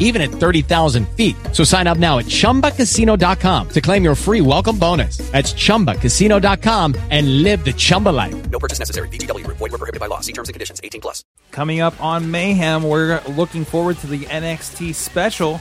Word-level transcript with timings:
even 0.00 0.20
at 0.20 0.30
30,000 0.30 1.08
feet. 1.10 1.36
So 1.52 1.62
sign 1.62 1.86
up 1.86 1.98
now 1.98 2.18
at 2.18 2.24
chumbacasino.com 2.24 3.68
to 3.68 3.80
claim 3.80 4.02
your 4.02 4.16
free 4.16 4.40
welcome 4.40 4.76
bonus. 4.76 5.18
That's 5.30 5.52
chumbacasino.com 5.52 6.96
and 7.10 7.44
live 7.44 7.64
the 7.64 7.72
Chumba 7.72 8.08
life. 8.08 8.50
No 8.50 8.58
purchase 8.58 8.80
necessary. 8.80 9.08
VGW 9.08 9.44
Group. 9.44 9.58
Void 9.58 9.70
were 9.70 9.78
prohibited 9.78 10.00
by 10.00 10.06
law. 10.06 10.20
See 10.20 10.32
terms 10.32 10.48
and 10.48 10.54
conditions. 10.54 10.80
18 10.82 11.00
plus. 11.00 11.22
Coming 11.52 11.80
up 11.80 11.94
on 12.02 12.30
Mayhem, 12.32 12.82
we're 12.82 13.20
looking 13.28 13.64
forward 13.64 13.98
to 13.98 14.08
the 14.08 14.20
NXT 14.20 14.94
special. 14.94 15.60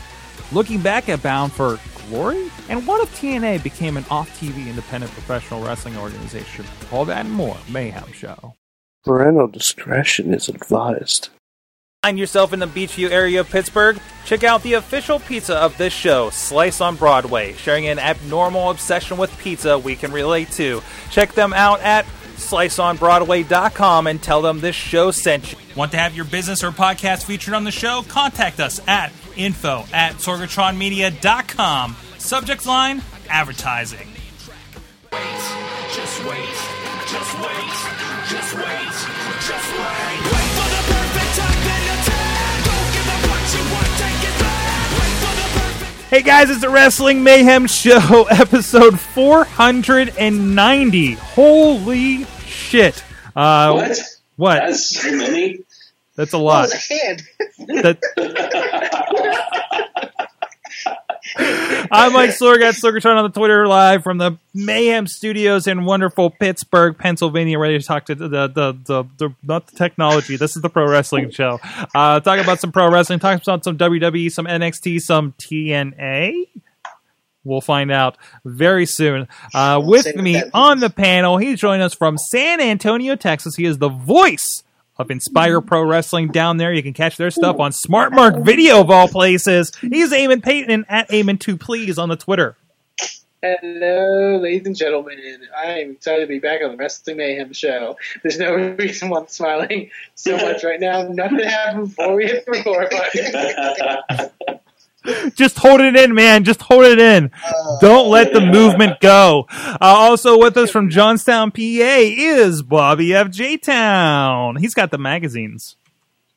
Looking 0.51 0.81
back 0.81 1.09
at 1.09 1.21
Bound 1.21 1.51
for 1.51 1.79
Glory? 2.09 2.49
And 2.69 2.87
what 2.87 3.01
if 3.01 3.21
TNA 3.21 3.63
became 3.63 3.97
an 3.97 4.05
off 4.09 4.29
TV 4.39 4.67
independent 4.67 5.11
professional 5.13 5.63
wrestling 5.63 5.95
organization? 5.97 6.65
All 6.91 7.05
that 7.05 7.25
and 7.25 7.33
more. 7.33 7.57
Mayhem 7.69 8.11
Show. 8.13 8.55
Parental 9.05 9.47
discretion 9.47 10.33
is 10.33 10.49
advised. 10.49 11.29
Find 12.03 12.17
yourself 12.17 12.53
in 12.53 12.59
the 12.59 12.65
Beechview 12.65 13.09
area 13.11 13.41
of 13.41 13.49
Pittsburgh? 13.49 13.99
Check 14.23 14.45
out 14.45 14.63
the 14.63 14.75
official 14.75 15.19
pizza 15.19 15.57
of 15.57 15.77
this 15.77 15.91
show, 15.91 16.29
Slice 16.29 16.79
on 16.79 16.95
Broadway, 16.95 17.51
sharing 17.55 17.87
an 17.87 17.99
abnormal 17.99 18.69
obsession 18.69 19.17
with 19.17 19.37
pizza 19.39 19.77
we 19.77 19.97
can 19.97 20.13
relate 20.13 20.49
to. 20.51 20.81
Check 21.11 21.33
them 21.33 21.51
out 21.51 21.81
at 21.81 22.05
sliceonbroadway.com 22.37 24.07
and 24.07 24.23
tell 24.23 24.41
them 24.41 24.61
this 24.61 24.77
show 24.77 25.11
sent 25.11 25.51
you. 25.51 25.57
Want 25.75 25.91
to 25.91 25.97
have 25.97 26.15
your 26.15 26.23
business 26.23 26.63
or 26.63 26.71
podcast 26.71 27.25
featured 27.25 27.53
on 27.53 27.65
the 27.65 27.71
show? 27.71 28.05
Contact 28.07 28.61
us 28.61 28.79
at 28.87 29.11
info 29.35 29.83
at 29.91 30.13
sorgatronmedia.com. 30.13 31.97
Subject 32.17 32.65
line, 32.65 33.01
advertising. 33.27 34.07
Just 35.91 36.23
wait, 36.23 36.47
just 37.09 37.39
wait, 37.41 37.58
Hey 46.09 46.23
guys, 46.23 46.49
it's 46.49 46.61
the 46.61 46.69
Wrestling 46.69 47.23
Mayhem 47.23 47.67
Show, 47.67 48.25
episode 48.31 48.99
490. 48.99 51.11
Holy 51.13 52.23
shit. 52.45 53.03
Uh, 53.35 53.73
What? 53.73 53.99
What? 54.35 54.55
That's 54.55 54.99
so 54.99 55.11
many. 55.11 55.59
That's 56.15 56.33
a 56.33 56.37
lot. 56.39 56.71
hand. 56.71 57.21
That- 57.67 57.99
I'm 61.37 62.13
Mike 62.13 62.31
Sorgat, 62.31 62.79
Sorgatron 62.79 63.15
on 63.15 63.23
the 63.23 63.37
Twitter 63.37 63.67
live 63.67 64.03
from 64.03 64.17
the 64.17 64.37
Mayhem 64.53 65.05
Studios 65.05 65.67
in 65.67 65.85
wonderful 65.85 66.29
Pittsburgh, 66.29 66.97
Pennsylvania, 66.97 67.59
ready 67.59 67.77
to 67.77 67.85
talk 67.85 68.05
to 68.05 68.15
the, 68.15 68.27
the, 68.27 68.47
the, 68.47 68.73
the, 68.85 69.03
the 69.17 69.35
not 69.43 69.67
the 69.67 69.75
technology. 69.75 70.37
This 70.37 70.55
is 70.55 70.61
the 70.61 70.69
pro 70.69 70.89
wrestling 70.89 71.29
show. 71.31 71.59
Uh, 71.93 72.19
talk 72.19 72.39
about 72.39 72.59
some 72.59 72.71
pro 72.71 72.89
wrestling, 72.89 73.19
talk 73.19 73.41
about 73.41 73.63
some 73.63 73.77
WWE, 73.77 74.31
some 74.31 74.45
NXT, 74.45 75.01
some 75.01 75.33
TNA. 75.33 76.47
We'll 77.43 77.61
find 77.61 77.91
out 77.91 78.17
very 78.43 78.85
soon. 78.85 79.27
Uh, 79.53 79.81
with 79.83 80.15
me 80.15 80.41
on 80.53 80.79
the 80.79 80.89
panel, 80.89 81.37
he's 81.37 81.59
joining 81.59 81.81
us 81.81 81.93
from 81.93 82.17
San 82.17 82.59
Antonio, 82.59 83.15
Texas. 83.15 83.55
He 83.55 83.65
is 83.65 83.77
the 83.77 83.89
voice 83.89 84.63
of 84.99 85.09
Inspire 85.09 85.61
Pro 85.61 85.81
Wrestling 85.81 86.27
down 86.27 86.57
there. 86.57 86.73
You 86.73 86.83
can 86.83 86.93
catch 86.93 87.15
their 87.15 87.31
stuff 87.31 87.57
on 87.59 87.71
Smart 87.71 88.11
Mark 88.11 88.35
Video 88.43 88.81
of 88.81 88.91
all 88.91 89.07
places. 89.07 89.71
He's 89.79 90.11
Eamon 90.11 90.43
Paton 90.43 90.85
at 90.89 91.09
Eamon2 91.09 91.59
Please 91.59 91.97
on 91.97 92.09
the 92.09 92.17
Twitter. 92.17 92.57
Hello, 93.41 94.37
ladies 94.37 94.67
and 94.67 94.75
gentlemen. 94.75 95.17
I 95.57 95.79
am 95.79 95.91
excited 95.91 96.19
to 96.19 96.27
be 96.27 96.39
back 96.39 96.61
on 96.61 96.71
the 96.71 96.75
Wrestling 96.75 97.15
Mayhem 97.15 97.53
show. 97.53 97.95
There's 98.21 98.37
no 98.37 98.53
reason 98.77 99.09
why 99.09 99.21
I'm 99.21 99.27
smiling 99.29 99.89
so 100.15 100.35
much 100.35 100.65
right 100.65 100.81
now. 100.81 101.03
Nothing 101.03 101.45
happened 101.45 101.87
before 101.87 102.15
we 102.15 102.25
hit 102.25 102.43
record 102.47 102.89
button. 102.89 104.29
Just 105.35 105.57
hold 105.57 105.79
it 105.81 105.95
in, 105.95 106.13
man. 106.13 106.43
Just 106.43 106.61
hold 106.61 106.83
it 106.85 106.99
in. 106.99 107.31
Don't 107.79 108.09
let 108.09 108.33
the 108.33 108.41
movement 108.41 108.99
go. 108.99 109.47
Uh, 109.49 109.77
also 109.81 110.37
with 110.37 110.57
us 110.57 110.69
from 110.69 110.89
Johnstown, 110.89 111.51
PA 111.51 111.59
is 111.61 112.61
Bobby 112.61 113.13
F. 113.13 113.29
J. 113.29 113.57
Town. 113.57 114.57
He's 114.57 114.73
got 114.73 114.91
the 114.91 114.97
magazines. 114.97 115.75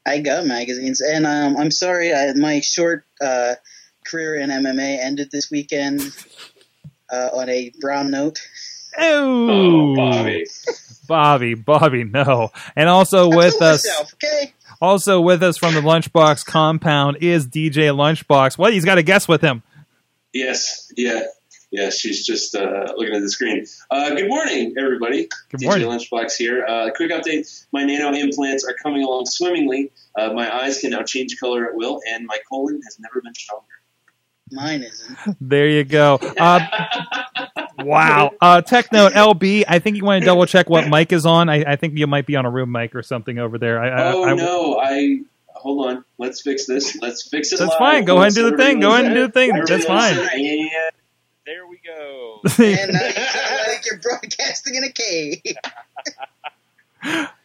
I 0.06 0.18
got 0.20 0.46
magazines, 0.46 1.00
and 1.00 1.26
um, 1.26 1.56
I'm 1.56 1.70
sorry, 1.70 2.12
I, 2.12 2.32
my 2.34 2.58
short 2.60 3.04
uh, 3.20 3.54
career 4.04 4.36
in 4.36 4.50
MMA 4.50 4.98
ended 5.00 5.30
this 5.30 5.48
weekend 5.50 6.00
uh, 7.12 7.28
on 7.34 7.48
a 7.48 7.72
brown 7.80 8.10
note. 8.10 8.40
Oh, 8.98 9.48
Oh, 9.50 9.96
Bobby. 9.96 10.46
Bobby, 11.08 11.54
Bobby, 11.54 12.04
no. 12.04 12.50
And 12.76 12.88
also 12.88 13.28
with 13.28 13.60
us, 13.62 13.86
myself, 13.86 14.14
okay. 14.14 14.52
Also 14.82 15.20
with 15.20 15.43
us 15.43 15.56
from 15.56 15.75
the 15.75 15.81
Lunchbox 15.81 16.44
compound 16.44 17.19
is 17.20 17.47
DJ 17.47 17.94
Lunchbox. 17.94 18.59
What? 18.59 18.72
He's 18.72 18.84
got 18.84 18.98
a 18.98 19.03
guest 19.03 19.28
with 19.28 19.41
him. 19.41 19.62
Yes, 20.34 20.93
yeah, 20.97 21.22
yeah. 21.70 21.91
She's 21.91 22.26
just 22.26 22.54
uh, 22.54 22.92
looking 22.97 23.15
at 23.15 23.22
the 23.22 23.31
screen. 23.31 23.65
Uh, 23.91 24.10
good 24.10 24.28
morning, 24.28 24.75
everybody. 24.76 25.28
Good 25.50 25.60
DJ 25.60 25.65
morning. 25.66 25.88
Lunchbox 25.88 26.37
here. 26.37 26.66
Uh, 26.66 26.91
quick 26.94 27.12
update: 27.12 27.65
my 27.72 27.84
nano 27.84 28.12
implants 28.12 28.65
are 28.65 28.75
coming 28.75 29.04
along 29.04 29.26
swimmingly. 29.26 29.92
Uh, 30.19 30.32
my 30.32 30.53
eyes 30.53 30.81
can 30.81 30.91
now 30.91 31.03
change 31.03 31.38
color 31.38 31.66
at 31.66 31.75
will, 31.75 32.00
and 32.09 32.26
my 32.26 32.38
colon 32.50 32.81
has 32.82 32.98
never 32.98 33.21
been 33.22 33.34
stronger. 33.34 33.66
Mine 34.52 34.82
isn't. 34.82 35.18
There 35.40 35.68
you 35.68 35.84
go. 35.84 36.18
Uh, 36.38 36.60
wow. 37.78 38.30
Uh, 38.40 38.60
Tech 38.60 38.92
Note 38.92 39.12
LB. 39.12 39.64
I 39.68 39.78
think 39.78 39.96
you 39.96 40.04
want 40.04 40.22
to 40.22 40.26
double 40.26 40.46
check 40.46 40.68
what 40.68 40.88
mic 40.88 41.12
is 41.12 41.24
on. 41.24 41.48
I, 41.48 41.62
I 41.72 41.76
think 41.76 41.96
you 41.96 42.06
might 42.06 42.26
be 42.26 42.36
on 42.36 42.44
a 42.44 42.50
room 42.50 42.70
mic 42.72 42.94
or 42.94 43.02
something 43.02 43.38
over 43.38 43.56
there. 43.56 43.80
I, 43.80 43.88
I, 43.88 44.12
oh 44.12 44.24
I, 44.24 44.34
no, 44.34 44.78
I 44.80 45.20
hold 45.54 45.86
on. 45.86 46.04
Let's 46.18 46.41
fix 46.42 46.66
this. 46.66 47.00
Let's 47.00 47.28
fix 47.28 47.52
it. 47.52 47.58
That's 47.60 47.70
live. 47.70 47.78
fine. 47.78 48.04
Go 48.04 48.16
ahead 48.16 48.28
and 48.28 48.34
do 48.34 48.50
the 48.50 48.56
thing. 48.56 48.80
Go 48.80 48.92
ahead 48.92 49.06
and 49.06 49.14
do 49.14 49.26
the 49.26 49.32
thing. 49.32 49.52
That's 49.64 49.84
fine. 49.84 50.18
And 50.18 50.70
There 51.46 51.66
we 51.66 51.78
go. 51.84 52.41
And 52.58 52.92
now 52.92 53.06
you 53.06 53.12
sound 53.12 53.60
like 53.68 53.86
you're 53.86 53.98
broadcasting 54.00 54.74
in 54.74 54.84
a 54.84 54.92
cave. 54.92 55.42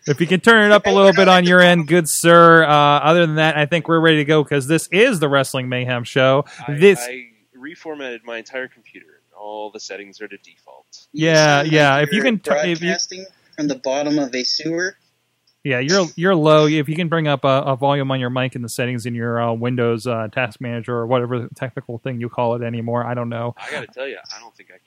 If 0.07 0.21
you 0.21 0.27
can 0.27 0.39
turn 0.39 0.65
it 0.69 0.73
up 0.73 0.85
a 0.85 0.89
little 0.91 1.13
bit 1.13 1.27
on 1.27 1.45
your 1.45 1.59
end, 1.59 1.87
good 1.87 2.07
sir. 2.07 2.63
Uh, 2.63 2.69
other 2.69 3.25
than 3.25 3.35
that, 3.35 3.57
I 3.57 3.65
think 3.65 3.87
we're 3.87 3.99
ready 3.99 4.17
to 4.17 4.25
go 4.25 4.43
because 4.43 4.67
this 4.67 4.87
is 4.91 5.19
the 5.19 5.27
Wrestling 5.29 5.67
Mayhem 5.69 6.03
show. 6.03 6.45
I, 6.67 6.73
This, 6.75 6.99
I 7.01 7.25
reformatted 7.57 8.23
my 8.23 8.37
entire 8.37 8.67
computer. 8.67 9.05
and 9.25 9.33
All 9.37 9.69
the 9.71 9.79
settings 9.79 10.21
are 10.21 10.27
to 10.27 10.37
default. 10.37 11.07
Yeah, 11.11 11.59
sound 11.63 11.71
yeah. 11.71 11.97
If 11.99 12.11
you 12.11 12.17
you're 12.17 12.25
can, 12.25 12.39
tur- 12.39 12.65
if 12.65 12.81
you, 12.81 12.95
from 13.55 13.67
the 13.67 13.75
bottom 13.75 14.17
of 14.19 14.33
a 14.33 14.43
sewer. 14.43 14.95
yeah, 15.63 15.79
you're 15.79 16.05
you're 16.15 16.35
low. 16.35 16.67
If 16.67 16.87
you 16.87 16.95
can 16.95 17.09
bring 17.09 17.27
up 17.27 17.43
a, 17.43 17.63
a 17.65 17.75
volume 17.75 18.09
on 18.11 18.19
your 18.21 18.29
mic 18.29 18.55
in 18.55 18.61
the 18.61 18.69
settings 18.69 19.05
in 19.05 19.13
your 19.15 19.41
uh, 19.41 19.51
Windows 19.53 20.07
uh, 20.07 20.29
Task 20.31 20.61
Manager 20.61 20.95
or 20.95 21.07
whatever 21.07 21.49
technical 21.55 21.97
thing 21.97 22.21
you 22.21 22.29
call 22.29 22.55
it 22.55 22.61
anymore, 22.61 23.05
I 23.05 23.13
don't 23.13 23.29
know. 23.29 23.55
I 23.57 23.69
got 23.71 23.81
to 23.81 23.87
tell 23.87 24.07
you, 24.07 24.17
I 24.33 24.39
don't 24.39 24.55
think 24.55 24.69
I 24.69 24.77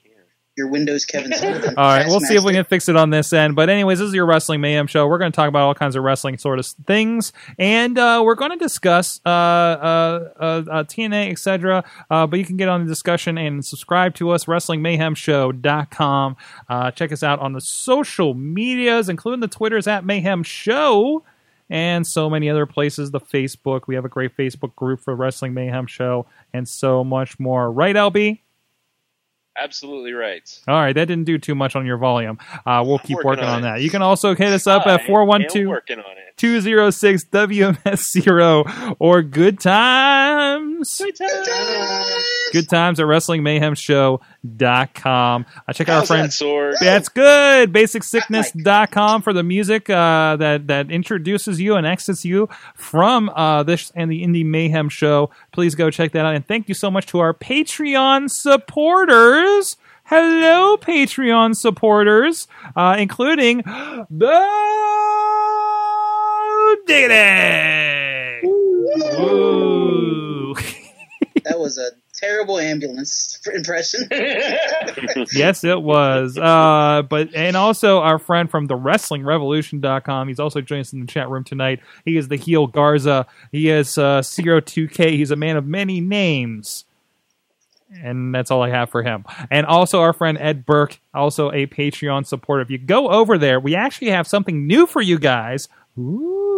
Your 0.61 0.69
Windows 0.69 1.05
Kevin 1.05 1.33
Sullivan. 1.33 1.73
All 1.77 1.83
right, 1.83 2.05
we'll 2.05 2.19
see 2.19 2.35
if 2.35 2.43
we 2.43 2.53
can 2.53 2.65
fix 2.65 2.87
it 2.87 2.95
on 2.95 3.09
this 3.09 3.33
end. 3.33 3.55
But 3.55 3.67
anyways, 3.67 3.97
this 3.97 4.09
is 4.09 4.13
your 4.13 4.27
Wrestling 4.27 4.61
Mayhem 4.61 4.85
show. 4.85 5.07
We're 5.07 5.17
going 5.17 5.31
to 5.31 5.35
talk 5.35 5.49
about 5.49 5.63
all 5.63 5.73
kinds 5.73 5.95
of 5.95 6.03
wrestling 6.03 6.37
sort 6.37 6.59
of 6.59 6.67
things, 6.85 7.33
and 7.57 7.97
uh, 7.97 8.21
we're 8.23 8.35
going 8.35 8.51
to 8.51 8.57
discuss 8.57 9.19
uh, 9.25 9.29
uh, 9.29 10.29
uh, 10.39 10.43
uh, 10.69 10.83
TNA, 10.83 11.31
etc. 11.31 11.83
Uh, 12.11 12.27
but 12.27 12.37
you 12.37 12.45
can 12.45 12.57
get 12.57 12.69
on 12.69 12.85
the 12.85 12.87
discussion 12.87 13.39
and 13.39 13.65
subscribe 13.65 14.13
to 14.15 14.29
us, 14.29 14.45
WrestlingMayhemShow.com. 14.45 16.35
Uh, 16.69 16.91
check 16.91 17.11
us 17.11 17.23
out 17.23 17.39
on 17.39 17.53
the 17.53 17.61
social 17.61 18.35
medias, 18.35 19.09
including 19.09 19.39
the 19.39 19.47
Twitters 19.47 19.87
at 19.87 20.05
Mayhem 20.05 20.43
Show. 20.43 21.23
And 21.71 22.05
so 22.05 22.29
many 22.29 22.51
other 22.51 22.67
places, 22.67 23.09
the 23.09 23.19
Facebook. 23.19 23.87
We 23.87 23.95
have 23.95 24.05
a 24.05 24.09
great 24.09 24.37
Facebook 24.37 24.75
group 24.75 24.99
for 24.99 25.15
Wrestling 25.15 25.55
Mayhem 25.55 25.87
Show, 25.87 26.27
and 26.53 26.69
so 26.69 27.03
much 27.03 27.39
more. 27.39 27.71
Right, 27.71 27.95
LB? 27.95 28.41
Absolutely 29.57 30.13
right. 30.13 30.59
All 30.67 30.75
right, 30.75 30.93
that 30.93 31.05
didn't 31.05 31.25
do 31.25 31.37
too 31.37 31.55
much 31.55 31.75
on 31.75 31.85
your 31.85 31.97
volume. 31.97 32.37
Uh, 32.65 32.83
we'll 32.85 32.99
keep 32.99 33.17
Working 33.17 33.27
working 33.27 33.43
on 33.45 33.55
on 33.55 33.61
that. 33.63 33.81
You 33.81 33.89
can 33.89 34.01
also 34.01 34.33
hit 34.33 34.51
us 34.53 34.65
up 34.67 34.87
at 34.87 35.01
am 35.01 35.07
412 35.07 35.67
working 35.67 35.99
on 35.99 36.17
it. 36.17 36.30
206 36.41 37.25
WMS0 37.25 38.95
or 38.97 39.21
Good 39.21 39.59
Times. 39.59 40.97
Good 40.97 41.15
times. 41.15 42.25
Good 42.51 42.67
Times 42.67 42.99
at 42.99 43.05
WrestlingMayhemShow.com. 43.05 45.45
I 45.67 45.73
check 45.73 45.87
out 45.87 45.93
our 45.93 45.99
How's 45.99 46.07
friend. 46.07 46.31
that? 46.31 46.77
That's 46.79 47.09
good. 47.09 47.71
BasicSickness.com 47.71 49.21
for 49.21 49.33
the 49.33 49.43
music 49.43 49.87
uh, 49.87 50.35
that 50.37 50.65
that 50.65 50.89
introduces 50.89 51.61
you 51.61 51.75
and 51.75 51.85
exits 51.85 52.25
you 52.25 52.49
from 52.73 53.29
uh, 53.29 53.61
this 53.61 53.91
and 53.93 54.11
the 54.11 54.23
Indie 54.23 54.43
Mayhem 54.43 54.89
show. 54.89 55.29
Please 55.51 55.75
go 55.75 55.91
check 55.91 56.11
that 56.13 56.25
out. 56.25 56.33
And 56.33 56.47
thank 56.47 56.67
you 56.67 56.73
so 56.73 56.89
much 56.89 57.05
to 57.07 57.19
our 57.19 57.35
Patreon 57.35 58.31
supporters. 58.31 59.77
Hello, 60.05 60.75
Patreon 60.75 61.55
supporters, 61.55 62.47
uh, 62.75 62.95
including 62.97 63.57
the 64.09 65.40
Diggity! 66.85 68.47
Ooh. 69.19 70.55
That 71.43 71.59
was 71.59 71.77
a 71.79 71.89
terrible 72.13 72.59
ambulance 72.59 73.39
impression. 73.53 74.07
yes, 75.33 75.63
it 75.63 75.81
was. 75.81 76.37
Uh, 76.37 77.03
but 77.09 77.33
and 77.33 77.57
also 77.57 77.99
our 77.99 78.19
friend 78.19 78.49
from 78.49 78.67
the 78.67 78.75
WrestlingRevolution.com. 78.75 80.27
He's 80.27 80.39
also 80.39 80.61
joining 80.61 80.81
us 80.81 80.93
in 80.93 81.01
the 81.01 81.07
chat 81.07 81.29
room 81.29 81.43
tonight. 81.43 81.79
He 82.05 82.17
is 82.17 82.27
the 82.27 82.35
heel 82.35 82.67
Garza. 82.67 83.25
He 83.51 83.69
is 83.69 83.97
uh, 83.97 84.21
Zero 84.21 84.59
Two 84.59 84.87
K. 84.87 85.17
He's 85.17 85.31
a 85.31 85.35
man 85.35 85.57
of 85.57 85.65
many 85.65 85.99
names. 85.99 86.85
And 87.93 88.33
that's 88.33 88.51
all 88.51 88.61
I 88.61 88.69
have 88.69 88.89
for 88.89 89.03
him. 89.03 89.25
And 89.49 89.65
also 89.65 89.99
our 89.99 90.13
friend 90.13 90.37
Ed 90.39 90.65
Burke, 90.65 90.99
also 91.13 91.51
a 91.51 91.67
Patreon 91.67 92.25
supporter. 92.25 92.61
If 92.61 92.69
you 92.69 92.77
go 92.77 93.09
over 93.09 93.37
there, 93.37 93.59
we 93.59 93.75
actually 93.75 94.11
have 94.11 94.27
something 94.27 94.65
new 94.65 94.85
for 94.85 95.01
you 95.01 95.19
guys. 95.19 95.67
Ooh. 95.99 96.50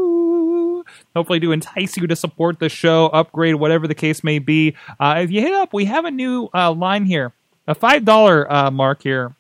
Hopefully, 1.16 1.40
to 1.40 1.52
entice 1.52 1.98
you 1.98 2.08
to 2.08 2.16
support 2.16 2.60
the 2.60 2.70
show, 2.70 3.08
upgrade, 3.08 3.56
whatever 3.56 3.88
the 3.88 3.96
case 3.96 4.24
may 4.24 4.40
be. 4.40 4.76
Uh, 5.00 5.16
if 5.20 5.32
you 5.32 5.42
hit 5.42 5.54
up, 5.54 5.74
we 5.74 5.86
have 5.86 6.06
a 6.06 6.12
new 6.12 6.50
uh, 6.54 6.72
line 6.72 7.06
here, 7.06 7.34
a 7.68 7.76
five 7.76 8.06
dollar 8.06 8.52
uh, 8.52 8.72
mark 8.72 9.04
here 9.04 9.36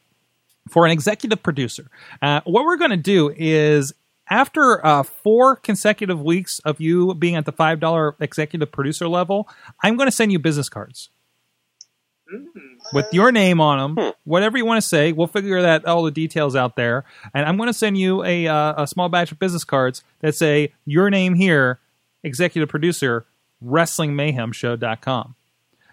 for 0.70 0.86
an 0.86 0.92
executive 0.92 1.44
producer. 1.44 1.90
Uh, 2.22 2.42
what 2.46 2.66
we're 2.66 2.78
going 2.78 2.92
to 2.92 2.98
do 2.98 3.34
is 3.36 3.94
after 4.30 4.86
uh, 4.86 5.04
four 5.04 5.56
consecutive 5.56 6.22
weeks 6.22 6.60
of 6.60 6.80
you 6.80 7.14
being 7.14 7.36
at 7.36 7.46
the 7.46 7.52
five 7.52 7.80
dollar 7.80 8.16
executive 8.20 8.72
producer 8.72 9.08
level, 9.08 9.48
I'm 9.84 9.98
going 9.98 10.08
to 10.08 10.16
send 10.16 10.32
you 10.32 10.40
business 10.40 10.70
cards 10.70 11.10
with 12.94 13.14
your 13.14 13.32
name 13.32 13.60
on 13.60 13.96
them, 13.96 14.14
whatever 14.24 14.58
you 14.58 14.66
want 14.66 14.82
to 14.82 14.88
say. 14.88 15.12
We'll 15.12 15.28
figure 15.28 15.62
that 15.62 15.86
all 15.86 16.04
the 16.04 16.12
details 16.12 16.56
out 16.56 16.76
there, 16.76 17.06
and 17.34 17.46
I'm 17.46 17.58
going 17.58 17.68
to 17.68 17.74
send 17.74 17.98
you 17.98 18.24
a 18.24 18.48
uh, 18.48 18.84
a 18.84 18.88
small 18.88 19.10
batch 19.10 19.32
of 19.32 19.40
business 19.40 19.64
cards 19.64 20.04
that 20.20 20.36
say 20.36 20.74
your 20.86 21.10
name 21.10 21.36
here, 21.36 21.80
executive 22.24 22.70
producer, 22.70 23.26
WrestlingMayhemShow.com. 23.64 25.36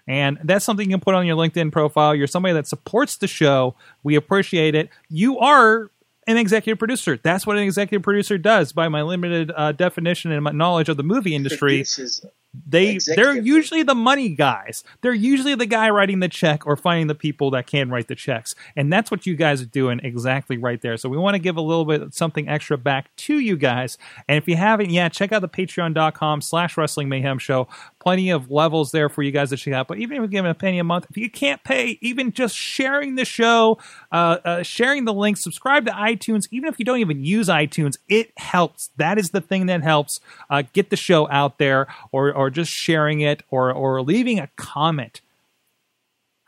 And 0.07 0.39
that's 0.43 0.65
something 0.65 0.91
you 0.91 0.97
can 0.97 1.01
put 1.01 1.15
on 1.15 1.27
your 1.27 1.37
LinkedIn 1.37 1.71
profile. 1.71 2.15
You're 2.15 2.27
somebody 2.27 2.55
that 2.55 2.67
supports 2.67 3.17
the 3.17 3.29
show. 3.29 3.77
We 4.03 4.17
appreciate 4.17 4.75
it. 4.75 4.91
You 5.09 5.39
are 5.39 5.91
an 6.27 6.37
executive 6.37 6.79
producer. 6.79 7.19
That's 7.23 7.47
what 7.47 7.57
an 7.57 7.63
executive 7.63 8.03
producer 8.03 8.39
does. 8.39 8.73
By 8.73 8.89
my 8.89 9.03
limited 9.03 9.53
uh, 9.55 9.73
definition 9.73 10.33
and 10.33 10.43
my 10.43 10.51
knowledge 10.51 10.89
of 10.89 10.97
the 10.97 11.03
movie 11.03 11.35
industry, 11.35 11.79
Produces 11.79 12.25
they 12.53 12.99
they're 13.15 13.37
usually 13.37 13.85
the 13.85 13.95
money 13.95 14.31
guys. 14.31 14.83
They're 15.03 15.15
usually 15.15 15.55
the 15.55 15.67
guy 15.67 15.89
writing 15.91 16.19
the 16.19 16.29
check 16.29 16.67
or 16.67 16.77
finding 16.77 17.07
the 17.07 17.15
people 17.15 17.53
that 17.53 17.69
can 17.69 17.91
write 17.91 18.09
the 18.09 18.17
checks. 18.17 18.55
And 18.75 18.93
that's 18.93 19.11
what 19.11 19.25
you 19.25 19.37
guys 19.37 19.63
are 19.63 19.67
doing 19.67 20.01
exactly 20.03 20.57
right 20.57 20.81
there. 20.81 20.97
So 20.97 21.09
we 21.09 21.17
want 21.17 21.35
to 21.35 21.39
give 21.39 21.57
a 21.57 21.61
little 21.61 21.85
bit 21.85 22.13
something 22.13 22.49
extra 22.49 22.77
back 22.77 23.15
to 23.17 23.39
you 23.39 23.57
guys. 23.57 23.99
And 24.27 24.37
if 24.37 24.49
you 24.49 24.57
haven't 24.57 24.91
yet, 24.91 25.13
check 25.13 25.31
out 25.31 25.43
the 25.43 25.49
patreon.com 25.49 26.41
slash 26.43 26.77
wrestling 26.77 27.09
mayhem 27.09 27.39
show. 27.39 27.69
Plenty 28.01 28.31
of 28.31 28.51
levels 28.51 28.91
there 28.91 29.09
for 29.09 29.23
you 29.23 29.31
guys 29.31 29.51
to 29.51 29.57
check 29.57 29.75
out. 29.75 29.87
But 29.87 29.99
even 29.99 30.17
if 30.17 30.21
you're 30.23 30.29
giving 30.29 30.51
a 30.51 30.55
penny 30.55 30.81
a 30.81 30.85
month, 30.85 31.07
if 31.09 31.17
you 31.17 31.31
can't 31.31 31.63
pay, 31.63 31.99
even 32.01 32.33
just 32.33 32.57
sharing 32.57 33.15
the 33.15 33.25
show, 33.25 33.79
uh, 34.11 34.39
uh, 34.45 34.63
sharing 34.63 35.05
the 35.05 35.15
link, 35.15 35.37
subscribe 35.37 35.87
to 35.87 35.93
iTunes, 35.93 36.45
even 36.51 36.69
if 36.69 36.79
you 36.79 36.85
don't 36.85 36.99
even 36.99 37.25
use 37.25 37.49
iTunes, 37.49 37.97
it 38.09 38.33
helps. 38.39 38.91
That 38.97 39.19
is 39.19 39.31
the 39.31 39.41
thing 39.41 39.67
that 39.67 39.83
helps 39.83 40.19
uh, 40.49 40.63
get 40.73 40.91
the 40.91 40.97
show 40.97 41.29
out 41.31 41.59
there 41.59 41.87
or, 42.11 42.33
or 42.33 42.40
just 42.49 42.73
sharing 42.73 43.21
it 43.21 43.43
or, 43.51 43.73
or 43.73 44.01
leaving 44.01 44.39
a 44.39 44.49
comment. 44.57 45.21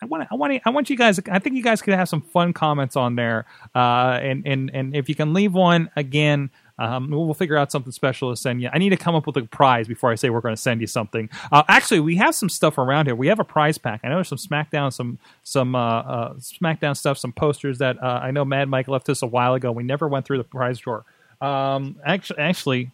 I 0.02 0.06
want 0.06 0.26
I 0.32 0.34
want 0.34 0.62
I 0.64 0.70
want 0.70 0.90
you 0.90 0.96
guys. 0.96 1.20
I 1.30 1.38
think 1.38 1.54
you 1.54 1.62
guys 1.62 1.80
could 1.80 1.94
have 1.94 2.08
some 2.08 2.22
fun 2.22 2.52
comments 2.52 2.96
on 2.96 3.14
there, 3.14 3.46
uh, 3.72 4.18
and 4.20 4.44
and 4.44 4.68
and 4.74 4.96
if 4.96 5.08
you 5.08 5.14
can 5.14 5.32
leave 5.32 5.52
one 5.52 5.90
again, 5.94 6.50
um, 6.76 7.08
we'll 7.08 7.34
figure 7.34 7.56
out 7.56 7.70
something 7.70 7.92
special 7.92 8.30
to 8.30 8.36
send 8.36 8.60
you. 8.60 8.68
I 8.72 8.78
need 8.78 8.90
to 8.90 8.96
come 8.96 9.14
up 9.14 9.28
with 9.28 9.36
a 9.36 9.42
prize 9.42 9.86
before 9.86 10.10
I 10.10 10.16
say 10.16 10.28
we're 10.30 10.40
going 10.40 10.56
to 10.56 10.60
send 10.60 10.80
you 10.80 10.88
something. 10.88 11.30
Uh, 11.52 11.62
actually, 11.68 12.00
we 12.00 12.16
have 12.16 12.34
some 12.34 12.48
stuff 12.48 12.78
around 12.78 13.06
here. 13.06 13.14
We 13.14 13.28
have 13.28 13.38
a 13.38 13.44
prize 13.44 13.78
pack. 13.78 14.00
I 14.02 14.08
know 14.08 14.16
there's 14.16 14.28
some 14.28 14.38
SmackDown, 14.38 14.92
some 14.92 15.20
some 15.44 15.76
uh, 15.76 16.00
uh, 16.00 16.34
SmackDown 16.34 16.96
stuff, 16.96 17.16
some 17.16 17.32
posters 17.32 17.78
that 17.78 18.02
uh, 18.02 18.20
I 18.22 18.32
know 18.32 18.44
Mad 18.44 18.68
Mike 18.68 18.88
left 18.88 19.08
us 19.08 19.22
a 19.22 19.26
while 19.28 19.54
ago. 19.54 19.70
We 19.70 19.84
never 19.84 20.08
went 20.08 20.26
through 20.26 20.38
the 20.38 20.44
prize 20.44 20.80
drawer. 20.80 21.04
Um, 21.40 22.00
actually, 22.04 22.38
actually, 22.40 22.90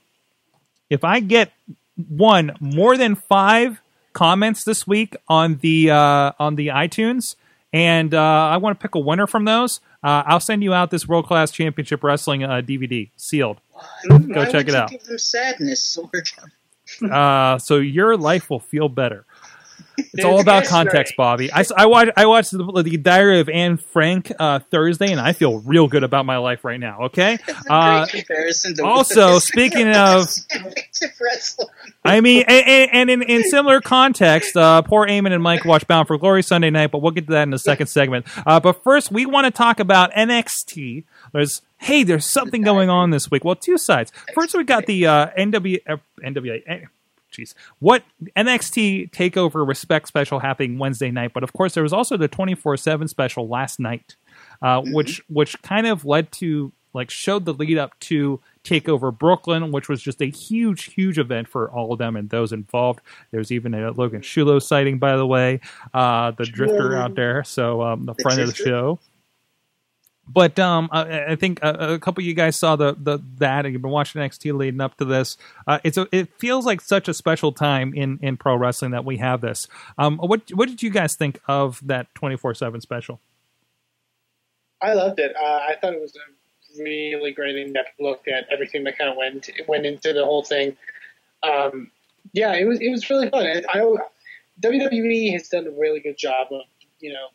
if 0.90 1.04
I 1.04 1.20
get 1.20 1.52
one 2.08 2.52
more 2.60 2.96
than 2.96 3.14
five 3.14 3.80
comments 4.12 4.64
this 4.64 4.86
week 4.86 5.16
on 5.28 5.56
the 5.56 5.90
uh, 5.90 6.32
on 6.38 6.54
the 6.56 6.68
iTunes, 6.68 7.36
and 7.72 8.14
uh, 8.14 8.20
I 8.20 8.56
want 8.58 8.78
to 8.78 8.82
pick 8.82 8.94
a 8.94 9.00
winner 9.00 9.26
from 9.26 9.44
those. 9.44 9.80
Uh, 10.02 10.22
I'll 10.26 10.40
send 10.40 10.62
you 10.62 10.72
out 10.72 10.90
this 10.90 11.08
World 11.08 11.26
Class 11.26 11.50
Championship 11.50 12.04
Wrestling 12.04 12.44
uh, 12.44 12.60
DVD 12.64 13.10
sealed. 13.16 13.60
Go 14.08 14.18
Why 14.18 14.44
check 14.44 14.54
would 14.54 14.68
it 14.68 14.74
out. 14.74 14.90
Give 14.90 15.02
them 15.02 15.18
sadness. 15.18 15.98
Uh, 17.02 17.58
so 17.58 17.76
your 17.76 18.16
life 18.16 18.48
will 18.48 18.60
feel 18.60 18.88
better. 18.88 19.26
It's 19.98 20.24
all 20.24 20.40
about 20.40 20.62
history. 20.62 20.76
context, 20.76 21.14
Bobby. 21.16 21.52
I, 21.52 21.64
I 21.76 21.86
watched 21.86 22.12
I 22.16 22.26
watched 22.26 22.52
the, 22.52 22.82
the 22.82 22.96
Diary 22.96 23.40
of 23.40 23.48
Anne 23.48 23.76
Frank 23.76 24.32
uh, 24.38 24.60
Thursday, 24.60 25.10
and 25.10 25.20
I 25.20 25.32
feel 25.32 25.60
real 25.60 25.88
good 25.88 26.04
about 26.04 26.26
my 26.26 26.38
life 26.38 26.64
right 26.64 26.80
now. 26.80 27.02
Okay. 27.06 27.38
Uh, 27.68 28.06
also, 28.82 29.38
speaking 29.38 29.88
of. 29.88 30.28
I 32.04 32.20
mean, 32.20 32.44
and, 32.48 32.90
and, 32.92 33.10
in, 33.10 33.22
in 33.22 33.42
similar 33.44 33.80
context, 33.80 34.56
uh, 34.56 34.82
poor 34.82 35.06
Eamon 35.06 35.32
and 35.32 35.42
Mike 35.42 35.64
watch 35.64 35.86
Bound 35.86 36.08
for 36.08 36.16
Glory 36.16 36.42
Sunday 36.42 36.70
night, 36.70 36.90
but 36.90 37.02
we'll 37.02 37.12
get 37.12 37.26
to 37.26 37.32
that 37.32 37.42
in 37.42 37.50
the 37.50 37.58
second 37.58 37.88
segment. 37.88 38.26
Uh, 38.46 38.60
but 38.60 38.82
first, 38.82 39.10
we 39.10 39.26
want 39.26 39.44
to 39.44 39.50
talk 39.50 39.78
about 39.78 40.12
NXT. 40.12 41.04
There's 41.32 41.62
hey, 41.78 42.02
there's 42.02 42.26
something 42.26 42.62
going 42.62 42.90
on 42.90 43.10
this 43.10 43.30
week. 43.30 43.44
Well, 43.44 43.54
two 43.54 43.78
sides. 43.78 44.12
First, 44.34 44.56
we 44.56 44.64
got 44.64 44.86
the 44.86 45.06
uh, 45.06 45.26
NW, 45.38 45.80
NWA. 46.22 46.88
Jeez, 47.38 47.54
what 47.78 48.02
NXT 48.36 49.10
Takeover 49.10 49.66
Respect 49.66 50.08
special 50.08 50.40
happening 50.40 50.78
Wednesday 50.78 51.10
night? 51.10 51.32
But 51.32 51.44
of 51.44 51.52
course, 51.52 51.74
there 51.74 51.82
was 51.82 51.92
also 51.92 52.16
the 52.16 52.28
24 52.28 52.76
seven 52.76 53.08
special 53.08 53.48
last 53.48 53.78
night, 53.78 54.16
uh, 54.60 54.82
which 54.84 55.22
which 55.28 55.60
kind 55.62 55.86
of 55.86 56.04
led 56.04 56.32
to 56.32 56.72
like 56.94 57.10
showed 57.10 57.44
the 57.44 57.54
lead 57.54 57.78
up 57.78 57.98
to 58.00 58.40
Takeover 58.64 59.16
Brooklyn, 59.16 59.70
which 59.72 59.88
was 59.88 60.02
just 60.02 60.20
a 60.20 60.26
huge, 60.26 60.92
huge 60.94 61.18
event 61.18 61.48
for 61.48 61.70
all 61.70 61.92
of 61.92 61.98
them 61.98 62.16
and 62.16 62.28
those 62.30 62.52
involved. 62.52 63.00
There's 63.30 63.52
even 63.52 63.74
a 63.74 63.92
Logan 63.92 64.22
Shulo 64.22 64.60
sighting, 64.60 64.98
by 64.98 65.16
the 65.16 65.26
way, 65.26 65.60
uh, 65.94 66.32
the 66.32 66.44
drifter 66.44 66.96
out 66.96 67.14
there, 67.14 67.44
so 67.44 67.82
um, 67.82 68.06
the, 68.06 68.14
The 68.14 68.22
friend 68.22 68.40
of 68.40 68.48
the 68.48 68.54
show. 68.54 68.98
But 70.28 70.58
um, 70.58 70.88
I, 70.92 71.32
I 71.32 71.36
think 71.36 71.60
a, 71.62 71.94
a 71.94 71.98
couple 71.98 72.22
of 72.22 72.26
you 72.26 72.34
guys 72.34 72.56
saw 72.56 72.76
the, 72.76 72.96
the 72.98 73.18
that, 73.36 73.64
and 73.64 73.72
you've 73.72 73.82
been 73.82 73.90
watching 73.90 74.20
NXT 74.20 74.56
leading 74.56 74.80
up 74.80 74.96
to 74.98 75.04
this. 75.04 75.36
Uh, 75.66 75.78
it's 75.84 75.96
a, 75.96 76.06
it 76.12 76.28
feels 76.38 76.66
like 76.66 76.80
such 76.80 77.08
a 77.08 77.14
special 77.14 77.52
time 77.52 77.94
in, 77.94 78.18
in 78.22 78.36
pro 78.36 78.56
wrestling 78.56 78.90
that 78.92 79.04
we 79.04 79.16
have 79.18 79.40
this. 79.40 79.66
Um, 79.96 80.18
what 80.18 80.42
what 80.52 80.68
did 80.68 80.82
you 80.82 80.90
guys 80.90 81.14
think 81.14 81.40
of 81.48 81.80
that 81.86 82.14
twenty 82.14 82.36
four 82.36 82.54
seven 82.54 82.80
special? 82.80 83.20
I 84.80 84.94
loved 84.94 85.18
it. 85.18 85.34
Uh, 85.34 85.60
I 85.68 85.74
thought 85.80 85.94
it 85.94 86.00
was 86.00 86.14
a 86.14 86.82
really 86.82 87.32
great 87.32 87.56
in-depth 87.56 87.98
look 87.98 88.28
at 88.28 88.46
everything 88.52 88.84
that 88.84 88.96
kind 88.98 89.10
of 89.10 89.16
went 89.16 89.50
went 89.66 89.86
into 89.86 90.12
the 90.12 90.24
whole 90.24 90.44
thing. 90.44 90.76
Um, 91.42 91.90
yeah, 92.32 92.54
it 92.54 92.64
was 92.64 92.80
it 92.80 92.90
was 92.90 93.08
really 93.10 93.30
fun. 93.30 93.46
And 93.46 93.66
I, 93.68 93.82
WWE 94.60 95.32
has 95.32 95.48
done 95.48 95.66
a 95.66 95.70
really 95.70 96.00
good 96.00 96.18
job 96.18 96.48
of 96.50 96.62
you 97.00 97.12
know 97.12 97.28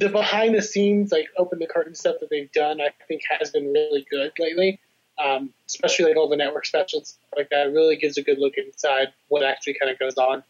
the 0.00 0.08
behind 0.08 0.54
the 0.54 0.62
scenes 0.62 1.12
like 1.12 1.28
open 1.36 1.58
the 1.58 1.66
curtain 1.66 1.94
stuff 1.94 2.16
that 2.20 2.30
they've 2.30 2.50
done. 2.52 2.80
I 2.80 2.90
think 3.06 3.22
has 3.38 3.50
been 3.50 3.72
really 3.72 4.04
good 4.10 4.32
lately. 4.38 4.80
Um, 5.22 5.52
especially 5.66 6.06
like 6.06 6.16
all 6.16 6.30
the 6.30 6.36
network 6.36 6.64
specials 6.64 7.18
like 7.36 7.50
that. 7.50 7.66
It 7.66 7.70
really 7.70 7.96
gives 7.96 8.16
a 8.16 8.22
good 8.22 8.38
look 8.38 8.54
inside 8.56 9.08
what 9.28 9.42
actually 9.44 9.76
kind 9.78 9.92
of 9.92 9.98
goes 9.98 10.16
on. 10.16 10.42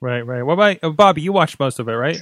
Right, 0.00 0.22
right. 0.22 0.42
What 0.42 0.54
about 0.54 0.78
uh, 0.82 0.90
Bobby? 0.90 1.22
You 1.22 1.32
watched 1.32 1.58
most 1.60 1.78
of 1.78 1.88
it, 1.88 1.92
right? 1.92 2.20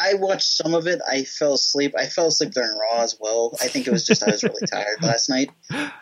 I 0.00 0.14
watched 0.14 0.48
some 0.48 0.74
of 0.74 0.86
it. 0.86 1.00
I 1.08 1.22
fell 1.24 1.54
asleep. 1.54 1.94
I 1.96 2.06
fell 2.06 2.26
asleep 2.28 2.52
during 2.52 2.76
Raw 2.76 3.02
as 3.02 3.16
well. 3.20 3.56
I 3.60 3.68
think 3.68 3.86
it 3.86 3.92
was 3.92 4.04
just 4.04 4.22
I 4.22 4.30
was 4.30 4.42
really 4.42 4.66
tired 4.70 5.02
last 5.02 5.28
night. 5.28 5.50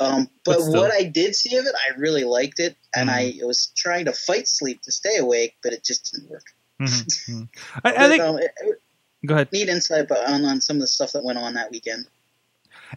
Um, 0.01 0.29
but 0.45 0.59
But 0.59 0.61
what 0.73 0.93
I 0.93 1.05
did 1.05 1.35
see 1.35 1.57
of 1.57 1.67
it, 1.67 1.75
I 1.75 1.99
really 1.99 2.25
liked 2.25 2.61
it, 2.61 2.77
and 2.95 3.11
Mm-hmm. 3.11 3.43
I 3.43 3.47
was 3.47 3.73
trying 3.77 4.07
to 4.07 4.13
fight 4.13 4.49
sleep 4.49 4.81
to 4.83 4.93
stay 4.93 5.17
awake, 5.19 5.57
but 5.63 5.73
it 5.73 5.85
just 5.85 6.13
didn't 6.13 6.31
work. 6.31 6.45
Mhm, 6.81 7.29
mhm. 7.29 7.49
I, 7.85 8.09
think. 8.09 8.23
um, 8.23 8.39
it- 8.39 8.51
it- 8.63 8.81
Go 9.27 9.35
ahead. 9.35 9.49
neat 9.53 9.69
insight 9.69 10.09
but 10.09 10.27
on, 10.31 10.45
on 10.47 10.63
some 10.63 10.77
of 10.77 10.81
the 10.81 10.87
stuff 10.87 11.13
that 11.13 11.23
went 11.23 11.37
on 11.39 11.53
that 11.55 11.71
weekend. 11.71 12.07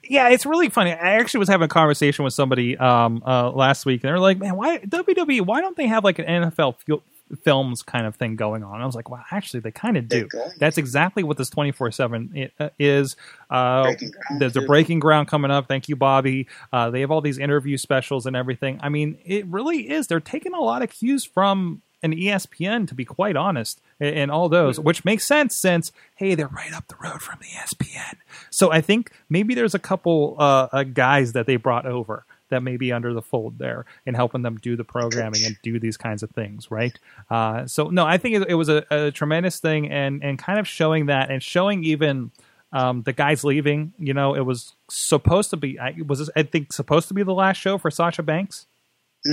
Yeah, 0.09 0.29
it's 0.29 0.45
really 0.45 0.69
funny. 0.69 0.91
I 0.91 1.15
actually 1.19 1.39
was 1.39 1.49
having 1.49 1.65
a 1.65 1.69
conversation 1.69 2.23
with 2.23 2.33
somebody 2.33 2.77
um, 2.77 3.21
uh, 3.27 3.51
last 3.51 3.85
week, 3.85 4.03
and 4.03 4.09
they're 4.09 4.19
like, 4.19 4.39
"Man, 4.39 4.55
why 4.55 4.79
WWE? 4.79 5.41
Why 5.41 5.59
don't 5.61 5.75
they 5.77 5.85
have 5.87 6.03
like 6.03 6.17
an 6.19 6.25
NFL 6.25 6.77
fil- 6.79 7.03
films 7.43 7.83
kind 7.83 8.07
of 8.07 8.15
thing 8.15 8.35
going 8.35 8.63
on?" 8.63 8.81
I 8.81 8.85
was 8.85 8.95
like, 8.95 9.09
"Well, 9.09 9.23
actually, 9.31 9.59
they 9.59 9.71
kind 9.71 9.97
of 9.97 10.07
do. 10.07 10.27
That's 10.57 10.77
exactly 10.79 11.21
what 11.23 11.37
this 11.37 11.49
twenty 11.49 11.71
four 11.71 11.91
seven 11.91 12.49
is. 12.79 13.15
Uh, 13.51 13.83
Breaking 13.83 14.11
ground, 14.11 14.41
there's 14.41 14.55
a 14.55 14.61
breaking 14.61 14.99
ground 14.99 15.27
coming 15.27 15.51
up. 15.51 15.67
Thank 15.67 15.89
you, 15.89 15.95
Bobby. 15.95 16.47
Uh, 16.71 16.89
they 16.89 17.01
have 17.01 17.11
all 17.11 17.21
these 17.21 17.37
interview 17.37 17.77
specials 17.77 18.25
and 18.25 18.35
everything. 18.35 18.79
I 18.81 18.89
mean, 18.89 19.17
it 19.25 19.45
really 19.47 19.91
is. 19.91 20.07
They're 20.07 20.19
taking 20.21 20.53
a 20.53 20.61
lot 20.61 20.81
of 20.81 20.89
cues 20.89 21.23
from 21.25 21.81
an 22.03 22.13
E 22.13 22.25
ESPN, 22.25 22.87
to 22.89 22.93
be 22.93 23.05
quite 23.05 23.35
honest, 23.35 23.81
and, 23.99 24.15
and 24.15 24.31
all 24.31 24.49
those, 24.49 24.79
which 24.79 25.05
makes 25.05 25.25
sense 25.25 25.57
since 25.59 25.91
hey, 26.15 26.35
they're 26.35 26.47
right 26.47 26.73
up 26.73 26.87
the 26.87 26.95
road 27.01 27.21
from 27.21 27.39
the 27.39 27.47
ESPN. 27.47 28.15
So 28.51 28.71
I 28.71 28.81
think 28.81 29.11
maybe 29.29 29.55
there's 29.55 29.73
a 29.73 29.79
couple 29.79 30.35
uh, 30.37 30.67
uh, 30.71 30.83
guys 30.83 31.33
that 31.33 31.47
they 31.47 31.55
brought 31.55 31.85
over 31.85 32.25
that 32.49 32.61
may 32.61 32.77
be 32.77 32.91
under 32.91 33.13
the 33.13 33.21
fold 33.21 33.57
there 33.57 33.85
and 34.05 34.15
helping 34.15 34.43
them 34.43 34.57
do 34.57 34.75
the 34.75 34.83
programming 34.83 35.43
and 35.43 35.57
do 35.63 35.79
these 35.79 35.97
kinds 35.97 36.21
of 36.21 36.29
things, 36.31 36.69
right? 36.69 36.97
Uh, 37.29 37.65
so 37.65 37.85
no, 37.85 38.05
I 38.05 38.17
think 38.17 38.35
it, 38.35 38.49
it 38.49 38.55
was 38.55 38.69
a, 38.69 38.85
a 38.91 39.11
tremendous 39.11 39.59
thing 39.59 39.89
and 39.89 40.23
and 40.23 40.37
kind 40.37 40.59
of 40.59 40.67
showing 40.67 41.07
that 41.07 41.31
and 41.31 41.41
showing 41.41 41.83
even. 41.83 42.31
Um, 42.75 43.03
the 43.03 43.13
guys 43.13 43.43
leaving, 43.43 43.93
you 43.99 44.15
know, 44.15 44.33
it 44.33 44.47
was 44.47 44.73
supposed 44.89 45.51
to 45.51 45.57
be. 45.57 45.79
I 45.79 45.95
was 46.07 46.31
I 46.35 46.41
think 46.41 46.73
supposed 46.73 47.07
to 47.09 47.13
be 47.13 47.21
the 47.21 47.31
last 47.31 47.57
show 47.57 47.77
for 47.77 47.91
Sasha 47.91 48.23
Banks, 48.23 48.65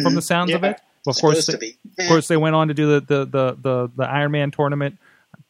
from 0.02 0.14
the 0.14 0.20
sounds 0.20 0.52
of 0.52 0.62
it. 0.62 0.78
Of 1.06 1.16
course, 1.20 1.36
they- 1.46 1.52
of 2.04 2.08
course, 2.08 2.28
they 2.28 2.36
went 2.36 2.54
on 2.54 2.68
to 2.68 2.74
do 2.74 2.86
the 2.86 3.00
the 3.00 3.24
the 3.24 3.56
the, 3.60 3.90
the 3.96 4.04
Iron 4.04 4.32
Man 4.32 4.50
tournament. 4.50 4.98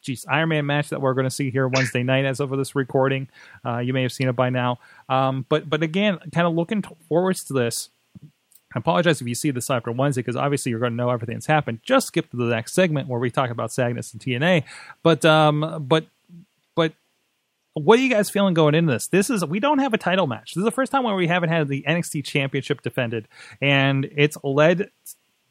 Geez, 0.02 0.24
Iron 0.28 0.48
Man 0.50 0.64
match 0.66 0.88
that 0.90 1.00
we're 1.02 1.12
going 1.14 1.24
to 1.24 1.30
see 1.30 1.50
here 1.50 1.66
Wednesday 1.68 2.02
night 2.04 2.24
as 2.24 2.40
of 2.40 2.50
this 2.50 2.74
recording. 2.74 3.28
Uh, 3.66 3.78
you 3.78 3.92
may 3.92 4.02
have 4.02 4.12
seen 4.12 4.28
it 4.28 4.36
by 4.36 4.48
now. 4.50 4.78
Um, 5.08 5.44
but 5.48 5.68
but 5.68 5.82
again, 5.82 6.18
kind 6.32 6.46
of 6.46 6.54
looking 6.54 6.82
forwards 7.08 7.44
to 7.44 7.52
this. 7.52 7.88
I 8.74 8.78
apologize 8.78 9.20
if 9.20 9.26
you 9.26 9.34
see 9.34 9.50
this 9.50 9.68
after 9.68 9.90
Wednesday 9.90 10.20
because 10.22 10.36
obviously 10.36 10.70
you're 10.70 10.78
going 10.78 10.92
to 10.92 10.96
know 10.96 11.10
everything 11.10 11.34
that's 11.34 11.46
happened. 11.46 11.80
Just 11.82 12.06
skip 12.06 12.30
to 12.30 12.36
the 12.36 12.44
next 12.44 12.72
segment 12.72 13.08
where 13.08 13.18
we 13.18 13.28
talk 13.30 13.50
about 13.50 13.70
Sagnus 13.72 14.12
and 14.12 14.22
TNA. 14.22 14.62
But 15.02 15.24
um, 15.24 15.84
but 15.88 16.06
but 16.76 16.92
what 17.74 17.98
are 17.98 18.02
you 18.02 18.10
guys 18.10 18.30
feeling 18.30 18.54
going 18.54 18.74
into 18.76 18.92
this? 18.92 19.08
This 19.08 19.28
is 19.28 19.44
we 19.44 19.58
don't 19.58 19.80
have 19.80 19.92
a 19.92 19.98
title 19.98 20.26
match. 20.28 20.52
This 20.54 20.58
is 20.58 20.64
the 20.64 20.70
first 20.70 20.92
time 20.92 21.02
where 21.02 21.16
we 21.16 21.26
haven't 21.26 21.48
had 21.50 21.66
the 21.68 21.82
NXT 21.86 22.24
Championship 22.24 22.80
defended, 22.82 23.26
and 23.60 24.08
it's 24.16 24.36
led 24.44 24.90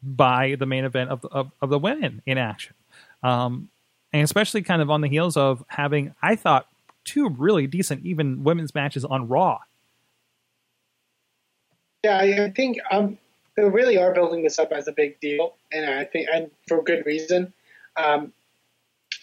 by 0.02 0.56
the 0.58 0.66
main 0.66 0.84
event 0.84 1.10
of 1.10 1.24
of, 1.26 1.50
of 1.60 1.70
the 1.70 1.78
women 1.78 2.22
in 2.26 2.38
action, 2.38 2.74
um, 3.22 3.68
and 4.12 4.22
especially 4.22 4.62
kind 4.62 4.82
of 4.82 4.90
on 4.90 5.00
the 5.00 5.08
heels 5.08 5.36
of 5.36 5.64
having 5.68 6.14
I 6.22 6.36
thought 6.36 6.66
two 7.04 7.28
really 7.28 7.66
decent 7.66 8.04
even 8.04 8.44
women's 8.44 8.74
matches 8.74 9.04
on 9.04 9.28
Raw. 9.28 9.58
Yeah, 12.02 12.18
I 12.18 12.50
think 12.50 12.78
um, 12.90 13.18
they 13.56 13.64
really 13.64 13.98
are 13.98 14.14
building 14.14 14.42
this 14.42 14.58
up 14.58 14.72
as 14.72 14.88
a 14.88 14.92
big 14.92 15.20
deal, 15.20 15.54
and 15.72 15.88
I 15.88 16.04
think 16.04 16.28
and 16.32 16.50
for 16.66 16.82
good 16.82 17.04
reason. 17.04 17.52
Um, 17.96 18.32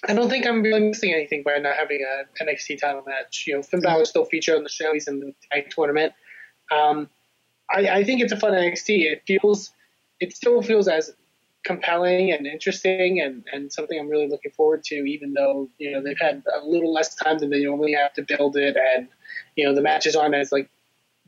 I 0.08 0.14
don't 0.14 0.30
think 0.30 0.46
I'm 0.46 0.62
really 0.62 0.82
missing 0.82 1.14
anything 1.14 1.44
by 1.44 1.58
not 1.58 1.76
having 1.76 2.02
a 2.04 2.44
NXT 2.44 2.80
title 2.80 3.04
match. 3.08 3.46
You 3.48 3.56
know, 3.56 3.64
Finn 3.64 3.82
Balor 3.82 4.06
still 4.06 4.26
featured 4.26 4.56
on 4.56 4.64
the 4.64 4.70
show. 4.70 4.94
He's 4.94 5.08
in 5.08 5.20
the 5.20 5.34
tag 5.52 5.72
tournament. 5.72 6.14
Um, 6.72 7.10
I, 7.72 7.88
I 7.88 8.04
think 8.04 8.22
it's 8.22 8.32
a 8.32 8.38
fun 8.38 8.54
NXT. 8.54 9.12
It 9.12 9.24
feels, 9.26 9.72
it 10.20 10.36
still 10.36 10.62
feels 10.62 10.88
as 10.88 11.14
compelling 11.64 12.32
and 12.32 12.48
interesting, 12.48 13.20
and, 13.20 13.44
and 13.52 13.72
something 13.72 14.00
I'm 14.00 14.10
really 14.10 14.28
looking 14.28 14.52
forward 14.52 14.84
to. 14.86 14.96
Even 14.96 15.34
though 15.34 15.70
you 15.78 15.92
know 15.92 16.02
they've 16.02 16.20
had 16.20 16.44
a 16.62 16.66
little 16.66 16.94
less 16.94 17.16
time 17.16 17.40
than 17.40 17.50
they 17.50 17.64
normally 17.64 17.94
have 17.94 18.14
to 18.14 18.24
build 18.24 18.58
it, 18.58 18.78
and 18.78 19.08
you 19.56 19.66
know 19.66 19.76
the 19.76 19.82
matches 19.82 20.16
aren't 20.16 20.36
as 20.36 20.52
like 20.52 20.70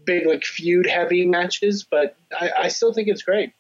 big 0.06 0.26
like 0.26 0.44
feud 0.44 0.88
heavy 0.88 1.26
matches, 1.26 1.86
but 1.90 2.16
I, 2.40 2.52
I 2.64 2.68
still 2.70 2.94
think 2.94 3.08
it's 3.08 3.24
great. 3.24 3.54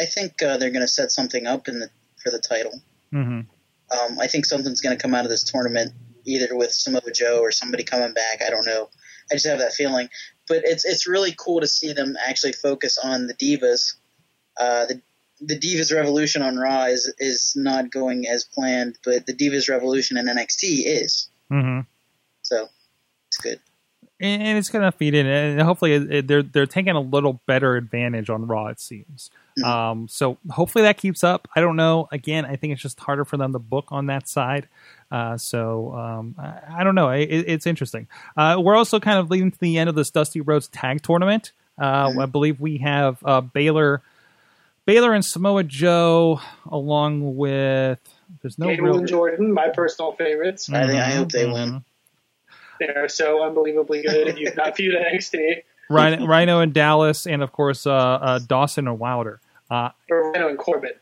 I 0.00 0.06
think 0.06 0.42
uh, 0.42 0.56
they're 0.56 0.70
going 0.70 0.82
to 0.82 0.88
set 0.88 1.12
something 1.12 1.46
up 1.46 1.68
in 1.68 1.80
the 1.80 1.90
for 2.22 2.30
the 2.30 2.38
title. 2.38 2.80
Mm-hmm. 3.12 3.40
Um, 3.98 4.18
I 4.20 4.26
think 4.26 4.46
something's 4.46 4.80
going 4.80 4.96
to 4.96 5.02
come 5.02 5.14
out 5.14 5.24
of 5.24 5.30
this 5.30 5.44
tournament, 5.44 5.92
either 6.24 6.56
with 6.56 6.72
Samoa 6.72 7.12
Joe 7.12 7.40
or 7.40 7.50
somebody 7.52 7.84
coming 7.84 8.14
back. 8.14 8.40
I 8.44 8.50
don't 8.50 8.64
know. 8.64 8.88
I 9.30 9.34
just 9.34 9.46
have 9.46 9.58
that 9.58 9.72
feeling. 9.72 10.08
But 10.48 10.62
it's 10.64 10.84
it's 10.84 11.06
really 11.06 11.34
cool 11.38 11.60
to 11.60 11.66
see 11.66 11.92
them 11.92 12.16
actually 12.26 12.52
focus 12.52 12.98
on 13.02 13.26
the 13.26 13.34
divas. 13.34 13.94
Uh, 14.58 14.86
the 14.86 15.00
the 15.44 15.58
Divas 15.58 15.92
Revolution 15.94 16.42
on 16.42 16.56
Raw 16.56 16.84
is 16.84 17.12
is 17.18 17.54
not 17.56 17.90
going 17.90 18.26
as 18.28 18.44
planned, 18.44 18.98
but 19.04 19.26
the 19.26 19.32
Divas 19.32 19.68
Revolution 19.68 20.16
in 20.16 20.26
NXT 20.26 20.82
is. 20.86 21.28
Mm-hmm. 21.50 21.80
So 22.42 22.68
it's 23.28 23.38
good. 23.38 23.60
and, 24.20 24.42
and 24.42 24.58
it's 24.58 24.68
going 24.68 24.84
to 24.84 24.92
feed 24.96 25.14
in, 25.14 25.26
and 25.26 25.60
hopefully 25.62 25.94
it, 25.94 26.12
it- 26.12 26.26
they're 26.28 26.42
they're 26.42 26.66
taking 26.66 26.94
a 26.94 27.00
little 27.00 27.40
better 27.46 27.76
advantage 27.76 28.30
on 28.30 28.46
Raw. 28.46 28.66
It 28.68 28.78
seems. 28.80 29.30
Um, 29.64 30.06
so 30.08 30.38
hopefully 30.50 30.82
that 30.82 30.96
keeps 30.96 31.22
up. 31.24 31.46
I 31.56 31.60
don't 31.60 31.76
know. 31.76 32.08
Again, 32.12 32.44
I 32.46 32.56
think 32.56 32.72
it's 32.72 32.80
just 32.82 32.98
harder 33.00 33.24
for 33.24 33.36
them 33.36 33.52
to 33.52 33.58
book 33.58 33.86
on 33.90 34.06
that 34.06 34.28
side. 34.28 34.68
Uh, 35.12 35.36
so 35.36 35.92
um, 35.92 36.34
I, 36.38 36.80
I 36.80 36.84
don't 36.84 36.94
know. 36.94 37.10
It, 37.10 37.26
it's 37.26 37.66
interesting. 37.66 38.08
Uh, 38.34 38.56
we're 38.58 38.74
also 38.74 38.98
kind 38.98 39.18
of 39.18 39.30
leading 39.30 39.50
to 39.50 39.58
the 39.60 39.76
end 39.76 39.90
of 39.90 39.94
this 39.94 40.10
Dusty 40.10 40.40
Rhodes 40.40 40.68
Tag 40.68 41.02
Tournament. 41.02 41.52
Uh, 41.78 42.14
I 42.18 42.26
believe 42.26 42.60
we 42.60 42.78
have 42.78 43.18
uh, 43.22 43.42
Balor, 43.42 44.00
Balor 44.86 45.12
and 45.12 45.22
Samoa 45.22 45.64
Joe, 45.64 46.40
along 46.66 47.36
with 47.36 47.98
there's 48.40 48.58
no 48.58 48.68
Gable 48.68 48.84
real. 48.84 48.98
and 48.98 49.06
Jordan, 49.06 49.52
my 49.52 49.68
personal 49.68 50.12
favorites. 50.12 50.70
I, 50.70 50.86
think, 50.86 50.98
I 50.98 51.10
hope 51.10 51.30
they 51.30 51.46
win. 51.46 51.84
They're 52.80 53.08
so 53.08 53.44
unbelievably 53.44 54.02
good. 54.02 54.28
If 54.28 54.38
you've 54.38 54.56
not 54.56 54.76
viewed 54.76 54.94
NXT, 55.12 55.62
Rhyno, 55.90 56.20
Rhyno 56.20 56.62
and 56.62 56.72
Dallas, 56.72 57.26
and 57.26 57.42
of 57.42 57.52
course 57.52 57.86
uh, 57.86 57.92
uh, 57.92 58.38
Dawson 58.38 58.88
and 58.88 58.98
Wilder. 58.98 59.40
Uh, 59.70 59.90
or 60.10 60.32
Rhyno 60.32 60.48
and 60.48 60.58
Corbin. 60.58 60.92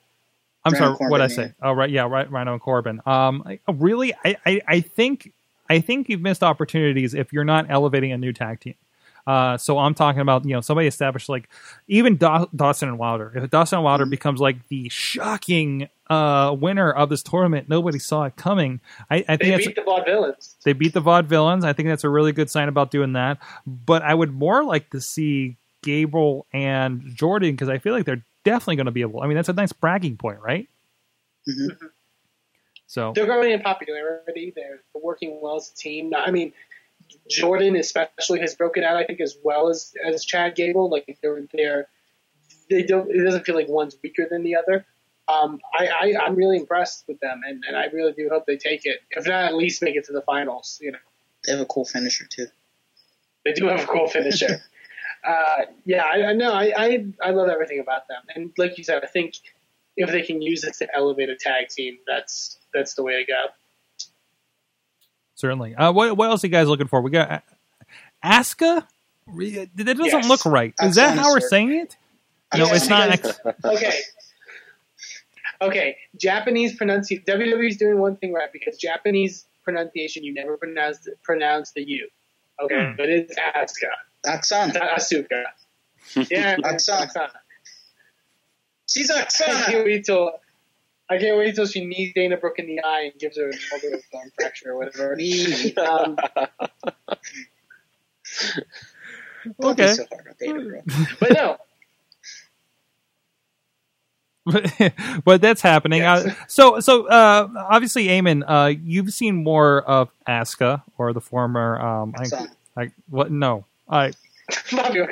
I'm 0.65 0.73
Rhyno 0.73 0.79
sorry, 0.99 1.11
what 1.11 1.21
I 1.21 1.29
Corbin, 1.29 1.49
say? 1.49 1.55
Oh, 1.63 1.73
right, 1.73 1.91
yeah, 1.91 2.03
right, 2.07 2.31
Rhyno 2.31 2.53
and 2.53 2.61
Corbin. 2.61 3.01
Um, 3.07 3.43
I- 3.47 3.61
really, 3.73 4.13
I, 4.25 4.37
I, 4.45 4.61
I 4.69 4.81
think, 4.81 5.33
I 5.69 5.81
think 5.81 6.09
you've 6.09 6.21
missed 6.21 6.43
opportunities 6.43 7.15
if 7.15 7.33
you're 7.33 7.45
not 7.45 7.67
elevating 7.71 8.13
a 8.13 8.19
new 8.19 8.33
tag 8.33 8.61
team. 8.61 8.75
Uh, 9.27 9.57
so 9.59 9.79
I'm 9.79 9.93
talking 9.95 10.23
about 10.23 10.47
you 10.47 10.55
know 10.55 10.63
somebody 10.63 10.89
established 10.89 11.29
like 11.29 11.49
even 11.89 12.17
Daw- 12.17 12.47
Dawson 12.57 12.89
and 12.89 12.99
Wilder. 12.99 13.31
If 13.35 13.51
Dawson 13.51 13.77
and 13.77 13.85
Wilder 13.85 14.07
becomes 14.07 14.41
like 14.41 14.67
the 14.69 14.89
shocking 14.89 15.89
uh, 16.09 16.57
winner 16.59 16.91
of 16.91 17.11
this 17.11 17.23
tournament, 17.23 17.69
nobody 17.69 17.99
saw 17.99 18.25
it 18.25 18.37
coming. 18.37 18.81
I, 19.11 19.17
I 19.29 19.37
think 19.37 19.59
They 19.59 19.67
beat 19.67 19.77
the 19.77 19.83
Vaudevillains. 19.83 20.57
they 20.65 20.73
beat 20.73 20.95
the 20.95 21.03
Vaudevillains. 21.03 21.65
I 21.65 21.75
think 21.75 21.89
that's 21.91 22.03
a 22.03 22.09
really 22.09 22.33
good 22.33 22.51
sign 22.51 22.69
about 22.69 22.91
doing 22.91 23.13
that. 23.13 23.39
But 23.67 24.03
I 24.03 24.15
would 24.15 24.33
more 24.33 24.65
like 24.65 24.91
to 24.91 25.01
see 25.03 25.59
Gable 25.83 26.47
and 26.53 27.03
Jordan 27.15 27.53
because 27.53 27.69
I 27.69 27.79
feel 27.79 27.93
like 27.93 28.07
they're 28.07 28.25
definitely 28.45 28.77
going 28.77 28.87
to 28.87 28.93
be 28.93 29.03
able. 29.03 29.21
I 29.23 29.27
mean, 29.27 29.37
that's 29.37 29.49
a 29.49 29.53
nice 29.53 29.73
bragging 29.73 30.17
point, 30.17 30.41
right? 30.41 30.69
Mhm. 31.49 31.77
So 32.87 33.13
They're 33.15 33.27
growing 33.27 33.53
in 33.53 33.61
popularity. 33.61 34.53
They're 34.55 34.81
working 34.95 35.39
well 35.41 35.57
as 35.57 35.71
a 35.71 35.77
team. 35.77 36.13
I 36.15 36.31
mean, 36.31 36.53
Jordan 37.29 37.77
especially 37.77 38.41
has 38.41 38.55
broken 38.55 38.83
out. 38.85 38.97
I 38.97 39.05
think 39.05 39.21
as 39.21 39.37
well 39.43 39.69
as 39.69 39.95
as 40.05 40.25
Chad 40.25 40.55
Gable. 40.57 40.91
Like 40.91 41.19
they're 41.23 41.43
they're 41.53 41.89
they 42.69 42.83
don't. 42.83 43.11
It 43.11 43.23
doesn't 43.25 43.45
feel 43.45 43.55
like 43.55 43.69
one's 43.69 43.97
weaker 44.03 44.27
than 44.29 44.43
the 44.43 44.57
other. 44.57 44.85
Um, 45.29 45.61
I, 45.79 45.87
I 45.87 46.15
I'm 46.27 46.35
really 46.35 46.57
impressed 46.57 47.05
with 47.07 47.21
them, 47.21 47.43
and, 47.47 47.63
and 47.67 47.77
I 47.77 47.87
really 47.87 48.13
do 48.13 48.29
hope 48.29 48.47
they 48.47 48.57
take 48.57 48.85
it. 48.85 49.01
If 49.13 49.27
not, 49.27 49.45
at 49.45 49.55
least 49.55 49.83
make 49.83 49.95
it 49.95 50.05
to 50.07 50.13
the 50.13 50.23
finals. 50.23 50.79
You 50.83 50.93
know, 50.93 50.99
They 51.47 51.53
have 51.53 51.61
a 51.61 51.67
cool 51.67 51.85
finisher 51.85 52.27
too. 52.27 52.47
they 53.45 53.53
do 53.53 53.67
have 53.69 53.81
a 53.81 53.87
cool 53.87 54.09
finisher. 54.09 54.61
uh, 55.27 55.65
yeah, 55.85 56.05
I, 56.05 56.25
I 56.27 56.33
know. 56.33 56.53
I, 56.53 56.73
I 56.77 57.05
I 57.23 57.31
love 57.31 57.49
everything 57.49 57.81
about 57.81 58.09
them, 58.09 58.23
and 58.35 58.51
like 58.59 58.79
you 58.79 58.85
said, 58.85 59.03
I 59.05 59.07
think 59.07 59.35
if 59.97 60.11
they 60.11 60.23
can 60.23 60.41
use 60.41 60.63
this 60.63 60.79
to 60.79 60.89
elevate 60.97 61.29
a 61.29 61.37
tag 61.37 61.69
team, 61.69 61.99
that's 62.07 62.59
that's 62.73 62.95
the 62.95 63.03
way 63.03 63.23
to 63.23 63.25
go. 63.27 63.47
certainly. 65.35 65.75
Uh, 65.75 65.93
what 65.93 66.17
what 66.17 66.31
else 66.31 66.45
are 66.45 66.47
you 66.47 66.53
guys 66.53 66.69
looking 66.69 66.89
for? 66.89 67.01
We 67.01 67.11
got 67.11 67.43
Asuka. 68.25 68.87
That 69.37 69.69
doesn't 69.77 70.05
Yes. 70.05 70.29
look 70.29 70.45
right. 70.45 70.75
Is 70.83 70.97
that 70.97 71.17
how 71.17 71.33
we're 71.33 71.41
saying 71.41 71.73
it? 71.73 71.97
No, 72.57 72.65
Yes, 72.67 72.77
it's 72.83 72.89
not. 72.89 73.55
okay. 73.65 73.93
Okay, 75.63 75.97
Japanese 76.17 76.75
pronunciation. 76.77 77.23
WWE's 77.27 77.77
doing 77.77 77.99
one 78.01 78.17
thing 78.17 78.33
right 78.33 78.51
because 78.53 78.77
Japanese 78.79 79.45
pronunciation, 79.63 80.25
you 80.25 80.33
never 80.35 80.57
pronounce 80.57 81.07
pronounce 81.23 81.73
the 81.73 81.83
U. 81.87 82.09
Okay, 82.63 82.87
Hmm. 82.91 82.97
but 82.97 83.09
it's 83.09 83.35
Asuka, 83.39 83.91
Oksana. 84.27 84.75
not 84.75 84.99
Asuka. 84.99 85.43
Yeah, 86.31 86.57
Oksana. 86.57 87.07
Oksana. 87.13 87.29
She's 88.89 89.11
I 89.11 89.25
can't 89.25 89.29
Oksana. 89.29 89.85
wait 89.85 90.05
till 90.05 90.33
I 91.09 91.19
can't 91.19 91.39
wait 91.39 91.55
till 91.55 91.67
she 91.67 91.85
knees 91.85 92.13
Dana 92.15 92.37
Brooke 92.37 92.59
in 92.59 92.67
the 92.67 92.81
eye 92.81 93.11
and 93.13 93.21
gives 93.21 93.37
her 93.37 93.49
a 93.51 93.53
mother 93.73 94.01
bone 94.13 94.31
fracture 94.39 94.71
or 94.73 94.79
whatever. 94.79 95.17
Me. 95.17 95.75
Um, 95.75 96.17
Don't 99.61 99.77
be 99.77 99.83
Okay. 99.85 99.95
so 99.95 100.05
hard 100.13 100.29
on 100.29 100.35
Dana 100.39 100.61
Brooke. 100.65 100.85
but 101.19 101.33
no, 101.33 101.57
but, 104.47 104.93
but 105.25 105.41
that's 105.41 105.61
happening. 105.63 106.01
Yes. 106.01 106.27
Uh, 106.27 106.35
so, 106.49 106.81
so 106.81 107.07
uh, 107.09 107.49
obviously, 107.71 108.07
Eamon, 108.09 108.43
uh, 108.47 108.67
you've 108.83 109.13
seen 109.13 109.43
more 109.43 109.83
of 109.83 110.11
Asuka 110.29 110.83
or 110.99 111.13
the 111.13 111.21
former. 111.21 111.81
Um, 111.81 112.15
I, 112.17 112.23
Oksana. 112.25 112.49
I 112.77 112.91
what? 113.09 113.31
No, 113.31 113.65
I 113.91 114.13
Fabio. 114.51 115.09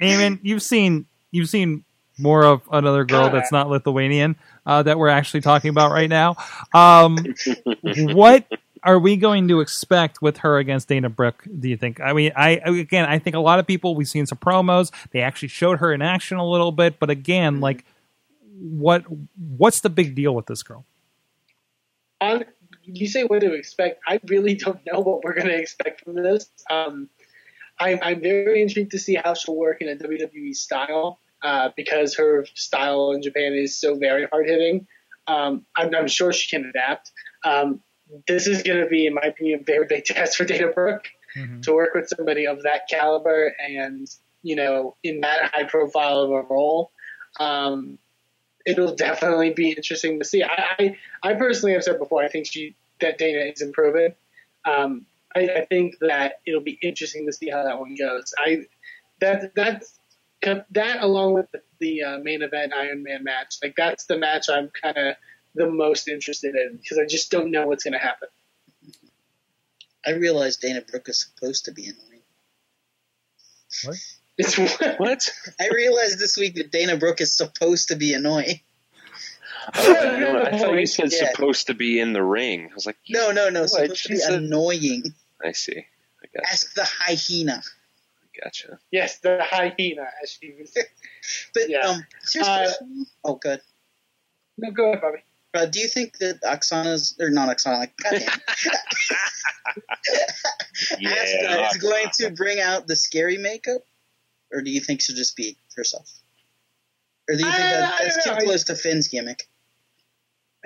Eamon, 0.00 0.38
you've 0.42 0.62
seen 0.62 1.06
you've 1.30 1.48
seen 1.48 1.84
more 2.18 2.44
of 2.44 2.62
another 2.70 3.04
girl 3.04 3.30
that's 3.30 3.50
not 3.50 3.68
Lithuanian 3.68 4.36
uh, 4.66 4.82
that 4.82 4.98
we're 4.98 5.08
actually 5.08 5.40
talking 5.40 5.70
about 5.70 5.90
right 5.90 6.08
now. 6.08 6.36
Um, 6.72 7.16
what 7.96 8.46
are 8.84 8.98
we 8.98 9.16
going 9.16 9.48
to 9.48 9.60
expect 9.60 10.22
with 10.22 10.38
her 10.38 10.58
against 10.58 10.88
Dana 10.88 11.08
Brooke? 11.08 11.44
Do 11.58 11.68
you 11.68 11.76
think? 11.76 12.00
I 12.00 12.12
mean, 12.12 12.32
I 12.36 12.60
again, 12.64 13.06
I 13.06 13.18
think 13.18 13.34
a 13.34 13.40
lot 13.40 13.58
of 13.58 13.66
people 13.66 13.94
we've 13.94 14.08
seen 14.08 14.26
some 14.26 14.38
promos. 14.38 14.92
They 15.10 15.20
actually 15.20 15.48
showed 15.48 15.78
her 15.78 15.92
in 15.92 16.02
action 16.02 16.36
a 16.36 16.46
little 16.46 16.72
bit, 16.72 16.98
but 16.98 17.10
again, 17.10 17.60
like, 17.60 17.84
what 18.60 19.04
what's 19.36 19.80
the 19.80 19.90
big 19.90 20.14
deal 20.14 20.34
with 20.34 20.46
this 20.46 20.62
girl? 20.62 20.84
on 22.20 22.44
you 22.82 23.06
say 23.06 23.24
what 23.24 23.40
to 23.40 23.52
expect. 23.54 24.00
I 24.06 24.20
really 24.26 24.54
don't 24.54 24.80
know 24.90 25.00
what 25.00 25.24
we're 25.24 25.34
going 25.34 25.48
to 25.48 25.56
expect 25.56 26.04
from 26.04 26.16
this. 26.16 26.50
Um, 26.70 27.08
I'm, 27.78 27.98
I'm 28.02 28.20
very 28.20 28.62
intrigued 28.62 28.92
to 28.92 28.98
see 28.98 29.14
how 29.14 29.34
she'll 29.34 29.56
work 29.56 29.80
in 29.82 29.88
a 29.88 29.96
WWE 29.96 30.54
style 30.54 31.18
uh, 31.42 31.70
because 31.76 32.16
her 32.16 32.46
style 32.54 33.12
in 33.12 33.22
Japan 33.22 33.52
is 33.54 33.76
so 33.76 33.96
very 33.96 34.26
hard 34.26 34.46
hitting. 34.46 34.86
Um, 35.26 35.66
I'm, 35.76 35.94
I'm 35.94 36.08
sure 36.08 36.32
she 36.32 36.54
can 36.54 36.66
adapt. 36.66 37.10
Um, 37.44 37.80
this 38.28 38.46
is 38.46 38.62
going 38.62 38.80
to 38.80 38.86
be, 38.86 39.06
in 39.06 39.14
my 39.14 39.22
opinion, 39.22 39.60
a 39.60 39.64
very 39.64 39.86
big 39.86 40.04
test 40.06 40.36
for 40.36 40.44
Dana 40.44 40.68
Brooke 40.68 41.08
Mhm. 41.36 41.62
to 41.62 41.72
work 41.72 41.94
with 41.94 42.08
somebody 42.08 42.46
of 42.46 42.62
that 42.62 42.88
caliber 42.88 43.54
and 43.58 44.08
you 44.42 44.54
know 44.56 44.94
in 45.02 45.22
that 45.22 45.50
high 45.52 45.64
profile 45.64 46.18
of 46.18 46.30
a 46.30 46.42
role. 46.42 46.92
Um, 47.40 47.98
it'll 48.64 48.94
definitely 48.94 49.52
be 49.52 49.70
interesting 49.70 50.18
to 50.20 50.24
see. 50.24 50.42
I, 50.42 50.64
I, 50.78 50.96
I 51.22 51.34
personally 51.34 51.72
have 51.74 51.82
said 51.82 51.98
before, 51.98 52.22
I 52.22 52.28
think 52.28 52.46
she 52.46 52.76
that 53.00 53.18
Dana 53.18 53.50
is 53.50 53.60
improving. 53.60 54.14
Um, 54.64 55.06
I, 55.36 55.40
I 55.48 55.64
think 55.66 55.96
that 56.00 56.40
it'll 56.46 56.60
be 56.60 56.78
interesting 56.82 57.26
to 57.26 57.32
see 57.32 57.50
how 57.50 57.64
that 57.64 57.78
one 57.80 57.96
goes. 57.96 58.32
I 58.38 58.66
that 59.20 59.54
that's 59.54 59.98
that 60.42 61.02
along 61.02 61.34
with 61.34 61.50
the, 61.52 61.62
the 61.80 62.02
uh, 62.02 62.18
main 62.18 62.42
event 62.42 62.72
Iron 62.74 63.02
Man 63.02 63.24
match, 63.24 63.56
like 63.62 63.74
that's 63.76 64.04
the 64.06 64.18
match 64.18 64.48
I'm 64.48 64.70
kind 64.82 64.96
of 64.96 65.16
the 65.54 65.70
most 65.70 66.08
interested 66.08 66.54
in 66.54 66.78
because 66.80 66.98
I 66.98 67.06
just 67.06 67.30
don't 67.30 67.50
know 67.50 67.66
what's 67.66 67.84
going 67.84 67.92
to 67.94 67.98
happen. 67.98 68.28
I 70.06 70.12
realized 70.12 70.60
Dana 70.60 70.82
Brooke 70.82 71.08
is 71.08 71.18
supposed 71.20 71.64
to 71.66 71.72
be 71.72 71.84
annoying. 71.86 72.20
It's 74.36 74.56
what? 74.98 75.30
I 75.60 75.68
realized 75.72 76.18
this 76.18 76.36
week 76.36 76.56
that 76.56 76.72
Dana 76.72 76.96
Brooke 76.96 77.20
is 77.20 77.36
supposed 77.36 77.88
to 77.88 77.96
be 77.96 78.14
annoying. 78.14 78.60
Oh, 79.76 80.16
no, 80.20 80.42
I 80.42 80.58
thought 80.58 80.78
you 80.78 80.86
said 80.86 81.10
Yeah. 81.10 81.30
supposed 81.32 81.68
to 81.68 81.74
be 81.74 81.98
in 82.00 82.12
the 82.12 82.22
ring. 82.22 82.68
I 82.70 82.74
was 82.74 82.84
like, 82.84 82.98
No, 83.08 83.30
no, 83.30 83.48
no. 83.48 83.62
What? 83.62 83.70
Supposed 83.70 84.02
to 84.04 84.08
be 84.10 84.14
She's 84.16 84.28
a- 84.28 84.34
annoying. 84.34 85.04
I 85.44 85.52
see. 85.52 85.76
I 85.78 86.26
got 86.34 86.44
Ask 86.50 86.74
the 86.74 86.84
hyena. 86.84 87.62
gotcha. 88.42 88.78
yes, 88.90 89.18
the 89.18 89.38
hyena 89.42 90.06
as 90.22 90.30
she 90.30 90.54
was. 90.58 90.72
But 91.54 91.68
Yeah. 91.68 91.80
um, 91.86 92.06
serious 92.22 92.48
Uh, 92.48 92.58
question. 92.64 93.06
Oh, 93.24 93.34
good. 93.36 93.60
No, 94.58 94.70
go 94.70 94.90
ahead, 94.90 95.00
Bobby. 95.02 95.18
Uh, 95.54 95.66
do 95.66 95.78
you 95.80 95.88
think 95.88 96.18
that 96.18 96.42
Oksana's 96.42 97.16
or 97.20 97.30
not 97.30 97.48
Oksana? 97.54 97.88
Goddamn. 98.02 98.28
Yeah. 100.98 101.10
Asuka 101.10 101.70
is 101.70 101.76
going 101.80 102.06
to 102.14 102.30
bring 102.30 102.60
out 102.60 102.86
the 102.86 102.96
scary 102.96 103.38
makeup, 103.38 103.82
or 104.52 104.60
do 104.62 104.70
you 104.70 104.80
think 104.80 105.00
she'll 105.00 105.16
just 105.16 105.36
be 105.36 105.56
herself? 105.76 106.10
Or 107.28 107.36
do 107.36 107.44
you 107.46 107.50
think 107.50 107.54
I- 107.64 107.70
that, 107.70 108.00
I 108.00 108.04
that's 108.04 108.14
don't 108.16 108.24
too 108.24 108.30
know. 108.30 108.36
I- 108.36 108.44
close 108.44 108.64
to 108.64 108.74
Finn's 108.76 109.08
gimmick? 109.08 109.48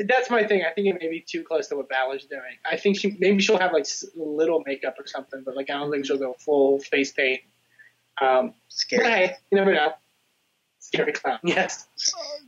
That's 0.07 0.31
my 0.31 0.45
thing. 0.45 0.63
I 0.69 0.73
think 0.73 0.87
it 0.89 0.99
may 1.01 1.09
be 1.09 1.21
too 1.21 1.43
close 1.43 1.69
to 1.69 1.77
what 1.77 1.89
Balor's 1.89 2.27
doing. 2.27 2.43
I 2.71 2.77
think 2.77 2.99
she 2.99 3.17
maybe 3.19 3.41
she'll 3.43 3.59
have 3.59 3.73
like 3.73 3.87
little 4.15 4.63
makeup 4.67 4.97
or 4.99 5.07
something, 5.07 5.43
but 5.45 5.57
like 5.57 5.71
I 5.71 5.75
don't 5.75 5.91
think 5.91 6.07
she'll 6.07 6.19
go 6.19 6.35
full 6.39 6.79
face 6.81 7.13
paint. 7.13 7.41
Um, 8.21 8.55
Scary. 8.69 9.03
but 9.05 9.13
hey, 9.13 9.37
you 9.51 9.59
never 9.59 9.73
know. 9.75 9.93
Scary 10.81 11.13
clown. 11.13 11.39
Yes. 11.45 11.87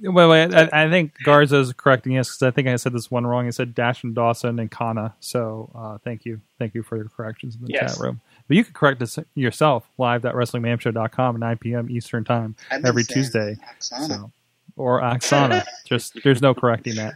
Wait, 0.03 0.27
wait. 0.27 0.55
I, 0.55 0.85
I 0.87 0.89
think 0.89 1.13
Garza 1.25 1.59
is 1.59 1.73
correcting 1.75 2.17
us 2.17 2.29
because 2.29 2.43
I 2.43 2.51
think 2.53 2.69
I 2.69 2.77
said 2.77 2.93
this 2.93 3.11
one 3.11 3.27
wrong. 3.27 3.45
He 3.45 3.53
said 3.53 3.75
Dash 3.75 4.03
and 4.03 4.15
Dawson 4.15 4.59
and 4.59 4.71
Kana. 4.71 5.15
So 5.21 5.71
uh, 5.75 5.99
thank 5.99 6.25
you, 6.25 6.41
thank 6.59 6.75
you 6.75 6.83
for 6.83 6.97
your 6.97 7.09
corrections 7.09 7.57
in 7.57 7.63
the 7.67 7.73
Yes. 7.73 7.97
chat 7.97 8.03
room. 8.03 8.21
But 8.49 8.57
you 8.57 8.65
can 8.65 8.73
correct 8.73 8.99
this 9.01 9.19
yourself 9.35 9.85
live 9.99 10.25
at 10.25 10.35
WrestlingMayhemShow.com 10.35 11.37
at 11.37 11.41
9 11.41 11.59
p.m. 11.59 11.91
Eastern 11.91 12.25
time 12.25 12.57
every 12.71 13.05
Tuesday. 13.05 13.57
Oksana. 13.79 14.07
So, 14.09 14.33
or 14.77 15.01
Oksana. 15.03 15.65
Just 15.85 16.17
there's 16.25 16.41
no 16.41 16.55
correcting 16.55 16.95
that. 16.97 17.15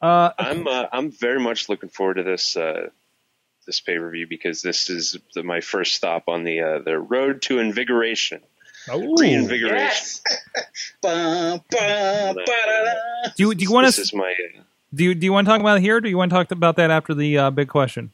Uh, 0.00 0.30
I'm 0.38 0.66
uh, 0.66 0.86
I'm 0.92 1.10
very 1.10 1.40
much 1.40 1.68
looking 1.68 1.88
forward 1.88 2.14
to 2.14 2.22
this 2.22 2.56
uh, 2.56 2.88
this 3.66 3.80
pay 3.80 3.98
per 3.98 4.10
view 4.10 4.26
because 4.26 4.62
this 4.62 4.90
is 4.90 5.16
the, 5.34 5.42
my 5.42 5.60
first 5.60 5.94
stop 5.94 6.28
on 6.28 6.44
the 6.44 6.60
uh, 6.60 6.78
the 6.78 6.98
road 6.98 7.42
to 7.42 7.58
invigoration, 7.58 8.40
reinvigoration. 8.88 9.76
Yes. 9.76 10.22
Ba, 11.02 11.62
ba, 11.70 12.34
ba-da-da. 12.34 13.30
do 13.36 13.44
you 13.44 13.54
do 13.54 13.62
you 13.62 13.72
want 13.72 13.86
This 13.86 13.96
to 13.96 14.02
is 14.02 14.14
my 14.14 14.34
do 14.94 15.04
you 15.04 15.14
do 15.14 15.26
you 15.26 15.32
want 15.32 15.46
to 15.46 15.50
talk 15.52 15.60
about 15.60 15.78
it 15.78 15.80
here? 15.82 15.96
Or 15.96 16.00
do 16.00 16.08
you 16.08 16.16
want 16.16 16.30
to 16.30 16.36
talk 16.36 16.50
about 16.50 16.76
that 16.76 16.90
after 16.90 17.14
the 17.14 17.38
uh, 17.38 17.50
big 17.50 17.68
question? 17.68 18.10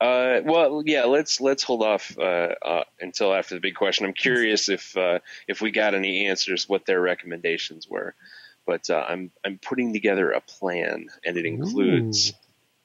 Uh, 0.00 0.40
well, 0.44 0.82
yeah. 0.84 1.04
Let's 1.04 1.40
let's 1.40 1.62
hold 1.62 1.82
off 1.82 2.16
uh, 2.18 2.54
uh, 2.64 2.84
until 3.00 3.32
after 3.32 3.54
the 3.54 3.60
big 3.60 3.76
question. 3.76 4.06
I'm 4.06 4.14
curious 4.14 4.68
if 4.68 4.96
uh, 4.96 5.20
if 5.46 5.60
we 5.60 5.70
got 5.70 5.94
any 5.94 6.26
answers, 6.26 6.68
what 6.68 6.86
their 6.86 7.00
recommendations 7.00 7.88
were. 7.88 8.14
But 8.72 8.88
uh, 8.88 9.04
I'm 9.06 9.30
I'm 9.44 9.58
putting 9.58 9.92
together 9.92 10.30
a 10.30 10.40
plan, 10.40 11.08
and 11.26 11.36
it 11.36 11.44
includes 11.44 12.32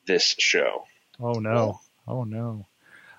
this 0.05 0.35
show. 0.37 0.83
Oh 1.17 1.39
no! 1.39 1.79
Oh 2.05 2.25
no! 2.25 2.65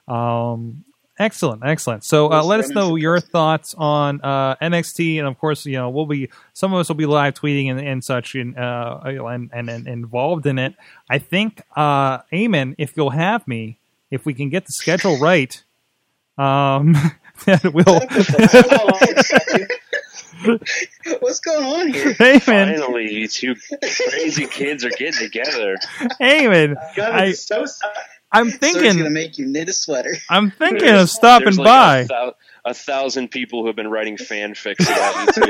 Um, 0.06 0.84
excellent, 1.18 1.62
excellent. 1.64 2.04
So 2.04 2.30
uh, 2.30 2.44
let 2.44 2.60
us 2.60 2.68
know 2.68 2.96
your 2.96 3.20
thoughts 3.20 3.74
on 3.78 4.20
uh, 4.22 4.56
NXT, 4.56 5.18
and 5.18 5.26
of 5.26 5.38
course, 5.38 5.64
you 5.64 5.78
know 5.78 5.88
we'll 5.88 6.04
be 6.04 6.28
some 6.52 6.74
of 6.74 6.80
us 6.80 6.90
will 6.90 6.96
be 6.96 7.06
live 7.06 7.32
tweeting 7.32 7.70
and, 7.70 7.80
and 7.80 8.04
such, 8.04 8.34
and, 8.34 8.58
uh, 8.58 9.00
and 9.02 9.48
and 9.54 9.70
and 9.70 9.88
involved 9.88 10.44
in 10.44 10.58
it. 10.58 10.74
I 11.08 11.20
think, 11.20 11.62
uh, 11.74 12.18
Eamon, 12.30 12.74
if 12.76 12.98
you'll 12.98 13.16
have 13.16 13.48
me, 13.48 13.78
if 14.10 14.26
we 14.26 14.34
can 14.34 14.50
get 14.50 14.66
the 14.66 14.72
schedule 14.72 15.18
right, 15.18 15.64
um, 16.36 16.92
that 17.46 17.72
will. 17.72 17.98
What's 21.20 21.40
going 21.40 21.64
on 21.64 21.92
here? 21.92 22.14
Eamon, 22.14 22.42
Finally, 22.42 23.12
you 23.12 23.28
two 23.28 23.54
crazy 24.10 24.46
kids 24.46 24.84
are 24.84 24.90
getting 24.90 25.12
together. 25.28 25.76
Eamon, 26.20 26.74
God, 26.96 27.10
I, 27.12 27.32
so, 27.32 27.64
I'm 28.30 28.50
Sorry's 28.50 28.74
gonna 28.74 28.92
thinking, 28.92 29.12
make 29.12 29.38
you 29.38 29.46
knit 29.46 29.68
a 29.68 29.72
sweater. 29.72 30.14
I'm 30.28 30.50
thinking 30.50 30.88
of 30.88 31.08
stopping 31.10 31.56
like 31.56 31.64
by. 31.64 31.98
A, 32.00 32.06
thou- 32.06 32.34
a 32.64 32.74
thousand 32.74 33.28
people 33.30 33.60
who 33.62 33.68
have 33.68 33.76
been 33.76 33.88
writing 33.88 34.16
fanfics 34.18 34.82
about 34.82 35.36
you. 35.36 35.42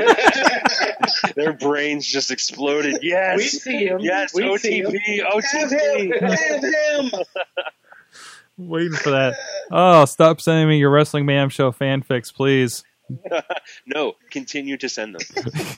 two. 1.25 1.33
Their 1.35 1.51
brains 1.53 2.07
just 2.07 2.31
exploded. 2.31 2.99
Yes. 3.01 3.37
We 3.37 3.43
Yes, 3.43 3.51
see 3.61 3.85
him. 3.87 3.99
yes, 3.99 4.33
we 4.33 4.57
see 4.57 4.77
him. 4.79 4.91
OTP, 4.91 5.51
Have 5.51 5.71
him! 5.71 6.11
OTP. 6.11 6.21
Have 6.21 7.11
him! 7.11 7.21
Waiting 8.57 8.93
for 8.93 9.09
that. 9.11 9.35
Oh, 9.71 10.05
stop 10.05 10.39
sending 10.41 10.67
me 10.69 10.77
your 10.79 10.89
Wrestling 10.91 11.25
Mayhem 11.25 11.49
Show 11.49 11.71
fanfics, 11.71 12.33
please. 12.33 12.83
No, 13.85 14.13
continue 14.29 14.77
to 14.77 14.89
send 14.89 15.15
them. 15.15 15.21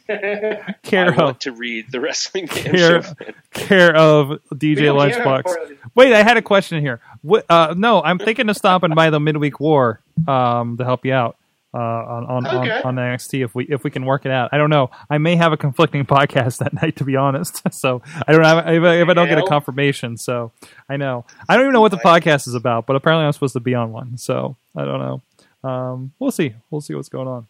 Care 0.83 1.05
I 1.05 1.09
of, 1.09 1.17
want 1.17 1.41
to 1.41 1.51
read 1.51 1.91
the 1.91 1.99
Wrestling 1.99 2.47
Man 2.53 2.63
care, 2.75 3.01
Show. 3.03 3.13
care 3.53 3.95
of 3.95 4.39
DJ 4.53 4.75
We 4.77 4.85
don't 4.85 4.97
Lunchbox. 4.97 5.77
Wait, 5.95 6.13
I 6.13 6.23
had 6.23 6.37
a 6.37 6.41
question 6.41 6.81
here. 6.81 6.99
What, 7.21 7.45
uh, 7.49 7.73
no, 7.77 8.01
I'm 8.01 8.19
thinking 8.19 8.49
of 8.49 8.57
stopping 8.57 8.93
by 8.95 9.09
the 9.09 9.19
midweek 9.19 9.59
war 9.59 10.01
um, 10.27 10.77
to 10.77 10.83
help 10.85 11.05
you 11.05 11.13
out 11.13 11.37
uh, 11.73 11.77
on 11.77 12.25
on, 12.25 12.47
Okay. 12.47 12.81
on 12.83 12.97
on 12.99 13.15
NXT 13.15 13.45
if 13.45 13.55
we 13.55 13.65
if 13.65 13.83
we 13.83 13.91
can 13.91 14.03
work 14.05 14.25
it 14.25 14.31
out. 14.31 14.49
I 14.51 14.57
don't 14.57 14.69
know. 14.69 14.91
I 15.09 15.17
may 15.19 15.35
have 15.37 15.53
a 15.53 15.57
conflicting 15.57 16.05
podcast 16.17 16.57
that 16.57 16.73
night, 16.73 16.97
to 16.97 17.05
be 17.05 17.15
honest. 17.15 17.61
So 17.73 18.01
I 18.27 18.31
don't 18.33 18.43
have 18.43 18.67
if 18.67 18.83
I, 18.83 18.95
if 19.01 19.07
I 19.09 19.13
don't 19.13 19.29
get 19.29 19.37
a 19.37 19.47
confirmation. 19.47 20.17
So 20.17 20.51
I 20.89 20.97
know 20.97 21.25
I 21.47 21.55
don't 21.55 21.63
even 21.65 21.73
know 21.73 21.81
what 21.81 21.91
the 21.91 21.97
podcast 21.97 22.47
is 22.47 22.55
about, 22.55 22.87
but 22.87 22.95
apparently 22.95 23.25
I'm 23.25 23.31
supposed 23.31 23.53
to 23.53 23.61
be 23.61 23.73
on 23.75 23.91
one. 23.93 24.17
So 24.17 24.57
I 24.75 24.83
don't 24.85 24.99
know. 24.99 25.21
Um, 25.63 26.13
we'll 26.19 26.31
see. 26.31 26.55
We'll 26.69 26.81
see 26.81 26.95
what's 26.95 27.09
going 27.09 27.27
on. 27.27 27.47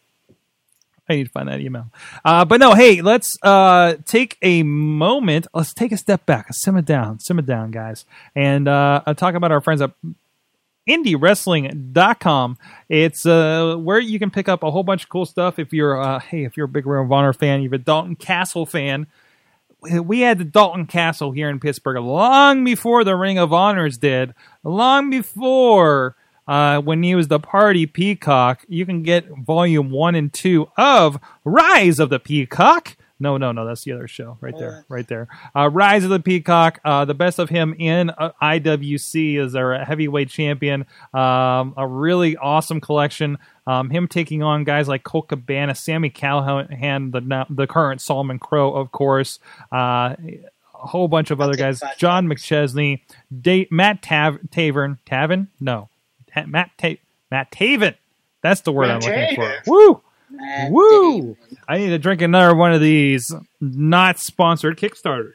I 1.11 1.15
need 1.15 1.25
to 1.25 1.31
find 1.31 1.49
that 1.49 1.59
email. 1.59 1.91
Uh, 2.23 2.45
but 2.45 2.59
no, 2.59 2.73
hey, 2.73 3.01
let's 3.01 3.37
uh, 3.43 3.95
take 4.05 4.37
a 4.41 4.63
moment. 4.63 5.47
Let's 5.53 5.73
take 5.73 5.91
a 5.91 5.97
step 5.97 6.25
back. 6.25 6.47
Simmer 6.51 6.81
down. 6.81 7.19
Simmer 7.19 7.41
down, 7.41 7.71
guys. 7.71 8.05
And 8.35 8.67
uh, 8.67 9.01
uh, 9.05 9.13
talk 9.13 9.35
about 9.35 9.51
our 9.51 9.61
friends 9.61 9.81
at 9.81 9.91
indiewrestling.com. 10.87 12.57
It's 12.89 13.25
uh, 13.25 13.75
where 13.77 13.99
you 13.99 14.19
can 14.19 14.31
pick 14.31 14.47
up 14.47 14.63
a 14.63 14.71
whole 14.71 14.83
bunch 14.83 15.03
of 15.03 15.09
cool 15.09 15.25
stuff. 15.25 15.59
If 15.59 15.73
you're, 15.73 16.01
uh, 16.01 16.19
hey, 16.19 16.45
if 16.45 16.55
you're 16.55 16.65
a 16.65 16.69
big 16.69 16.85
Ring 16.85 17.05
of 17.05 17.11
Honor 17.11 17.33
fan, 17.33 17.61
you're 17.61 17.75
a 17.75 17.77
Dalton 17.77 18.15
Castle 18.15 18.65
fan. 18.65 19.07
We 19.81 20.19
had 20.21 20.37
the 20.37 20.43
Dalton 20.43 20.85
Castle 20.85 21.31
here 21.31 21.49
in 21.49 21.59
Pittsburgh 21.59 21.97
long 21.97 22.63
before 22.63 23.03
the 23.03 23.15
Ring 23.15 23.39
of 23.39 23.51
Honors 23.51 23.97
did, 23.97 24.35
long 24.63 25.09
before 25.09 26.15
uh, 26.51 26.81
when 26.81 27.01
he 27.01 27.15
was 27.15 27.29
the 27.29 27.39
Party 27.39 27.85
Peacock. 27.85 28.63
You 28.67 28.85
can 28.85 29.03
get 29.03 29.25
volume 29.29 29.89
one 29.89 30.15
and 30.15 30.31
two 30.33 30.67
of 30.77 31.17
Rise 31.45 31.97
of 31.99 32.09
the 32.09 32.19
Peacock. 32.19 32.97
No, 33.19 33.37
no, 33.37 33.51
no, 33.51 33.67
that's 33.67 33.83
the 33.83 33.91
other 33.91 34.07
show 34.07 34.37
right 34.41 34.57
there, 34.57 34.83
right 34.89 35.07
there. 35.07 35.27
Uh, 35.55 35.69
Rise 35.69 36.03
of 36.03 36.09
the 36.09 36.19
Peacock, 36.19 36.79
uh, 36.83 37.05
the 37.05 37.13
best 37.13 37.37
of 37.37 37.49
him 37.49 37.75
in 37.77 38.09
uh, 38.09 38.31
IWC 38.41 39.37
as 39.45 39.55
our 39.55 39.77
heavyweight 39.85 40.27
champion. 40.29 40.87
Um, 41.13 41.75
a 41.77 41.85
really 41.87 42.35
awesome 42.35 42.81
collection. 42.81 43.37
Um, 43.67 43.91
him 43.91 44.07
taking 44.07 44.41
on 44.41 44.63
guys 44.63 44.87
like 44.87 45.03
Colt 45.03 45.27
Cabana, 45.29 45.75
Sami 45.75 46.09
Callihan, 46.09 47.11
the 47.11 47.45
the 47.47 47.67
current 47.67 48.01
Solomon 48.01 48.39
Crowe, 48.39 48.73
of 48.73 48.91
course. 48.91 49.37
Uh, 49.71 50.15
a 50.83 50.87
whole 50.87 51.07
bunch 51.07 51.29
of 51.29 51.39
other 51.39 51.53
guys. 51.55 51.79
John 51.99 52.25
McChesney, 52.27 53.01
Da- 53.39 53.67
Matt 53.69 54.01
Tav- 54.01 54.39
Tavern, 54.49 54.97
Tavern, 55.05 55.47
no, 55.59 55.89
Matt 56.47 56.71
Ta- 56.77 56.95
Matt 57.29 57.51
Taven. 57.51 57.95
That's 58.41 58.61
the 58.61 58.71
word 58.71 58.87
Matt 58.87 59.05
I'm 59.05 59.19
looking 59.19 59.35
for. 59.35 59.53
Woo! 59.67 60.01
Matt 60.29 60.71
Woo! 60.71 61.21
Damon. 61.21 61.37
I 61.67 61.77
need 61.77 61.89
to 61.89 61.99
drink 61.99 62.21
another 62.21 62.55
one 62.55 62.73
of 62.73 62.81
these 62.81 63.31
not 63.59 64.19
sponsored 64.19 64.77
Kickstarters. 64.77 65.33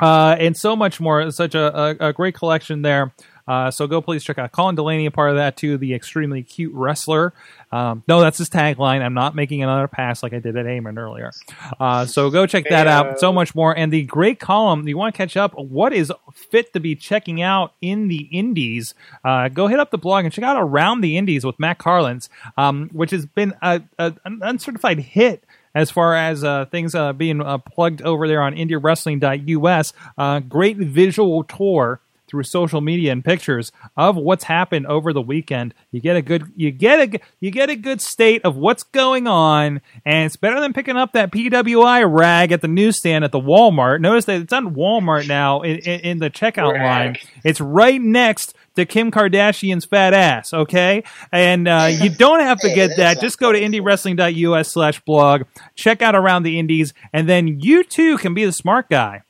Uh, 0.00 0.36
and 0.38 0.56
so 0.56 0.74
much 0.74 1.00
more. 1.00 1.20
It's 1.20 1.36
such 1.36 1.54
a, 1.54 1.78
a, 2.00 2.08
a 2.08 2.12
great 2.12 2.34
collection 2.34 2.82
there. 2.82 3.14
Uh, 3.46 3.70
so 3.70 3.86
go 3.86 4.00
please 4.00 4.24
check 4.24 4.38
out 4.38 4.52
Colin 4.52 4.74
Delaney, 4.74 5.06
a 5.06 5.10
part 5.10 5.30
of 5.30 5.36
that 5.36 5.56
too, 5.56 5.78
the 5.78 5.94
extremely 5.94 6.42
cute 6.42 6.72
wrestler. 6.74 7.32
Um, 7.70 8.02
no, 8.06 8.20
that's 8.20 8.38
his 8.38 8.50
tagline. 8.50 9.02
I'm 9.02 9.14
not 9.14 9.34
making 9.34 9.62
another 9.62 9.88
pass 9.88 10.22
like 10.22 10.32
I 10.32 10.38
did 10.38 10.56
at 10.56 10.66
Eamon 10.66 10.98
earlier. 10.98 11.32
Uh, 11.80 12.06
so 12.06 12.30
go 12.30 12.46
check 12.46 12.68
that 12.68 12.86
out. 12.86 13.18
So 13.18 13.32
much 13.32 13.54
more. 13.54 13.76
And 13.76 13.92
the 13.92 14.02
great 14.02 14.38
column, 14.38 14.86
you 14.86 14.96
want 14.96 15.14
to 15.14 15.16
catch 15.16 15.36
up, 15.36 15.58
what 15.58 15.92
is 15.92 16.12
fit 16.34 16.72
to 16.74 16.80
be 16.80 16.94
checking 16.94 17.40
out 17.40 17.72
in 17.80 18.08
the 18.08 18.28
Indies? 18.30 18.94
Uh, 19.24 19.48
go 19.48 19.66
hit 19.66 19.80
up 19.80 19.90
the 19.90 19.98
blog 19.98 20.24
and 20.24 20.32
check 20.32 20.44
out 20.44 20.56
Around 20.60 21.00
the 21.00 21.16
Indies 21.16 21.44
with 21.44 21.58
Matt 21.58 21.78
Carlins, 21.78 22.28
um, 22.56 22.90
which 22.92 23.10
has 23.10 23.26
been 23.26 23.54
a, 23.62 23.82
a, 23.98 24.14
an 24.24 24.40
uncertified 24.42 24.98
hit 24.98 25.44
as 25.74 25.90
far 25.90 26.14
as 26.14 26.44
uh, 26.44 26.66
things 26.66 26.94
uh, 26.94 27.12
being 27.12 27.40
uh, 27.40 27.58
plugged 27.58 28.02
over 28.02 28.28
there 28.28 28.42
on 28.42 28.54
IndieWrestling.us. 28.54 29.92
Uh, 30.18 30.40
great 30.40 30.76
visual 30.76 31.44
tour 31.44 32.00
through 32.32 32.42
social 32.44 32.80
media 32.80 33.12
and 33.12 33.22
pictures 33.22 33.70
of 33.94 34.16
what's 34.16 34.44
happened 34.44 34.86
over 34.86 35.12
the 35.12 35.20
weekend. 35.20 35.74
You 35.90 36.00
get 36.00 36.16
a 36.16 36.22
good 36.22 36.50
you 36.56 36.70
get 36.70 36.98
a 36.98 37.20
you 37.40 37.50
get 37.50 37.68
a 37.68 37.76
good 37.76 38.00
state 38.00 38.42
of 38.42 38.56
what's 38.56 38.84
going 38.84 39.26
on, 39.26 39.82
and 40.06 40.24
it's 40.24 40.36
better 40.36 40.58
than 40.58 40.72
picking 40.72 40.96
up 40.96 41.12
that 41.12 41.30
PWI 41.30 42.10
rag 42.10 42.50
at 42.50 42.62
the 42.62 42.68
newsstand 42.68 43.22
at 43.22 43.32
the 43.32 43.38
Walmart. 43.38 44.00
Notice 44.00 44.24
that 44.24 44.40
it's 44.40 44.52
on 44.52 44.74
Walmart 44.74 45.28
now 45.28 45.60
in, 45.60 45.76
in, 45.80 46.00
in 46.00 46.18
the 46.20 46.30
checkout 46.30 46.82
line. 46.82 47.16
It's 47.44 47.60
right 47.60 48.00
next 48.00 48.54
to 48.76 48.86
Kim 48.86 49.10
Kardashian's 49.10 49.84
fat 49.84 50.14
ass, 50.14 50.54
okay? 50.54 51.04
And 51.30 51.68
uh, 51.68 51.90
you 51.92 52.08
don't 52.16 52.40
have 52.40 52.60
to 52.60 52.74
get 52.74 52.96
that. 52.96 53.20
Just 53.20 53.38
go 53.38 53.52
to 53.52 53.60
indiewrestling.us 53.60 54.72
slash 54.72 55.00
blog, 55.00 55.42
check 55.74 56.00
out 56.00 56.14
Around 56.14 56.44
the 56.44 56.58
Indies, 56.58 56.94
and 57.12 57.28
then 57.28 57.60
you 57.60 57.84
too 57.84 58.16
can 58.16 58.32
be 58.32 58.46
the 58.46 58.52
smart 58.52 58.88
guy 58.88 59.22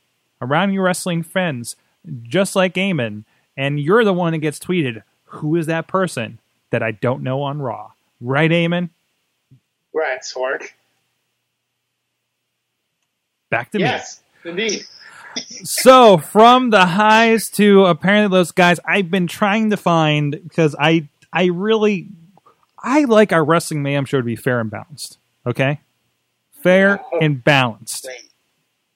around 0.43 0.73
your 0.73 0.83
wrestling 0.83 1.23
friends, 1.23 1.75
just 2.23 2.55
like 2.55 2.73
Eamon. 2.75 3.23
And 3.55 3.79
you're 3.79 4.03
the 4.03 4.13
one 4.13 4.33
that 4.33 4.39
gets 4.39 4.59
tweeted, 4.59 5.03
who 5.25 5.55
is 5.55 5.67
that 5.67 5.87
person 5.87 6.39
that 6.71 6.81
I 6.83 6.91
don't 6.91 7.23
know 7.23 7.41
on 7.43 7.61
Raw? 7.61 7.91
Right, 8.19 8.49
Eamon? 8.49 8.89
Right, 9.93 10.21
Sorg. 10.21 10.69
Back 13.49 13.71
to 13.71 13.77
me. 13.77 13.83
Yes, 13.83 14.21
indeed. 14.43 14.85
so 15.63 16.17
from 16.17 16.69
the 16.71 16.85
highs 16.85 17.49
to 17.49 17.85
apparently 17.85 18.37
those 18.37 18.51
guys 18.51 18.79
i've 18.87 19.09
been 19.09 19.25
trying 19.25 19.71
to 19.71 19.77
find 19.77 20.39
because 20.43 20.75
i 20.79 21.07
i 21.31 21.45
really 21.45 22.07
i 22.77 23.03
like 23.05 23.33
our 23.33 23.43
wrestling 23.43 23.81
mayhem 23.81 24.05
show 24.05 24.17
to 24.19 24.23
be 24.23 24.35
fair 24.35 24.59
and 24.59 24.69
balanced 24.69 25.17
okay 25.43 25.79
fair 26.61 27.01
and 27.19 27.43
balanced 27.43 28.05
Wait, 28.07 28.29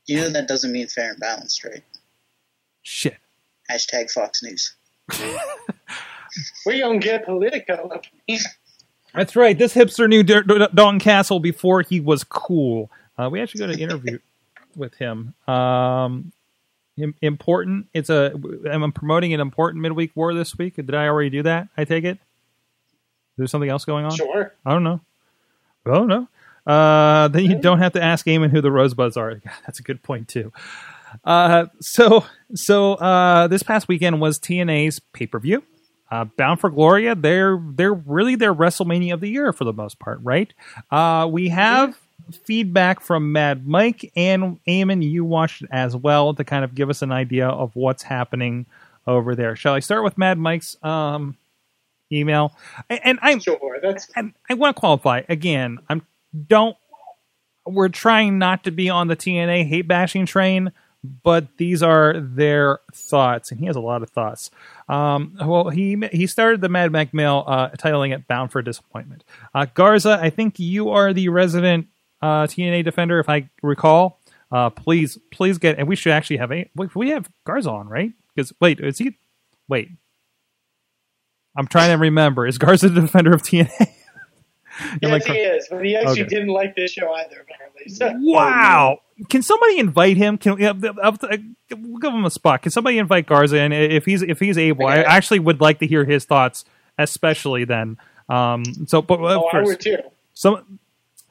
you 0.05 0.17
know 0.17 0.29
that 0.29 0.47
doesn't 0.47 0.71
mean 0.71 0.85
fair 0.87 1.09
and 1.09 1.19
balanced, 1.19 1.63
right? 1.63 1.81
Shit 2.87 3.17
Hashtag 3.69 4.09
Fox 4.09 4.41
News. 4.43 4.73
We 6.65 6.79
don't 6.79 6.99
get 6.99 7.25
political. 7.25 7.91
that's 9.13 9.35
right 9.35 9.57
this 9.57 9.73
hipster 9.73 10.07
knew 10.07 10.23
D- 10.23 10.41
D- 10.47 10.67
dalton 10.73 10.99
castle 10.99 11.39
before 11.39 11.81
he 11.81 11.99
was 11.99 12.23
cool 12.23 12.89
uh, 13.17 13.29
we 13.31 13.41
actually 13.41 13.59
got 13.59 13.69
an 13.71 13.79
interview 13.79 14.19
with 14.75 14.93
him 14.95 15.33
um 15.47 16.31
important 17.21 17.87
it's 17.93 18.09
a 18.09 18.33
i'm 18.69 18.91
promoting 18.91 19.33
an 19.33 19.39
important 19.39 19.81
midweek 19.81 20.11
war 20.15 20.33
this 20.33 20.57
week 20.57 20.75
did 20.75 20.93
i 20.93 21.07
already 21.07 21.29
do 21.29 21.43
that 21.43 21.67
i 21.77 21.83
take 21.85 22.03
it 22.03 22.17
there's 23.37 23.49
something 23.51 23.69
else 23.69 23.85
going 23.85 24.05
on 24.05 24.11
Sure. 24.15 24.53
I 24.65 24.71
don't 24.73 24.83
know. 24.83 24.99
I 25.85 25.93
don't 25.93 26.07
know. 26.07 26.27
Uh, 26.65 27.27
then 27.29 27.45
you 27.45 27.55
don't 27.59 27.77
have 27.77 27.93
to 27.93 28.03
ask 28.03 28.25
Eamon 28.25 28.49
who 28.49 28.61
the 28.61 28.71
Rosebuds 28.71 29.15
are. 29.15 29.35
God, 29.35 29.53
that's 29.65 29.79
a 29.79 29.83
good 29.83 30.01
point 30.03 30.27
too. 30.27 30.51
Uh, 31.23 31.67
so 31.79 32.25
so 32.53 32.93
uh, 32.93 33.47
this 33.47 33.63
past 33.63 33.87
weekend 33.87 34.21
was 34.21 34.39
TNA's 34.39 34.99
pay 35.13 35.27
per 35.27 35.39
view. 35.39 35.63
Uh, 36.09 36.23
Bound 36.23 36.59
for 36.59 36.69
Gloria, 36.69 37.15
they're 37.15 37.59
they're 37.61 37.93
really 37.93 38.35
their 38.35 38.53
WrestleMania 38.53 39.13
of 39.13 39.19
the 39.19 39.29
year 39.29 39.51
for 39.51 39.65
the 39.65 39.73
most 39.73 39.99
part, 39.99 40.19
right? 40.23 40.53
Uh, 40.89 41.27
we 41.29 41.49
have 41.49 41.97
feedback 42.45 43.01
from 43.01 43.31
Mad 43.31 43.67
Mike 43.67 44.11
and 44.15 44.59
Eamon. 44.65 45.03
You 45.03 45.25
watched 45.25 45.63
it 45.63 45.69
as 45.71 45.95
well 45.95 46.33
to 46.33 46.43
kind 46.43 46.63
of 46.63 46.75
give 46.75 46.89
us 46.89 47.01
an 47.01 47.11
idea 47.11 47.47
of 47.47 47.75
what's 47.75 48.03
happening 48.03 48.65
over 49.05 49.35
there. 49.35 49.55
Shall 49.55 49.73
I 49.73 49.79
start 49.79 50.03
with 50.03 50.17
Mad 50.17 50.37
Mike's 50.37 50.77
um, 50.83 51.37
email? 52.11 52.55
And, 52.89 52.99
and 53.03 53.19
I'm 53.21 53.39
Sure. 53.39 53.77
That's 53.81 54.09
and 54.15 54.33
I 54.49 54.53
want 54.53 54.75
to 54.75 54.79
qualify 54.79 55.23
again. 55.29 55.79
I'm 55.89 56.03
don't. 56.47 56.77
We're 57.65 57.89
trying 57.89 58.37
not 58.39 58.63
to 58.63 58.71
be 58.71 58.89
on 58.89 59.07
the 59.07 59.15
TNA 59.17 59.67
hate 59.67 59.89
bashing 59.89 60.25
train, 60.25 60.71
but 61.23 61.57
these 61.57 61.81
are 61.83 62.19
their 62.19 62.79
thoughts, 62.93 63.51
and 63.51 63.59
he 63.59 63.65
has 63.65 63.75
a 63.75 63.79
lot 63.81 64.03
of 64.03 64.09
thoughts. 64.09 64.49
Um, 64.89 65.35
well, 65.43 65.69
he 65.69 65.97
he 66.11 66.27
started 66.27 66.61
the 66.61 66.69
Mad 66.69 66.91
Mac 66.91 67.13
mail 67.13 67.43
uh, 67.47 67.69
titling 67.71 68.13
it 68.13 68.27
"Bound 68.27 68.51
for 68.51 68.61
Disappointment." 68.61 69.23
Uh, 69.53 69.65
Garza, 69.73 70.19
I 70.21 70.29
think 70.29 70.59
you 70.59 70.89
are 70.89 71.13
the 71.13 71.29
resident 71.29 71.87
uh, 72.21 72.43
TNA 72.47 72.83
defender, 72.83 73.19
if 73.19 73.29
I 73.29 73.49
recall. 73.61 74.19
Uh, 74.51 74.69
please, 74.69 75.17
please 75.31 75.57
get, 75.57 75.77
and 75.77 75.87
we 75.87 75.95
should 75.95 76.13
actually 76.13 76.37
have 76.37 76.51
a. 76.51 76.69
We 76.95 77.09
have 77.09 77.29
Garza 77.45 77.69
on, 77.71 77.87
right? 77.87 78.11
Because 78.35 78.53
wait, 78.61 78.79
is 78.79 78.97
he? 78.97 79.17
Wait, 79.67 79.89
I'm 81.57 81.67
trying 81.67 81.89
to 81.91 81.97
remember. 81.97 82.47
Is 82.47 82.57
Garza 82.57 82.89
the 82.89 83.01
defender 83.01 83.33
of 83.33 83.41
TNA? 83.41 83.69
Yes, 85.01 85.25
cor- 85.25 85.33
he 85.35 85.41
is, 85.41 85.67
but 85.71 85.83
he 85.83 85.95
actually 85.95 86.21
Okay. 86.21 86.29
didn't 86.29 86.49
like 86.49 86.75
this 86.75 86.91
show 86.91 87.11
either. 87.11 87.41
Apparently. 87.41 87.89
So, 87.91 88.13
Wow! 88.19 88.99
Can 89.29 89.41
somebody 89.41 89.79
invite 89.79 90.17
him? 90.17 90.37
Can 90.37 90.63
I'll- 90.63 90.95
I'll- 91.03 91.17
we'll 91.71 91.97
give 91.99 92.13
him 92.13 92.25
a 92.25 92.29
spot? 92.29 92.61
Can 92.61 92.71
somebody 92.71 92.97
invite 92.97 93.25
Garza? 93.25 93.59
And 93.59 93.73
if 93.73 94.05
he's 94.05 94.21
if 94.21 94.39
he's 94.39 94.57
able, 94.57 94.85
I 94.85 94.97
actually 94.97 95.39
would 95.39 95.59
like 95.61 95.79
to 95.79 95.87
hear 95.87 96.05
his 96.05 96.25
thoughts, 96.25 96.65
especially 96.97 97.63
then. 97.65 97.97
Um, 98.29 98.63
so, 98.87 99.01
but 99.01 99.19
uh, 99.19 99.39
Oh, 99.41 99.49
I 99.53 99.61
would 99.61 99.79
too. 99.79 99.97
so 100.33 100.61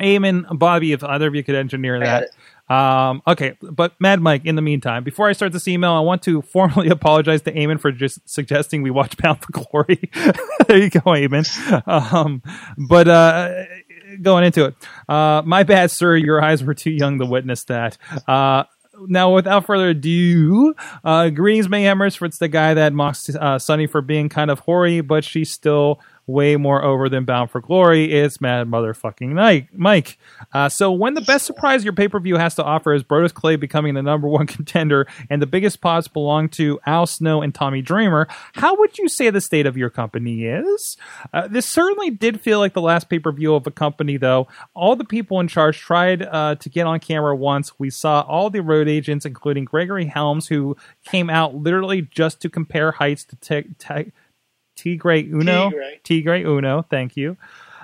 Eamon, 0.01 0.59
Bobby, 0.59 0.93
if 0.93 1.03
either 1.05 1.27
of 1.29 1.35
you 1.35 1.43
could 1.45 1.55
engineer 1.55 1.99
that. 2.01 2.31
Um, 2.69 3.23
okay, 3.27 3.57
but 3.63 3.93
Mad 4.01 4.21
Mike, 4.21 4.45
in 4.45 4.57
the 4.57 4.63
meantime, 4.63 5.05
before 5.05 5.29
I 5.29 5.33
start 5.33 5.53
this 5.53 5.69
email, 5.69 5.93
I 5.93 6.01
want 6.01 6.23
to 6.23 6.43
formally 6.43 6.89
apologize 6.91 7.43
to 7.43 7.53
Eamon 7.53 7.81
for 7.81 7.93
just 7.93 8.29
suggesting 8.29 8.83
we 8.83 8.91
watch 8.91 9.17
Bound 9.19 9.39
for 9.41 9.53
Glory. 9.53 10.11
there 10.67 10.79
you 10.79 10.91
go, 10.91 11.01
Eamon. 11.01 11.47
Um, 11.87 12.43
but 12.77 13.07
uh, 13.09 13.65
going 14.23 14.45
into 14.45 14.67
it, 14.67 14.75
uh, 15.09 15.43
my 15.45 15.63
bad, 15.63 15.91
sir. 15.91 16.17
Your 16.17 16.43
eyes 16.43 16.63
were 16.63 16.75
too 16.75 16.91
young 16.91 17.19
to 17.19 17.27
witness 17.27 17.65
that. 17.65 17.99
Uh, 18.27 18.65
now, 19.09 19.35
without 19.35 19.67
further 19.67 19.91
ado, 19.91 20.75
uh, 21.05 21.29
greetings, 21.29 21.69
Mayhemers. 21.69 22.17
For 22.17 22.25
it's 22.25 22.39
the 22.39 22.49
guy 22.49 22.75
that 22.75 22.93
mocks 22.93 23.29
uh, 23.29 23.59
Sunny 23.59 23.87
for 23.87 24.01
being 24.01 24.29
kind 24.29 24.51
of 24.51 24.61
hoary, 24.61 25.01
but 25.01 25.25
she's 25.25 25.51
still 25.51 26.01
way 26.27 26.57
more 26.57 26.83
over 26.83 27.09
than 27.09 27.25
Bound 27.25 27.51
for 27.51 27.61
Glory. 27.61 28.13
It's 28.13 28.41
Mad 28.41 28.67
Motherfucking 28.67 29.29
Night, 29.29 29.69
Mike. 29.73 30.19
Uh, 30.53 30.69
so, 30.69 30.91
when 30.91 31.15
the 31.15 31.21
best 31.21 31.47
surprise 31.47 31.85
your 31.85 31.93
pay 31.93 32.09
per 32.09 32.19
view 32.19 32.37
has 32.37 32.55
to 32.57 32.65
offer 32.65 32.93
is 32.93 33.03
Brodus 33.03 33.33
Clay 33.33 33.57
becoming 33.57 33.95
the 33.95 34.03
number 34.03 34.29
one 34.29 34.47
contender, 34.47 35.07
and 35.31 35.41
the 35.41 35.47
biggest 35.47 35.75
spots 35.75 36.09
belong 36.09 36.49
to 36.51 36.81
Al 36.87 37.07
Snow 37.07 37.43
and 37.43 37.55
Tommy 37.55 37.83
Dreamer, 37.83 38.27
how 38.55 38.77
would 38.77 38.99
you 38.99 39.09
say 39.09 39.31
the 39.31 39.41
state 39.41 39.67
of 39.67 39.77
your 39.77 39.91
company 39.91 40.45
is? 40.45 40.97
Uh, 41.33 41.47
this 41.47 41.67
certainly 41.67 42.11
did 42.11 42.41
feel 42.41 42.59
like 42.59 42.75
the 42.75 42.81
last 42.81 43.09
pay 43.09 43.19
per 43.19 43.33
view 43.33 43.55
of 43.55 43.67
a 43.67 43.71
company, 43.71 44.17
though. 44.17 44.49
All 44.75 44.97
the 44.97 45.05
people 45.05 45.41
in 45.41 45.49
charge 45.49 45.79
tried 45.79 46.23
uh, 46.23 46.57
to 46.57 46.69
get 46.69 46.87
on 46.87 47.01
camera 47.01 47.37
once. 47.37 47.79
We 47.79 47.91
saw 47.91 48.23
all 48.23 48.51
the 48.51 48.63
road 48.63 48.89
agents, 48.89 49.25
including 49.25 49.65
Gregory 49.65 50.07
Helms, 50.07 50.49
who 50.49 50.77
came 51.05 51.31
out 51.31 51.55
literally 51.55 52.03
just 52.03 52.41
to 52.41 52.51
compare 52.51 52.93
heights 52.93 53.25
to 53.25 53.37
te- 53.37 53.75
te- 53.79 54.13
Tigre 54.77 55.23
Uno. 55.23 55.71
Tigre. 55.71 56.01
Tigre 56.05 56.43
Uno, 56.45 56.83
thank 56.83 57.17
you. 57.17 57.37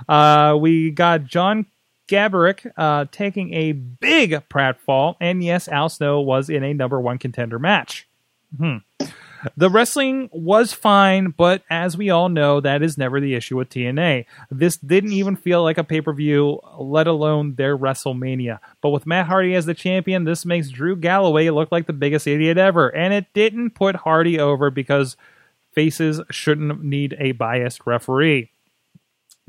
Uh, 0.08 0.56
we 0.58 0.90
got 0.90 1.24
John 1.24 1.66
Gaberick 2.08 2.70
uh, 2.76 3.06
taking 3.10 3.54
a 3.54 3.72
big 3.72 4.32
pratfall, 4.48 5.16
and 5.20 5.42
yes, 5.42 5.68
Al 5.68 5.88
Snow 5.88 6.20
was 6.20 6.50
in 6.50 6.62
a 6.62 6.74
number 6.74 7.00
one 7.00 7.18
contender 7.18 7.58
match. 7.58 8.06
Hmm. 8.56 8.78
The 9.56 9.70
wrestling 9.70 10.28
was 10.32 10.72
fine, 10.72 11.34
but 11.36 11.62
as 11.68 11.96
we 11.96 12.10
all 12.10 12.28
know, 12.28 12.60
that 12.60 12.82
is 12.82 12.96
never 12.96 13.20
the 13.20 13.34
issue 13.34 13.56
with 13.56 13.70
TNA. 13.70 14.26
This 14.50 14.76
didn't 14.76 15.12
even 15.12 15.34
feel 15.34 15.64
like 15.64 15.78
a 15.78 15.84
pay 15.84 16.00
per 16.00 16.12
view, 16.12 16.60
let 16.78 17.08
alone 17.08 17.56
their 17.56 17.76
WrestleMania. 17.76 18.60
But 18.80 18.90
with 18.90 19.06
Matt 19.06 19.26
Hardy 19.26 19.54
as 19.54 19.66
the 19.66 19.74
champion, 19.74 20.24
this 20.24 20.44
makes 20.44 20.68
Drew 20.68 20.94
Galloway 20.94 21.48
look 21.50 21.72
like 21.72 21.86
the 21.86 21.92
biggest 21.92 22.28
idiot 22.28 22.56
ever. 22.56 22.94
And 22.94 23.12
it 23.12 23.26
didn't 23.34 23.70
put 23.70 23.96
Hardy 23.96 24.38
over 24.38 24.70
because 24.70 25.16
faces 25.74 26.20
shouldn't 26.30 26.82
need 26.82 27.16
a 27.18 27.32
biased 27.32 27.86
referee. 27.86 28.50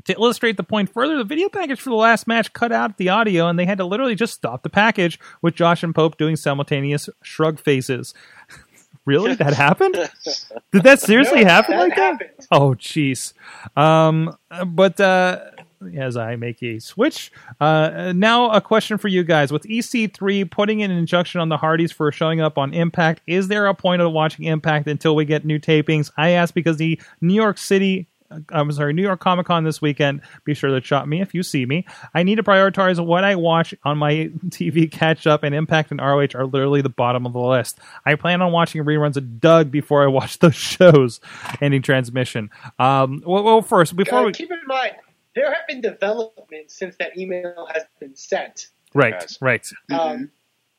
To 0.04 0.12
illustrate 0.12 0.58
the 0.58 0.62
point 0.64 0.92
further, 0.92 1.16
the 1.16 1.24
video 1.24 1.48
package 1.48 1.80
for 1.80 1.88
the 1.88 1.96
last 1.96 2.26
match 2.26 2.52
cut 2.52 2.72
out 2.72 2.98
the 2.98 3.08
audio, 3.08 3.48
and 3.48 3.58
they 3.58 3.64
had 3.64 3.78
to 3.78 3.86
literally 3.86 4.14
just 4.14 4.34
stop 4.34 4.62
the 4.62 4.68
package 4.68 5.18
with 5.40 5.54
Josh 5.54 5.82
and 5.82 5.94
Pope 5.94 6.18
doing 6.18 6.36
simultaneous 6.36 7.08
shrug 7.22 7.58
faces. 7.58 8.12
really? 9.06 9.34
That 9.34 9.54
happened? 9.54 9.94
Did 10.72 10.82
that 10.82 11.00
seriously 11.00 11.42
No, 11.44 11.50
happen 11.50 11.76
that 11.78 11.88
like 11.88 11.96
that? 11.96 12.46
Oh, 12.50 12.70
jeez. 12.74 13.32
Um, 13.76 14.36
but 14.66 15.00
uh, 15.00 15.40
as 15.96 16.16
I 16.16 16.36
make 16.36 16.62
a 16.62 16.78
switch. 16.78 17.32
Uh, 17.60 18.12
now, 18.14 18.50
a 18.50 18.60
question 18.60 18.98
for 18.98 19.08
you 19.08 19.24
guys: 19.24 19.52
With 19.52 19.64
EC3 19.64 20.50
putting 20.50 20.82
an 20.82 20.90
injunction 20.90 21.40
on 21.40 21.48
the 21.48 21.56
Hardys 21.56 21.92
for 21.92 22.10
showing 22.12 22.40
up 22.40 22.58
on 22.58 22.74
Impact, 22.74 23.22
is 23.26 23.48
there 23.48 23.66
a 23.66 23.74
point 23.74 24.02
of 24.02 24.12
watching 24.12 24.44
Impact 24.46 24.86
until 24.88 25.14
we 25.14 25.24
get 25.24 25.44
new 25.44 25.58
tapings? 25.58 26.10
I 26.16 26.30
ask 26.30 26.54
because 26.54 26.76
the 26.76 27.00
New 27.20 27.34
York 27.34 27.58
City 27.58 28.08
I'm 28.50 28.72
sorry, 28.72 28.92
New 28.92 29.02
York 29.02 29.20
Comic 29.20 29.46
Con 29.46 29.64
this 29.64 29.80
weekend. 29.80 30.22
Be 30.44 30.54
sure 30.54 30.70
to 30.70 30.84
shop 30.84 31.06
me 31.06 31.20
if 31.20 31.34
you 31.34 31.42
see 31.42 31.66
me. 31.66 31.86
I 32.14 32.22
need 32.22 32.36
to 32.36 32.42
prioritize 32.42 33.04
what 33.04 33.24
I 33.24 33.36
watch 33.36 33.74
on 33.84 33.98
my 33.98 34.12
TV 34.48 34.90
catch 34.90 35.26
up, 35.26 35.42
and 35.42 35.54
Impact 35.54 35.90
and 35.90 36.00
ROH 36.00 36.28
are 36.34 36.46
literally 36.46 36.80
the 36.80 36.88
bottom 36.88 37.26
of 37.26 37.32
the 37.32 37.38
list. 37.38 37.78
I 38.04 38.14
plan 38.16 38.42
on 38.42 38.52
watching 38.52 38.82
reruns 38.84 39.16
of 39.16 39.40
Doug 39.40 39.70
before 39.70 40.02
I 40.02 40.06
watch 40.06 40.38
those 40.40 40.54
shows. 40.54 41.20
Ending 41.60 41.82
transmission. 41.82 42.50
Um, 42.78 43.22
well, 43.24 43.44
well, 43.44 43.62
first 43.62 43.94
before 43.96 44.20
Uh, 44.20 44.24
we 44.26 44.32
keep 44.32 44.50
in 44.50 44.60
mind, 44.66 44.92
there 45.34 45.46
have 45.52 45.66
been 45.68 45.80
developments 45.80 46.76
since 46.78 46.96
that 46.98 47.16
email 47.18 47.68
has 47.72 47.84
been 48.00 48.14
sent. 48.14 48.68
right, 48.94 49.36
right. 49.40 49.68
Um, 49.90 50.30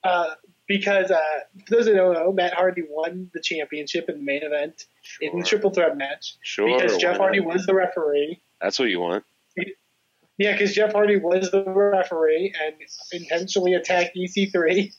uh, 0.04 0.36
because 0.68 1.12
uh, 1.12 1.20
for 1.68 1.76
those 1.76 1.86
who 1.88 1.94
don't 1.94 2.14
know, 2.14 2.32
Matt 2.32 2.54
Hardy 2.54 2.84
won 2.90 3.30
the 3.34 3.42
championship 3.42 4.10
in 4.10 4.18
the 4.18 4.24
main 4.24 4.44
event 4.44 4.86
in 5.22 5.38
the 5.40 5.46
triple 5.46 5.70
threat 5.70 5.96
match. 5.98 6.36
Sure, 6.42 6.80
Because 6.80 6.98
Jeff 6.98 7.18
Hardy 7.18 7.40
not? 7.40 7.54
was 7.54 7.66
the 7.66 7.74
referee. 7.76 8.42
That's 8.62 8.80
what 8.80 8.90
you 8.90 9.00
want. 9.00 9.24
Yeah, 10.38 10.52
because 10.52 10.74
Jeff 10.74 10.92
Hardy 10.92 11.18
was 11.18 11.52
the 11.52 11.64
referee 11.64 12.54
and 12.62 12.76
intentionally 13.12 13.74
attacked 13.74 14.18
EC3. 14.18 14.94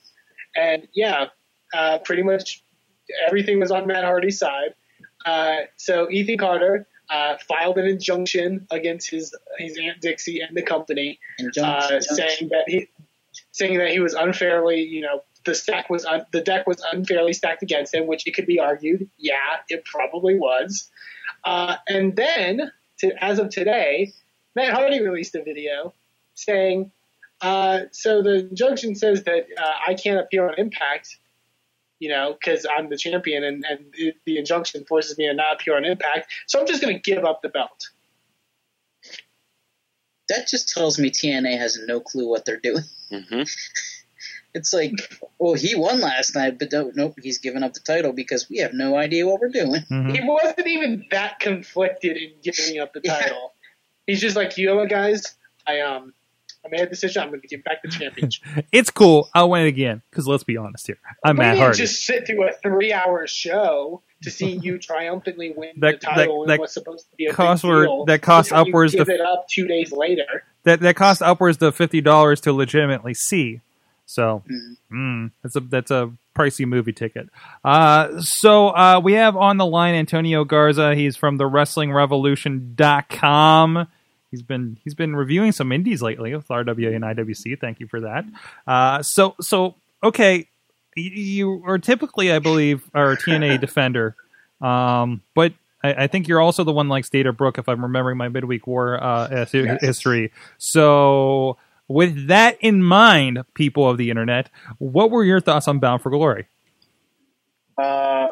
And 0.56 0.88
yeah, 0.94 1.26
uh, 1.74 1.98
pretty 1.98 2.22
much 2.22 2.64
everything 3.26 3.60
was 3.60 3.70
on 3.70 3.86
Matt 3.86 4.04
Hardy's 4.04 4.38
side. 4.38 4.74
Uh, 5.26 5.56
so 5.76 6.10
Ethan 6.10 6.38
Carter 6.38 6.86
uh, 7.10 7.36
filed 7.48 7.78
an 7.78 7.86
injunction 7.86 8.66
against 8.70 9.10
his 9.10 9.34
his 9.58 9.78
aunt 9.78 10.00
Dixie 10.00 10.40
and 10.40 10.56
the 10.56 10.62
company, 10.62 11.18
uh, 11.60 12.00
saying 12.00 12.48
that 12.50 12.64
he 12.66 12.88
saying 13.52 13.78
that 13.78 13.90
he 13.90 14.00
was 14.00 14.14
unfairly, 14.14 14.82
you 14.82 15.00
know, 15.00 15.22
the 15.44 15.54
stack 15.54 15.88
was 15.88 16.04
un- 16.04 16.26
the 16.32 16.40
deck 16.40 16.66
was 16.66 16.82
unfairly 16.92 17.32
stacked 17.32 17.62
against 17.62 17.94
him, 17.94 18.06
which 18.06 18.26
it 18.26 18.34
could 18.34 18.46
be 18.46 18.60
argued, 18.60 19.08
yeah, 19.18 19.36
it 19.68 19.84
probably 19.84 20.38
was. 20.38 20.90
Uh, 21.44 21.76
and 21.88 22.16
then, 22.16 22.70
to, 22.98 23.24
as 23.24 23.38
of 23.38 23.48
today, 23.50 24.12
Matt 24.54 24.74
Hardy 24.74 25.02
released 25.02 25.34
a 25.34 25.42
video 25.42 25.94
saying, 26.34 26.90
uh, 27.40 27.80
so 27.92 28.22
the 28.22 28.48
injunction 28.48 28.94
says 28.94 29.22
that 29.24 29.46
uh, 29.56 29.72
I 29.86 29.94
can't 29.94 30.18
appear 30.18 30.48
on 30.48 30.54
Impact, 30.58 31.18
you 31.98 32.08
know, 32.10 32.36
because 32.38 32.66
I'm 32.70 32.88
the 32.88 32.96
champion, 32.96 33.44
and, 33.44 33.64
and 33.68 33.86
it, 33.94 34.16
the 34.24 34.38
injunction 34.38 34.84
forces 34.84 35.16
me 35.18 35.26
to 35.28 35.34
not 35.34 35.54
appear 35.54 35.76
on 35.76 35.84
Impact. 35.84 36.30
So 36.46 36.60
I'm 36.60 36.66
just 36.66 36.82
going 36.82 36.94
to 36.94 37.00
give 37.00 37.24
up 37.24 37.42
the 37.42 37.48
belt. 37.48 37.90
That 40.28 40.48
just 40.48 40.68
tells 40.74 40.98
me 40.98 41.10
TNA 41.10 41.58
has 41.58 41.78
no 41.86 42.00
clue 42.00 42.28
what 42.28 42.44
they're 42.44 42.60
doing. 42.60 42.84
hmm 43.10 43.42
It's 44.54 44.72
like, 44.72 44.92
well, 45.38 45.52
he 45.52 45.74
won 45.74 46.00
last 46.00 46.34
night, 46.34 46.58
but 46.58 46.70
don't, 46.70 46.96
nope, 46.96 47.16
he's 47.22 47.40
giving 47.40 47.62
up 47.62 47.74
the 47.74 47.80
title 47.80 48.14
because 48.14 48.48
we 48.48 48.56
have 48.58 48.72
no 48.72 48.96
idea 48.96 49.26
what 49.26 49.38
we're 49.38 49.50
doing. 49.50 49.82
Mhm. 49.90 50.16
He 50.16 50.26
wasn't 50.26 50.66
even 50.66 51.04
that 51.10 51.40
conflicted 51.40 52.16
in 52.16 52.30
giving 52.42 52.78
up 52.80 52.94
the 52.94 53.00
Yeah. 53.04 53.20
title. 53.20 53.52
He's 54.06 54.18
just 54.18 54.34
like, 54.34 54.56
you 54.56 54.66
know 54.66 54.76
what, 54.76 54.88
guys, 54.88 55.34
I 55.66 55.80
um, 55.80 56.14
I 56.66 56.68
made 56.70 56.80
a 56.80 56.86
decision. 56.88 57.22
I'm 57.22 57.28
going 57.28 57.40
to 57.40 57.46
give 57.48 57.62
back 57.64 57.82
the 57.82 57.88
championship. 57.88 58.42
It's 58.72 58.90
cool. 58.90 59.28
I'll 59.34 59.48
win 59.50 59.62
it 59.62 59.68
again 59.68 60.02
because 60.10 60.26
let's 60.26 60.42
be 60.44 60.56
honest 60.56 60.86
here. 60.86 60.98
I'm 61.24 61.36
Matt 61.36 61.56
Hardy. 61.58 61.78
just 61.78 62.04
sit 62.04 62.26
through 62.26 62.48
a 62.48 62.52
three-hour 62.52 63.26
show 63.26 64.02
to 64.22 64.30
see 64.30 64.50
you 64.56 64.78
triumphantly 64.82 65.52
win 65.56 65.70
That- 65.78 66.00
the 66.00 66.06
title 66.06 66.44
that- 66.46 66.54
in 66.54 66.60
what's 66.60 66.74
supposed 66.74 67.08
to 67.10 67.16
be 67.16 67.26
a 67.26 67.32
cost 67.32 67.62
that 67.62 68.18
cost 68.22 68.52
upwards 68.52 68.94
Give 68.94 69.06
to- 69.06 69.14
it 69.14 69.20
up 69.20 69.46
two 69.48 69.66
days 69.68 69.92
later. 69.92 70.44
that 70.64 70.80
that 70.80 70.96
costs 70.96 71.22
upwards 71.22 71.58
to 71.58 71.70
fifty 71.72 72.00
dollars 72.00 72.40
to 72.42 72.52
legitimately 72.52 73.14
see. 73.14 73.60
So 74.08 74.42
Mhm. 74.50 74.76
mm, 74.92 75.30
that's 75.42 75.56
a 75.56 75.60
that's 75.60 75.90
a 75.90 76.12
pricey 76.34 76.66
movie 76.66 76.92
ticket. 76.92 77.28
Uh, 77.64 78.20
so 78.20 78.68
uh, 78.68 79.00
we 79.02 79.14
have 79.14 79.36
on 79.36 79.56
the 79.56 79.66
line 79.66 79.94
Antonio 79.94 80.44
Garza. 80.44 80.94
He's 80.94 81.16
from 81.16 81.38
the 81.38 81.46
wrestling 81.46 81.90
WrestlingRevolution.com. 81.90 83.86
He's 84.30 84.42
been 84.42 84.78
he's 84.82 84.94
been 84.94 85.14
reviewing 85.16 85.52
some 85.52 85.70
indies 85.72 86.02
lately 86.02 86.34
with 86.34 86.48
RWA 86.48 86.94
and 86.94 87.04
IWC. 87.04 87.60
Thank 87.60 87.80
you 87.80 87.86
for 87.86 88.00
that. 88.00 88.24
Uh, 88.66 89.02
so 89.02 89.34
so 89.40 89.76
okay, 90.02 90.48
you, 90.96 91.10
you 91.10 91.62
are 91.66 91.78
typically, 91.78 92.32
I 92.32 92.38
believe, 92.38 92.82
are 92.94 93.12
a 93.12 93.16
TNA 93.16 93.60
defender, 93.60 94.16
um, 94.60 95.22
but 95.34 95.52
I, 95.84 96.04
I 96.04 96.06
think 96.06 96.26
you're 96.26 96.40
also 96.40 96.64
the 96.64 96.72
one 96.72 96.88
like 96.88 97.08
Dana 97.10 97.32
Brooke, 97.32 97.58
if 97.58 97.68
I'm 97.68 97.82
remembering 97.82 98.16
my 98.16 98.28
midweek 98.28 98.66
war 98.66 99.02
uh, 99.02 99.44
his- 99.46 99.54
Yes. 99.54 99.80
history. 99.80 100.32
So, 100.58 101.56
with 101.88 102.26
that 102.28 102.56
in 102.60 102.82
mind, 102.82 103.44
people 103.54 103.88
of 103.88 103.96
the 103.98 104.10
internet, 104.10 104.50
what 104.78 105.10
were 105.10 105.22
your 105.22 105.40
thoughts 105.40 105.68
on 105.68 105.78
Bound 105.78 106.02
for 106.02 106.10
Glory? 106.10 106.46
Uh, 107.78 108.28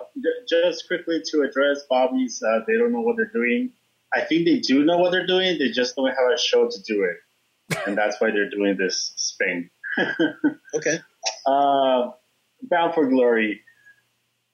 just 0.48 0.86
quickly 0.88 1.20
to 1.30 1.42
address 1.42 1.82
Bobby's, 1.88 2.42
uh, 2.42 2.60
they 2.66 2.78
don't 2.78 2.92
know 2.92 3.00
what 3.02 3.16
they're 3.16 3.30
doing. 3.32 3.70
I 4.14 4.20
think 4.22 4.44
they 4.44 4.58
do 4.60 4.84
know 4.84 4.98
what 4.98 5.10
they're 5.10 5.26
doing. 5.26 5.58
They 5.58 5.70
just 5.70 5.96
don't 5.96 6.08
have 6.08 6.32
a 6.32 6.38
show 6.38 6.68
to 6.68 6.82
do 6.82 7.04
it, 7.04 7.78
and 7.86 7.96
that's 7.98 8.20
why 8.20 8.30
they're 8.30 8.50
doing 8.50 8.76
this 8.78 9.12
spin. 9.16 9.70
Okay. 10.74 10.98
uh, 11.46 12.10
Bound 12.62 12.94
for 12.94 13.06
Glory. 13.08 13.60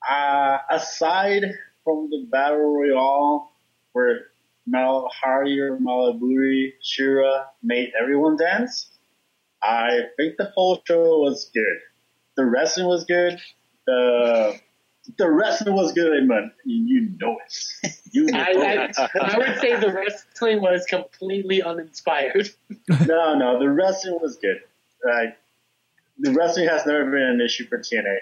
Uh, 0.09 0.59
aside 0.71 1.45
from 1.85 2.09
the 2.11 2.27
battle 2.31 2.75
royale 2.75 3.51
where 3.93 4.27
Mal 4.67 5.09
Hari 5.13 5.59
or 5.61 5.79
Mahabali 5.79 6.73
Shera 6.83 7.47
made 7.63 7.93
everyone 8.01 8.37
dance, 8.37 8.91
I 9.63 10.01
think 10.17 10.37
the 10.37 10.53
whole 10.55 10.81
show 10.87 11.21
was 11.21 11.51
good. 11.55 11.79
The 12.37 12.45
wrestling 12.45 12.87
was 12.87 13.05
good. 13.05 13.41
The 13.87 14.59
the 15.17 15.31
wrestling 15.31 15.75
was 15.75 15.93
good, 15.93 16.27
man. 16.27 16.53
You 16.65 17.11
know 17.21 17.39
it. 17.47 17.95
You 18.13 18.25
know 18.27 18.41
I, 18.41 18.51
it. 18.51 18.99
I, 18.99 19.09
I 19.21 19.39
would 19.39 19.61
say 19.61 19.77
the 19.79 19.93
wrestling 19.93 20.61
was 20.61 20.85
completely 20.85 21.63
uninspired. 21.63 22.51
no, 23.07 23.37
no, 23.37 23.57
the 23.61 23.71
wrestling 23.71 24.19
was 24.21 24.35
good. 24.35 24.61
Like 25.05 25.39
the 26.19 26.33
wrestling 26.33 26.67
has 26.67 26.85
never 26.85 27.05
been 27.05 27.23
an 27.23 27.41
issue 27.41 27.69
for 27.69 27.79
TNA. 27.79 28.17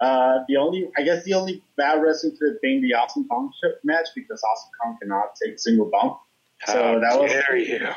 Uh, 0.00 0.44
the 0.48 0.56
only, 0.56 0.88
I 0.96 1.02
guess, 1.02 1.24
the 1.24 1.34
only 1.34 1.62
bad 1.76 2.00
wrestling 2.00 2.36
could 2.38 2.52
have 2.52 2.60
been 2.60 2.80
the 2.80 2.94
Awesome 2.94 3.26
Kong 3.26 3.52
match 3.82 4.08
because 4.14 4.40
Awesome 4.42 4.70
Kong 4.80 4.98
cannot 5.02 5.34
take 5.42 5.54
a 5.54 5.58
single 5.58 5.90
bump. 5.90 6.18
So 6.66 6.72
How 6.72 6.98
that 7.00 7.20
was, 7.20 7.32
dare 7.32 7.56
you? 7.56 7.88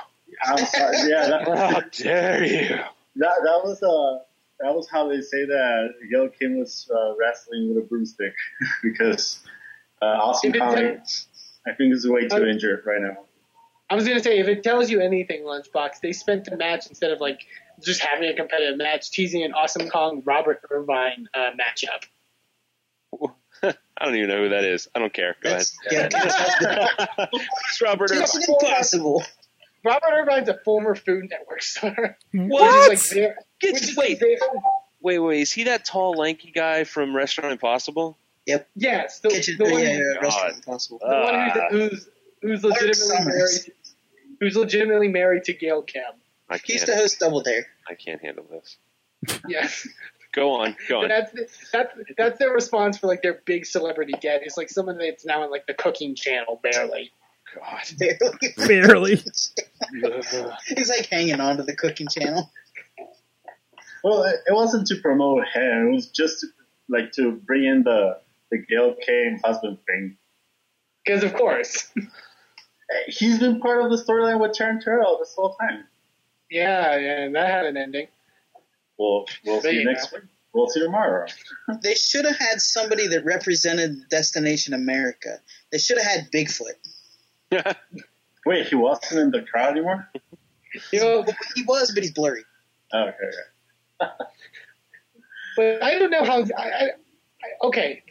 I'm 0.43 0.65
sorry, 0.65 0.97
yeah, 1.07 1.27
that, 1.27 1.47
How 1.47 1.79
dare 1.91 2.43
you? 2.43 2.67
that, 3.17 3.33
that 3.43 3.61
was 3.63 3.83
uh, 3.83 4.23
that 4.59 4.73
was 4.73 4.89
how 4.89 5.07
they 5.09 5.21
say 5.21 5.45
that 5.45 5.89
Gail 6.11 6.29
Kim 6.29 6.57
was 6.59 6.89
uh, 6.93 7.15
wrestling 7.19 7.69
with 7.73 7.83
a 7.83 7.87
broomstick 7.87 8.33
because 8.83 9.39
uh, 10.01 10.05
Awesome 10.05 10.53
If 10.53 10.59
Kong, 10.59 11.01
I 11.67 11.73
think, 11.73 11.93
is 11.93 12.07
way 12.07 12.27
too 12.27 12.37
Um, 12.37 12.43
injured 12.47 12.83
right 12.85 13.01
now. 13.01 13.17
I 13.89 13.95
was 13.95 14.07
gonna 14.07 14.23
say 14.23 14.39
if 14.39 14.47
it 14.47 14.63
tells 14.63 14.89
you 14.89 14.99
anything, 14.99 15.43
Lunchbox, 15.43 15.99
they 16.01 16.11
spent 16.11 16.45
the 16.45 16.57
match 16.57 16.87
instead 16.87 17.11
of 17.11 17.21
like 17.21 17.45
just 17.83 18.01
having 18.01 18.29
a 18.29 18.33
competitive 18.33 18.77
match, 18.77 19.11
teasing 19.11 19.43
an 19.43 19.53
Awesome 19.53 19.89
Kong 19.89 20.21
Robert 20.25 20.61
Irvine 20.71 21.27
uh, 21.33 21.51
matchup. 21.51 22.05
I 23.97 24.05
don't 24.05 24.15
even 24.15 24.27
know 24.29 24.43
who 24.43 24.49
that 24.49 24.63
is. 24.65 24.87
I 24.95 24.99
don't 24.99 25.13
care. 25.13 25.35
Go 25.41 25.49
That's, 25.51 25.75
ahead. 25.89 26.13
yeah, 26.13 27.27
Who's 27.31 27.81
Robert 27.81 28.11
Irvine? 28.11 28.27
impossible. 28.47 29.23
Robert 29.85 30.11
Irvine's 30.11 30.49
a 30.49 30.57
former 30.65 30.95
Food 30.95 31.29
Network 31.29 31.61
star. 31.61 32.17
What? 32.33 32.89
Which 32.89 32.99
is 32.99 33.11
like 33.11 33.15
their- 33.15 33.37
Get- 33.61 33.73
which 33.73 33.83
is 33.83 33.95
wait. 33.95 34.19
their- 34.19 34.37
Wait, 35.01 35.19
wait. 35.19 35.41
Is 35.41 35.51
he 35.53 35.63
that 35.65 35.85
tall, 35.85 36.13
lanky 36.13 36.49
guy 36.51 36.83
from 36.83 37.15
Restaurant 37.15 37.51
Impossible? 37.51 38.17
Yep. 38.47 38.67
Yes, 38.75 39.19
the, 39.19 39.29
Kitchen, 39.29 39.55
the 39.59 39.65
one, 39.65 39.81
yeah, 39.81 39.97
yeah, 39.97 40.19
restaurant 40.19 40.55
impossible. 40.55 40.99
the 40.99 41.05
one 41.07 41.35
Ah. 41.35 41.67
who's, 41.69 41.91
who's 41.91 42.09
who's 42.41 42.63
legitimately 42.63 43.25
married, 43.25 43.71
who's 44.39 44.55
legitimately 44.55 45.07
married 45.07 45.43
to 45.45 45.53
Gail 45.53 45.81
Kim. 45.83 46.01
I 46.49 46.57
can't. 46.59 46.79
to 46.81 46.95
host 46.95 47.19
Double 47.19 47.41
Dare. 47.41 47.65
I 47.89 47.93
can't 47.95 48.21
handle 48.21 48.45
this. 48.49 48.77
Yes. 49.47 49.87
Go 50.31 50.51
on. 50.61 50.75
Go 50.89 51.01
on. 51.03 51.07
That's 51.09 51.31
that's 51.71 51.93
that's 52.17 52.39
their 52.39 52.51
response 52.51 52.97
for 52.97 53.07
like 53.07 53.21
their 53.21 53.41
big 53.45 53.65
celebrity 53.65 54.13
get. 54.21 54.41
It's 54.43 54.57
like 54.57 54.69
someone 54.69 54.97
that's 54.97 55.25
now 55.25 55.43
in 55.43 55.49
like 55.49 55.65
the 55.65 55.73
cooking 55.73 56.13
channel, 56.13 56.59
barely. 56.61 57.11
God. 57.55 58.57
Barely. 58.67 59.15
He's 60.67 60.89
like 60.89 61.07
hanging 61.07 61.39
on 61.39 61.57
to 61.57 61.63
the 61.63 61.75
cooking 61.75 62.07
channel. 62.07 62.51
Well, 64.03 64.23
it, 64.23 64.35
it 64.47 64.53
wasn't 64.53 64.87
to 64.87 64.95
promote 64.97 65.45
him. 65.53 65.87
It 65.89 65.91
was 65.95 66.07
just 66.09 66.41
to, 66.41 66.47
like 66.89 67.11
to 67.13 67.31
bring 67.31 67.65
in 67.65 67.83
the 67.83 68.19
the 68.51 68.59
Gail 68.59 68.95
Kim 69.03 69.39
husband 69.43 69.79
thing. 69.87 70.17
Because 71.05 71.23
of 71.23 71.33
course, 71.33 71.91
He's 73.07 73.39
been 73.39 73.59
part 73.59 73.83
of 73.83 73.89
the 73.89 73.97
storyline 73.97 74.39
with 74.39 74.51
Taryn 74.51 74.79
Terrell 74.83 75.17
this 75.19 75.33
whole 75.35 75.55
time. 75.55 75.85
yeah, 76.51 76.95
yeah, 76.97 77.21
and 77.23 77.35
that 77.35 77.49
had 77.49 77.65
an 77.65 77.77
ending. 77.77 78.07
We'll 78.99 79.25
we'll 79.43 79.61
There 79.61 79.71
see 79.71 79.79
you 79.79 79.85
next 79.85 80.11
go. 80.11 80.17
week. 80.17 80.25
We'll 80.53 80.67
see 80.69 80.79
tomorrow. 80.81 81.25
They 81.81 81.95
should 81.95 82.23
have 82.25 82.37
had 82.37 82.61
somebody 82.61 83.07
that 83.07 83.25
represented 83.25 84.07
Destination 84.09 84.73
America. 84.73 85.39
They 85.71 85.79
should 85.79 85.97
have 85.97 86.07
had 86.07 86.31
Bigfoot. 86.31 86.75
Wait, 88.45 88.67
he 88.67 88.75
wasn't 88.75 89.19
in 89.19 89.31
the 89.31 89.41
crowd 89.41 89.71
anymore? 89.71 90.09
You 90.91 90.99
know, 90.99 91.25
He 91.55 91.63
was, 91.63 91.91
but 91.93 92.03
he's 92.03 92.11
blurry. 92.11 92.43
Oh, 92.93 93.03
okay, 93.03 93.15
okay. 94.01 94.11
but 95.57 95.83
I 95.83 95.97
don't 95.97 96.11
know 96.11 96.23
how. 96.23 96.41
I, 96.57 96.63
I, 96.63 96.83
I- 96.83 97.67
okay, 97.67 98.03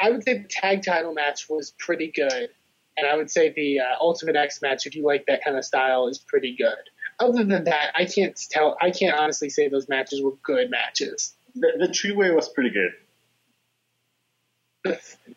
I 0.00 0.10
would 0.10 0.24
say 0.24 0.38
the 0.38 0.48
tag 0.48 0.82
title 0.82 1.12
match 1.14 1.48
was 1.48 1.72
pretty 1.78 2.10
good, 2.14 2.48
and 2.96 3.06
I 3.06 3.16
would 3.16 3.30
say 3.30 3.52
the 3.52 3.80
uh, 3.80 3.84
Ultimate 4.00 4.36
X 4.36 4.60
match, 4.62 4.86
if 4.86 4.94
you 4.96 5.04
like 5.04 5.26
that 5.26 5.44
kind 5.44 5.56
of 5.56 5.64
style, 5.64 6.08
is 6.08 6.18
pretty 6.18 6.56
good. 6.56 6.74
Other 7.20 7.44
than 7.44 7.64
that, 7.64 7.92
I 7.94 8.04
can't 8.06 8.38
tell. 8.50 8.76
I 8.80 8.90
can't 8.90 9.16
honestly 9.16 9.48
say 9.50 9.68
those 9.68 9.88
matches 9.88 10.22
were 10.22 10.32
good 10.42 10.70
matches. 10.70 11.34
The, 11.54 11.72
the 11.78 11.92
three 11.92 12.12
way 12.12 12.30
was 12.30 12.48
pretty 12.48 12.70
good. 12.70 12.92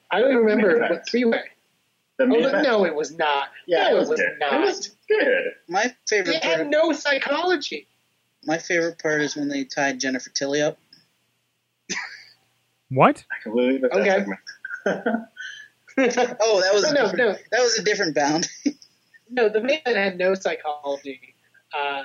I 0.09 0.19
don't 0.19 0.35
remember 0.37 0.79
what 0.79 1.07
three 1.07 1.25
way. 1.25 1.43
The 2.17 2.23
Oh, 2.23 2.27
main 2.27 2.43
but 2.43 2.61
no, 2.61 2.85
it 2.85 2.95
was 2.95 3.11
not. 3.17 3.49
yeah, 3.67 3.89
no, 3.89 3.95
it 3.97 3.99
was, 3.99 4.09
good. 4.09 4.39
not. 4.39 4.53
It 4.53 4.59
was 4.65 4.95
good. 5.09 5.51
My 5.67 5.93
favorite 6.07 6.35
It 6.37 6.43
had 6.43 6.55
part. 6.57 6.67
no 6.69 6.93
psychology. 6.93 7.87
My 8.45 8.57
favorite 8.57 8.99
part 8.99 9.21
is 9.21 9.35
when 9.35 9.49
they 9.49 9.63
tied 9.65 9.99
Jennifer 9.99 10.29
Tilly 10.29 10.61
up. 10.61 10.77
What? 12.89 13.23
I 13.31 13.41
can 13.43 13.53
believe 13.53 13.83
it. 13.83 13.91
Okay. 13.91 14.09
segment. 14.09 14.39
Oh, 15.97 16.61
that 16.61 16.73
was 16.73 16.83
No, 16.83 16.89
a 16.89 16.93
no, 16.93 17.01
different, 17.03 17.17
no. 17.17 17.31
that 17.51 17.61
was 17.61 17.79
a 17.79 17.83
different 17.83 18.15
bound. 18.15 18.47
No, 19.27 19.49
the 19.49 19.59
main 19.59 19.79
event 19.85 19.97
had 19.97 20.17
no 20.19 20.35
psychology. 20.35 21.33
Uh, 21.75 22.03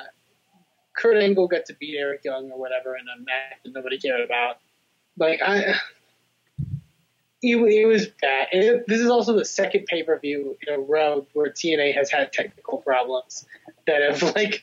Kurt 0.96 1.18
Angle 1.22 1.48
got 1.48 1.66
to 1.66 1.74
beat 1.74 1.94
Eric 1.98 2.22
Young 2.24 2.50
or 2.50 2.58
whatever 2.58 2.96
in 2.96 3.02
a 3.14 3.20
match 3.22 3.58
that 3.62 3.72
nobody 3.74 3.98
cared 3.98 4.22
about. 4.22 4.56
Like 5.18 5.40
I, 5.42 5.74
it, 7.42 7.56
it 7.56 7.86
was 7.86 8.06
bad. 8.06 8.48
It, 8.52 8.84
this 8.86 9.00
is 9.00 9.08
also 9.08 9.34
the 9.34 9.44
second 9.44 9.86
pay 9.86 10.02
per 10.02 10.18
view 10.18 10.56
in 10.66 10.74
a 10.74 10.78
row 10.78 11.26
where 11.32 11.50
TNA 11.50 11.94
has 11.94 12.10
had 12.10 12.32
technical 12.32 12.78
problems 12.78 13.46
that 13.86 14.02
have 14.02 14.22
like 14.34 14.62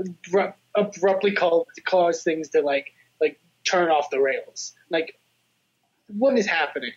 abru- 0.00 0.54
abruptly 0.74 1.32
called, 1.32 1.68
caused 1.84 2.24
things 2.24 2.50
to 2.50 2.62
like 2.62 2.94
like 3.20 3.38
turn 3.64 3.90
off 3.90 4.10
the 4.10 4.20
rails. 4.20 4.74
Like, 4.90 5.18
what 6.08 6.38
is 6.38 6.46
happening? 6.46 6.92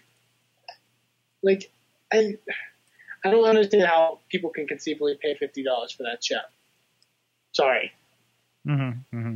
Like, 1.44 1.72
I. 2.12 2.38
I 3.24 3.30
don't 3.30 3.48
understand 3.48 3.84
how 3.84 4.18
people 4.30 4.50
can 4.50 4.66
conceivably 4.66 5.16
pay 5.22 5.36
fifty 5.36 5.62
dollars 5.64 5.92
for 5.92 6.02
that 6.04 6.24
show. 6.24 6.40
Sorry. 7.52 7.92
Mm-hmm, 8.68 9.18
mm-hmm. 9.18 9.36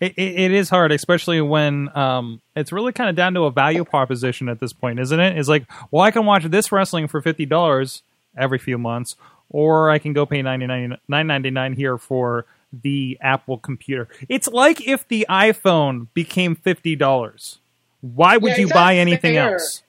It, 0.00 0.12
it, 0.16 0.40
it 0.40 0.50
is 0.52 0.68
hard, 0.68 0.92
especially 0.92 1.40
when 1.40 1.96
um, 1.96 2.40
it's 2.56 2.72
really 2.72 2.92
kind 2.92 3.08
of 3.08 3.16
down 3.16 3.34
to 3.34 3.42
a 3.44 3.50
value 3.50 3.84
proposition 3.84 4.48
at 4.48 4.58
this 4.60 4.72
point, 4.72 4.98
isn't 4.98 5.20
it? 5.20 5.38
It's 5.38 5.48
like, 5.48 5.64
well, 5.90 6.02
I 6.02 6.10
can 6.10 6.26
watch 6.26 6.44
this 6.44 6.72
wrestling 6.72 7.06
for 7.08 7.20
fifty 7.22 7.46
dollars 7.46 8.02
every 8.36 8.58
few 8.58 8.78
months, 8.78 9.16
or 9.48 9.90
I 9.90 9.98
can 9.98 10.12
go 10.12 10.26
pay 10.26 10.42
nine 10.42 10.96
ninety 11.08 11.50
nine 11.50 11.72
here 11.74 11.98
for 11.98 12.46
the 12.72 13.18
Apple 13.20 13.58
computer. 13.58 14.08
It's 14.28 14.48
like 14.48 14.86
if 14.86 15.06
the 15.08 15.26
iPhone 15.28 16.08
became 16.14 16.54
fifty 16.56 16.96
dollars. 16.96 17.58
Why 18.00 18.36
would 18.38 18.52
Yeah, 18.52 18.58
you 18.58 18.68
buy 18.68 18.96
anything 18.96 19.34
fair. 19.34 19.52
else? 19.54 19.82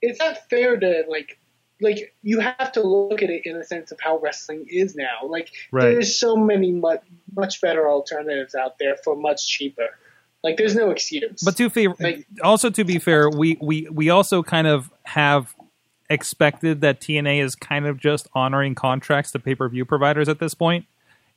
It's 0.00 0.18
not 0.18 0.48
fair 0.48 0.76
to 0.78 1.04
like 1.08 1.38
like 1.82 2.14
you 2.22 2.40
have 2.40 2.72
to 2.72 2.82
look 2.82 3.22
at 3.22 3.30
it 3.30 3.42
in 3.44 3.58
the 3.58 3.64
sense 3.64 3.92
of 3.92 3.98
how 4.00 4.18
wrestling 4.18 4.64
is 4.68 4.94
now. 4.94 5.26
Like 5.26 5.50
Right. 5.70 5.90
there's 5.92 6.18
so 6.18 6.36
many 6.36 6.72
much 6.72 7.02
much 7.34 7.60
better 7.60 7.88
alternatives 7.90 8.54
out 8.54 8.78
there 8.78 8.96
for 9.04 9.16
much 9.16 9.46
cheaper. 9.48 9.88
Like 10.44 10.56
there's 10.56 10.74
no 10.74 10.90
excuse. 10.90 11.42
But 11.42 11.56
to 11.56 11.68
be 11.70 11.88
Like- 12.00 12.26
also 12.42 12.70
to 12.70 12.84
be 12.84 12.98
fair, 12.98 13.28
we, 13.30 13.58
we 13.60 13.86
we 13.90 14.10
also 14.10 14.42
kind 14.42 14.66
of 14.66 14.90
have 15.04 15.54
expected 16.10 16.80
that 16.82 17.00
TNA 17.00 17.42
is 17.42 17.54
kind 17.54 17.86
of 17.86 17.98
just 17.98 18.28
honoring 18.34 18.74
contracts 18.74 19.30
to 19.32 19.38
pay 19.38 19.54
per 19.54 19.68
view 19.68 19.84
providers 19.84 20.28
at 20.28 20.38
this 20.38 20.54
point. 20.54 20.86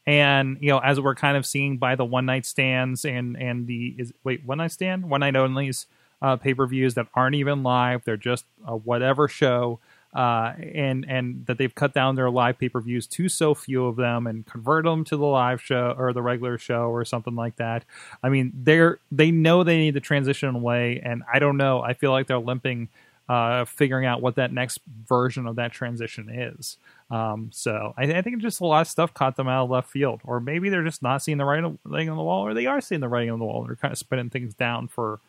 And 0.07 0.57
you 0.59 0.69
know, 0.69 0.79
as 0.79 0.99
we're 0.99 1.15
kind 1.15 1.35
of 1.37 1.45
seeing 1.45 1.77
by 1.77 1.95
the 1.95 2.05
one 2.05 2.25
night 2.25 2.45
stands 2.45 3.05
and 3.05 3.35
and 3.37 3.67
the 3.67 3.95
is 3.97 4.13
wait 4.23 4.45
one 4.45 4.59
night 4.59 4.71
stand 4.71 5.09
one 5.09 5.21
night 5.21 5.33
onlys 5.33 5.85
uh, 6.21 6.35
pay 6.35 6.53
per 6.53 6.65
views 6.67 6.93
that 6.95 7.07
aren't 7.13 7.35
even 7.35 7.63
live, 7.63 8.03
they're 8.05 8.17
just 8.17 8.45
a 8.65 8.75
whatever 8.75 9.27
show. 9.27 9.79
Uh, 10.15 10.53
and 10.73 11.05
and 11.09 11.45
that 11.45 11.57
they've 11.57 11.75
cut 11.75 11.93
down 11.93 12.15
their 12.15 12.29
live 12.29 12.57
pay 12.57 12.69
per 12.69 12.79
views 12.79 13.05
to 13.05 13.27
so 13.27 13.53
few 13.53 13.85
of 13.85 13.97
them 13.97 14.27
and 14.27 14.45
convert 14.45 14.85
them 14.85 15.03
to 15.03 15.17
the 15.17 15.25
live 15.25 15.61
show 15.61 15.93
or 15.97 16.13
the 16.13 16.21
regular 16.21 16.57
show 16.57 16.83
or 16.83 17.03
something 17.03 17.35
like 17.35 17.57
that. 17.57 17.83
I 18.23 18.29
mean, 18.29 18.53
they're 18.55 18.99
they 19.11 19.29
know 19.29 19.65
they 19.65 19.77
need 19.77 19.95
to 19.95 19.99
transition 19.99 20.55
away, 20.55 21.01
and 21.03 21.23
I 21.31 21.39
don't 21.39 21.57
know. 21.57 21.81
I 21.81 21.95
feel 21.95 22.11
like 22.11 22.27
they're 22.27 22.39
limping, 22.39 22.87
uh, 23.27 23.65
figuring 23.65 24.05
out 24.05 24.21
what 24.21 24.35
that 24.35 24.53
next 24.53 24.79
version 25.05 25.47
of 25.47 25.57
that 25.57 25.73
transition 25.73 26.29
is. 26.29 26.77
Um, 27.11 27.49
so 27.51 27.93
I, 27.97 28.03
I 28.03 28.21
think 28.21 28.41
just 28.41 28.61
a 28.61 28.65
lot 28.65 28.81
of 28.81 28.87
stuff 28.87 29.13
caught 29.13 29.35
them 29.35 29.49
out 29.49 29.65
of 29.65 29.69
left 29.69 29.89
field, 29.89 30.21
or 30.23 30.39
maybe 30.39 30.69
they're 30.69 30.85
just 30.85 31.03
not 31.03 31.23
seeing 31.23 31.39
the 31.39 31.45
writing 31.45 31.77
on 32.09 32.17
the 32.17 32.23
wall, 32.23 32.47
or 32.47 32.53
they 32.53 32.67
are 32.67 32.79
seeing 32.79 33.01
the 33.01 33.09
writing 33.09 33.31
on 33.31 33.39
the 33.39 33.45
wall. 33.45 33.65
They're 33.65 33.75
kind 33.75 33.91
of 33.91 33.97
spinning 33.97 34.29
things 34.29 34.53
down 34.53 34.87
for 34.87 35.19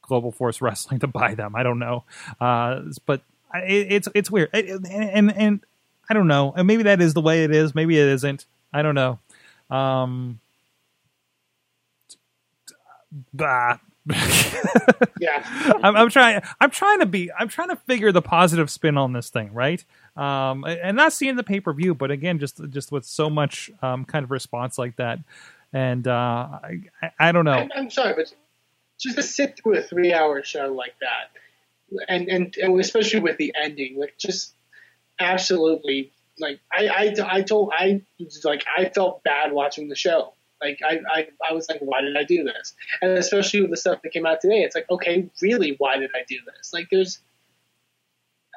Global 0.00 0.32
Force 0.32 0.62
Wrestling 0.62 1.00
to 1.00 1.06
buy 1.06 1.34
them. 1.34 1.54
I 1.54 1.62
don't 1.62 1.78
know, 1.78 2.04
uh, 2.40 2.80
but 3.04 3.20
it, 3.54 3.92
it's 3.92 4.08
it's 4.14 4.30
weird, 4.30 4.50
and, 4.52 4.86
and 4.86 5.36
and 5.36 5.60
I 6.08 6.14
don't 6.14 6.28
know. 6.28 6.52
And 6.56 6.66
maybe 6.66 6.84
that 6.84 7.00
is 7.00 7.14
the 7.14 7.20
way 7.20 7.44
it 7.44 7.54
is. 7.54 7.74
Maybe 7.74 7.98
it 7.98 8.08
isn't. 8.08 8.46
I 8.72 8.82
don't 8.82 8.94
know. 8.94 9.18
Um, 9.70 10.40
bah. 13.32 13.78
yeah. 15.20 15.42
I'm, 15.82 15.94
I'm 15.94 16.08
trying. 16.08 16.40
I'm 16.60 16.70
trying 16.70 17.00
to 17.00 17.06
be. 17.06 17.30
I'm 17.38 17.48
trying 17.48 17.68
to 17.68 17.76
figure 17.76 18.10
the 18.10 18.22
positive 18.22 18.70
spin 18.70 18.96
on 18.96 19.12
this 19.12 19.28
thing, 19.28 19.52
right? 19.52 19.84
Um, 20.16 20.64
and 20.64 20.96
not 20.96 21.12
seeing 21.12 21.36
the 21.36 21.42
pay 21.42 21.60
per 21.60 21.72
view, 21.72 21.94
but 21.94 22.10
again, 22.10 22.38
just 22.38 22.60
just 22.70 22.90
with 22.90 23.04
so 23.04 23.28
much 23.28 23.70
um, 23.82 24.04
kind 24.06 24.24
of 24.24 24.30
response 24.30 24.78
like 24.78 24.96
that, 24.96 25.18
and 25.72 26.08
uh, 26.08 26.10
I, 26.62 26.80
I, 27.02 27.10
I 27.18 27.32
don't 27.32 27.44
know. 27.44 27.52
I'm, 27.52 27.70
I'm 27.76 27.90
sorry, 27.90 28.14
but 28.14 28.32
just 28.98 29.16
to 29.16 29.22
sit 29.22 29.58
through 29.58 29.76
a 29.76 29.82
three 29.82 30.12
hour 30.12 30.42
show 30.42 30.72
like 30.72 30.94
that, 31.00 31.30
and, 32.08 32.28
and 32.28 32.80
especially 32.80 33.20
with 33.20 33.36
the 33.38 33.54
ending, 33.60 33.98
like 33.98 34.16
just 34.18 34.54
absolutely 35.18 36.12
like 36.40 36.60
I 36.72 36.88
I 36.88 37.38
I 37.38 37.42
told 37.42 37.72
I 37.72 38.02
like 38.44 38.64
I 38.76 38.88
felt 38.88 39.22
bad 39.22 39.52
watching 39.52 39.88
the 39.88 39.96
show. 39.96 40.34
Like 40.60 40.80
I, 40.84 41.00
I 41.12 41.28
I 41.50 41.52
was 41.54 41.68
like, 41.68 41.80
why 41.80 42.00
did 42.00 42.16
I 42.16 42.24
do 42.24 42.44
this? 42.44 42.74
And 43.00 43.12
especially 43.12 43.60
with 43.62 43.70
the 43.70 43.76
stuff 43.76 44.02
that 44.02 44.12
came 44.12 44.26
out 44.26 44.40
today, 44.40 44.62
it's 44.62 44.74
like, 44.74 44.90
okay, 44.90 45.28
really, 45.40 45.76
why 45.78 45.98
did 45.98 46.10
I 46.14 46.24
do 46.28 46.38
this? 46.56 46.72
Like, 46.72 46.88
there's 46.90 47.20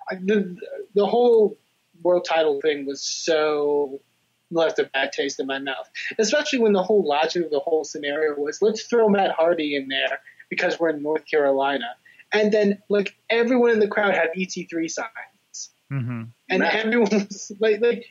the 0.09 0.57
the 0.95 1.05
whole 1.05 1.57
world 2.03 2.25
title 2.25 2.59
thing 2.61 2.85
was 2.85 3.01
so 3.01 4.01
left 4.49 4.79
a 4.79 4.83
bad 4.83 5.11
taste 5.11 5.39
in 5.39 5.47
my 5.47 5.59
mouth. 5.59 5.89
Especially 6.17 6.59
when 6.59 6.73
the 6.73 6.83
whole 6.83 7.07
logic 7.07 7.45
of 7.45 7.51
the 7.51 7.59
whole 7.59 7.83
scenario 7.83 8.35
was 8.35 8.61
let's 8.61 8.83
throw 8.83 9.07
Matt 9.07 9.31
Hardy 9.31 9.75
in 9.75 9.87
there 9.87 10.19
because 10.49 10.79
we're 10.79 10.89
in 10.89 11.03
North 11.03 11.25
Carolina. 11.25 11.95
And 12.33 12.51
then 12.51 12.81
like 12.89 13.15
everyone 13.29 13.71
in 13.71 13.79
the 13.79 13.87
crowd 13.87 14.13
had 14.13 14.29
EC3 14.37 14.89
signs. 14.89 15.69
hmm 15.89 16.23
And 16.49 16.59
Matt- 16.59 16.75
everyone 16.75 17.09
was 17.11 17.51
like 17.59 17.81
like 17.81 18.05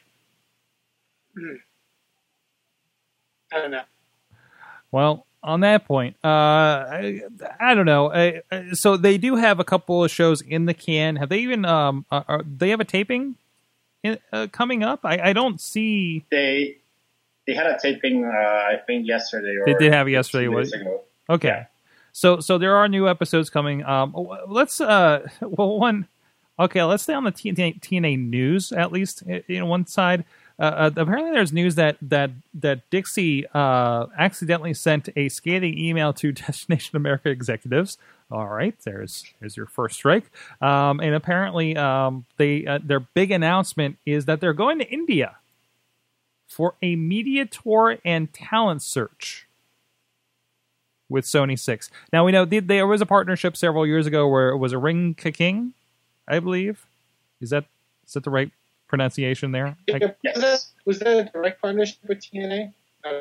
hmm. 1.36 1.54
I 3.52 3.58
don't 3.60 3.70
know. 3.70 3.82
Well, 4.92 5.26
on 5.42 5.60
that 5.60 5.86
point, 5.86 6.16
uh, 6.22 6.28
I, 6.28 7.20
I 7.58 7.74
don't 7.74 7.86
know. 7.86 8.12
I, 8.12 8.42
I- 8.52 8.72
so 8.72 8.96
they 8.96 9.16
do 9.18 9.36
have 9.36 9.58
a 9.60 9.64
couple 9.64 10.04
of 10.04 10.10
shows 10.10 10.40
in 10.42 10.66
the 10.66 10.74
can. 10.74 11.16
Have 11.16 11.28
they 11.30 11.38
even? 11.40 11.64
Um, 11.64 12.04
uh, 12.10 12.22
are, 12.28 12.42
they 12.44 12.68
have 12.70 12.80
a 12.80 12.84
taping 12.84 13.36
in, 14.02 14.18
uh, 14.32 14.48
coming 14.52 14.82
up. 14.82 15.00
I, 15.04 15.30
I 15.30 15.32
don't 15.32 15.60
see. 15.60 16.24
They 16.30 16.76
they 17.46 17.54
had 17.54 17.66
a 17.66 17.78
taping, 17.80 18.24
uh, 18.24 18.28
I 18.28 18.76
think, 18.86 19.06
yesterday. 19.06 19.56
Or 19.56 19.64
They 19.66 19.74
did 19.74 19.92
have 19.92 20.06
it 20.08 20.12
yesterday, 20.12 20.44
two 20.46 20.50
days 20.56 20.72
was- 20.72 20.72
ago. 20.74 21.00
Okay. 21.30 21.66
So 22.12 22.40
so 22.40 22.58
there 22.58 22.76
are 22.76 22.88
new 22.88 23.08
episodes 23.08 23.50
coming. 23.50 23.84
Um, 23.84 24.14
let's 24.46 24.80
uh, 24.80 25.28
well 25.40 25.78
one. 25.78 26.08
Okay, 26.58 26.82
let's 26.82 27.04
stay 27.04 27.14
on 27.14 27.24
the 27.24 27.32
TNA, 27.32 27.80
TNA 27.80 28.18
news 28.18 28.70
at 28.70 28.92
least. 28.92 29.22
In 29.22 29.66
one 29.66 29.86
side, 29.86 30.24
uh, 30.58 30.62
uh, 30.62 30.90
apparently 30.96 31.30
there's 31.30 31.54
news 31.54 31.76
that 31.76 31.96
that 32.02 32.30
that 32.52 32.88
Dixie 32.90 33.46
uh, 33.54 34.06
accidentally 34.18 34.74
sent 34.74 35.08
a 35.16 35.30
scathing 35.30 35.78
email 35.78 36.12
to 36.14 36.32
Destination 36.32 36.96
America 36.96 37.30
executives. 37.30 37.96
All 38.30 38.46
right, 38.46 38.74
there's 38.84 39.24
there's 39.40 39.56
your 39.56 39.66
first 39.66 39.96
strike. 39.96 40.30
Um, 40.60 41.00
and 41.00 41.14
apparently, 41.14 41.76
um, 41.76 42.26
they 42.36 42.66
uh, 42.66 42.78
their 42.82 43.00
big 43.00 43.30
announcement 43.30 43.96
is 44.04 44.26
that 44.26 44.40
they're 44.40 44.52
going 44.52 44.78
to 44.80 44.88
India 44.88 45.36
for 46.46 46.74
a 46.82 46.94
media 46.94 47.46
tour 47.46 47.98
and 48.04 48.32
talent 48.32 48.82
search 48.82 49.46
with 51.10 51.26
Sony 51.26 51.58
Six. 51.58 51.90
Now 52.12 52.24
we 52.24 52.32
know 52.32 52.46
th- 52.46 52.66
there 52.66 52.86
was 52.86 53.02
a 53.02 53.06
partnership 53.06 53.56
several 53.56 53.86
years 53.86 54.06
ago 54.06 54.26
where 54.28 54.48
it 54.48 54.56
was 54.56 54.72
a 54.72 54.78
Ring 54.78 55.14
Ka 55.14 55.30
King, 55.30 55.74
I 56.26 56.38
believe. 56.38 56.86
Is 57.40 57.50
that 57.50 57.66
is 58.06 58.14
that 58.14 58.24
the 58.24 58.30
right 58.30 58.50
pronunciation 58.88 59.52
there? 59.52 59.76
I, 59.88 59.92
Was, 59.92 60.00
that, 60.34 60.64
was 60.84 60.98
that 61.00 61.08
a 61.08 61.24
direct 61.32 61.60
partnership 61.60 61.98
with 62.08 62.20
TNA? 62.20 62.72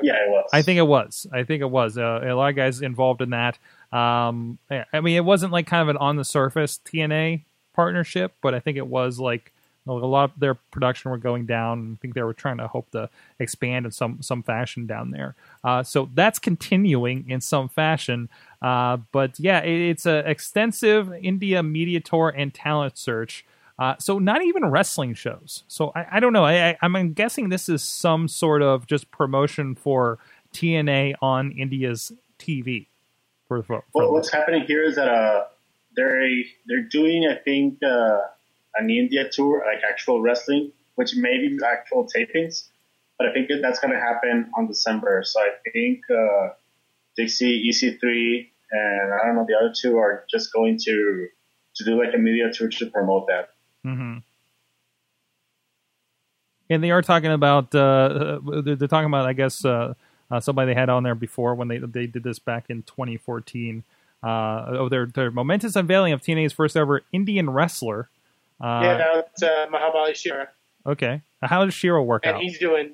Yeah, 0.01 0.13
it 0.15 0.29
was. 0.29 0.49
I 0.51 0.61
think 0.61 0.77
it 0.77 0.87
was. 0.87 1.25
I 1.31 1.43
think 1.43 1.61
it 1.61 1.69
was. 1.69 1.97
Uh, 1.97 2.21
a 2.23 2.33
lot 2.35 2.49
of 2.49 2.55
guys 2.55 2.81
involved 2.81 3.21
in 3.21 3.29
that. 3.29 3.57
Um, 3.91 4.59
I 4.69 4.85
I 4.91 4.99
mean, 4.99 5.15
it 5.15 5.23
wasn't 5.23 5.53
like 5.53 5.67
kind 5.67 5.81
of 5.81 5.89
an 5.89 5.97
on 5.97 6.15
the 6.17 6.25
surface 6.25 6.79
TNA 6.85 7.43
partnership, 7.73 8.33
but 8.41 8.53
I 8.53 8.59
think 8.59 8.77
it 8.77 8.87
was 8.87 9.19
like 9.19 9.53
A 9.89 9.93
lot 9.93 10.31
of 10.31 10.39
their 10.39 10.55
production 10.55 11.11
were 11.11 11.17
going 11.17 11.45
down. 11.45 11.97
I 11.97 12.01
think 12.01 12.13
they 12.13 12.23
were 12.23 12.33
trying 12.33 12.57
to 12.57 12.67
hope 12.67 12.91
to 12.91 13.09
expand 13.39 13.85
in 13.85 13.91
some 13.91 14.21
some 14.21 14.43
fashion 14.43 14.85
down 14.85 15.11
there. 15.11 15.35
Uh, 15.63 15.83
so 15.83 16.09
that's 16.13 16.39
continuing 16.39 17.29
in 17.29 17.41
some 17.41 17.69
fashion. 17.69 18.29
Uh, 18.61 18.97
but 19.11 19.39
yeah, 19.39 19.59
it, 19.61 19.89
it's 19.89 20.05
an 20.05 20.25
extensive 20.25 21.13
India 21.21 21.63
media 21.63 21.99
tour 21.99 22.33
and 22.35 22.53
talent 22.53 22.97
search. 22.97 23.45
Uh, 23.77 23.95
so 23.97 24.19
not 24.19 24.43
even 24.43 24.65
wrestling 24.65 25.13
shows. 25.13 25.63
So 25.69 25.93
I, 25.95 26.05
I 26.13 26.19
don't 26.19 26.33
know. 26.33 26.45
I, 26.45 26.77
I'm 26.81 27.13
guessing 27.13 27.47
this 27.47 27.69
is 27.69 27.81
some 27.81 28.27
sort 28.27 28.61
of 28.61 28.85
just 28.87 29.09
promotion 29.09 29.73
for 29.73 30.19
TNA 30.53 31.13
on 31.21 31.51
India's 31.51 32.11
TV. 32.37 32.87
For, 33.47 33.63
for, 33.63 33.83
for 33.91 34.03
Well, 34.03 34.13
what's 34.13 34.31
happening 34.31 34.63
here 34.63 34.83
is 34.83 34.95
that 34.95 35.07
uh, 35.07 35.45
they're 35.95 36.21
they're 36.67 36.83
doing, 36.83 37.25
I 37.25 37.35
think, 37.35 37.81
uh, 37.83 38.19
an 38.79 38.89
India 38.89 39.29
tour, 39.29 39.63
like 39.65 39.83
actual 39.87 40.21
wrestling, 40.21 40.71
which 40.95 41.15
may 41.15 41.37
be 41.37 41.57
actual 41.65 42.07
tapings, 42.07 42.67
but 43.17 43.27
I 43.27 43.33
think 43.33 43.49
that's 43.61 43.79
going 43.79 43.93
to 43.93 43.99
happen 43.99 44.49
on 44.55 44.67
December. 44.67 45.23
So 45.25 45.39
I 45.39 45.51
think 45.71 46.01
uh, 46.09 46.49
Dixie, 47.15 47.69
EC3, 47.69 48.47
and 48.71 49.13
I 49.13 49.25
don't 49.25 49.35
know 49.35 49.45
the 49.47 49.55
other 49.55 49.73
two 49.75 49.97
are 49.97 50.25
just 50.29 50.53
going 50.53 50.79
to 50.85 51.27
to 51.75 51.83
do 51.83 51.97
like 51.97 52.13
a 52.13 52.17
media 52.17 52.51
tour 52.51 52.69
to 52.69 52.85
promote 52.87 53.27
that. 53.27 53.49
hmm 53.83 54.17
And 56.69 56.83
they 56.83 56.91
are 56.91 57.01
talking 57.01 57.31
about 57.31 57.73
uh, 57.75 58.39
they're 58.63 58.75
they're 58.75 58.87
talking 58.87 59.07
about 59.07 59.25
I 59.25 59.33
guess 59.33 59.65
uh, 59.65 59.93
uh, 60.31 60.39
somebody 60.39 60.73
they 60.73 60.79
had 60.79 60.89
on 60.89 61.03
there 61.03 61.15
before 61.15 61.55
when 61.55 61.67
they 61.67 61.79
they 61.79 62.07
did 62.07 62.23
this 62.23 62.39
back 62.39 62.69
in 62.69 62.83
2014. 62.83 63.83
Uh, 64.21 64.65
oh, 64.69 64.89
their 64.89 65.05
their 65.07 65.31
momentous 65.31 65.75
unveiling 65.75 66.13
of 66.13 66.21
TNA's 66.21 66.53
first 66.53 66.77
ever 66.77 67.01
Indian 67.11 67.49
wrestler. 67.49 68.09
Uh, 68.61 68.81
yeah, 68.83 68.97
no, 68.97 69.19
it's 69.19 69.43
uh, 69.43 69.67
Mahabali 69.71 70.15
Shera, 70.15 70.49
Okay, 70.85 71.21
how 71.41 71.65
does 71.65 71.73
Shera 71.73 72.03
work 72.03 72.25
and 72.25 72.35
out? 72.35 72.41
he's 72.41 72.59
doing 72.59 72.91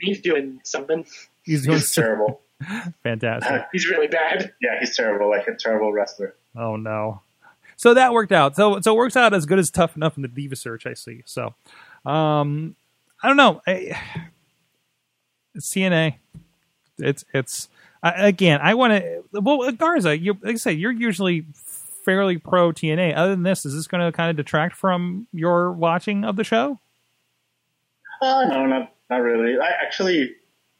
he's 0.00 0.20
doing 0.20 0.60
something. 0.64 1.06
He's 1.42 1.64
doing 1.64 1.78
He's 1.78 1.94
terrible. 1.94 2.40
fantastic. 3.02 3.66
He's 3.72 3.88
really 3.88 4.08
bad. 4.08 4.52
Yeah, 4.60 4.80
he's 4.80 4.96
terrible, 4.96 5.30
like 5.30 5.46
a 5.46 5.54
terrible 5.54 5.92
wrestler. 5.92 6.34
Oh 6.56 6.76
no. 6.76 7.20
So 7.76 7.94
that 7.94 8.12
worked 8.12 8.32
out. 8.32 8.56
So 8.56 8.80
so 8.80 8.94
it 8.94 8.96
works 8.96 9.16
out 9.16 9.32
as 9.32 9.46
good 9.46 9.58
as 9.58 9.70
tough 9.70 9.96
enough 9.96 10.16
in 10.16 10.22
the 10.22 10.28
diva 10.28 10.56
search. 10.56 10.86
I 10.86 10.94
see. 10.94 11.22
So, 11.24 11.54
um, 12.04 12.74
I 13.22 13.28
don't 13.28 13.36
know. 13.36 13.62
I, 13.66 14.00
it's 15.54 15.72
TNA. 15.72 16.16
It's 16.98 17.24
it's 17.32 17.68
I, 18.02 18.26
again. 18.26 18.60
I 18.62 18.74
want 18.74 18.92
to. 18.92 19.40
Well, 19.40 19.70
Garza, 19.72 20.18
you 20.18 20.36
like 20.42 20.54
I 20.54 20.58
said, 20.58 20.78
you're 20.78 20.92
usually 20.92 21.46
fairly 22.08 22.38
pro 22.38 22.72
TNA. 22.72 23.14
Other 23.14 23.32
than 23.32 23.42
this, 23.42 23.66
is 23.66 23.74
this 23.74 23.86
going 23.86 24.02
to 24.02 24.10
kind 24.16 24.30
of 24.30 24.36
detract 24.36 24.74
from 24.74 25.26
your 25.30 25.72
watching 25.72 26.24
of 26.24 26.36
the 26.36 26.44
show? 26.44 26.80
Uh, 28.22 28.46
no, 28.48 28.64
not 28.64 28.94
not 29.10 29.18
really. 29.18 29.58
I 29.60 29.68
actually, 29.84 30.34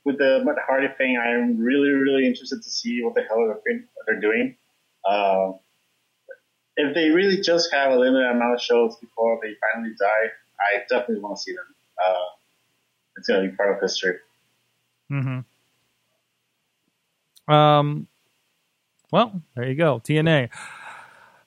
with 0.05 0.17
the 0.17 0.41
Matt 0.43 0.57
Hardy 0.67 0.89
thing, 0.97 1.19
I'm 1.19 1.59
really, 1.59 1.91
really 1.91 2.27
interested 2.27 2.63
to 2.63 2.71
see 2.71 3.03
what 3.03 3.15
the 3.15 3.25
hell 3.29 3.47
they're, 4.07 4.21
doing- 4.21 4.57
Uh, 5.07 5.53
if 6.79 6.95
they 6.95 7.11
really 7.11 7.43
just 7.43 7.71
have 7.75 7.93
a 7.93 7.97
limited 7.97 8.31
amount 8.31 8.55
of 8.55 8.61
shows 8.63 8.97
before 8.97 9.39
they 9.43 9.53
finally 9.61 9.93
die, 10.01 10.31
I 10.59 10.79
definitely 10.89 11.21
want 11.21 11.37
to 11.37 11.43
see 11.43 11.53
them. 11.53 11.75
Uh, 12.07 12.25
it's 13.19 13.29
gonna 13.29 13.49
be 13.51 13.55
part 13.55 13.75
of 13.75 13.83
history. 13.83 14.15
Mm-hmm. 15.13 15.41
Um. 17.53 18.07
Well, 19.13 19.43
there 19.55 19.69
you 19.69 19.75
go, 19.75 20.01
TNA. 20.01 20.49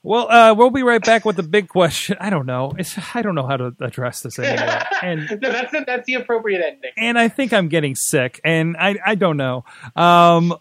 Well, 0.03 0.31
uh, 0.31 0.55
we'll 0.55 0.71
be 0.71 0.81
right 0.81 1.03
back 1.03 1.25
with 1.25 1.35
the 1.35 1.43
big 1.43 1.67
question. 1.69 2.17
I 2.19 2.31
don't 2.31 2.47
know. 2.47 2.73
It's, 2.77 2.97
I 3.13 3.21
don't 3.21 3.35
know 3.35 3.45
how 3.45 3.57
to 3.57 3.75
address 3.81 4.21
this 4.21 4.39
anymore. 4.39 4.79
and 5.03 5.29
no, 5.41 5.51
that's 5.51 5.71
the, 5.71 5.83
that's 5.85 6.05
the 6.07 6.15
appropriate 6.15 6.61
ending. 6.65 6.91
and 6.97 7.19
I 7.19 7.27
think 7.27 7.53
I'm 7.53 7.67
getting 7.69 7.95
sick, 7.95 8.41
and 8.43 8.75
I 8.77 8.97
I 9.05 9.15
don't 9.15 9.37
know. 9.37 9.63
Um, 9.95 10.55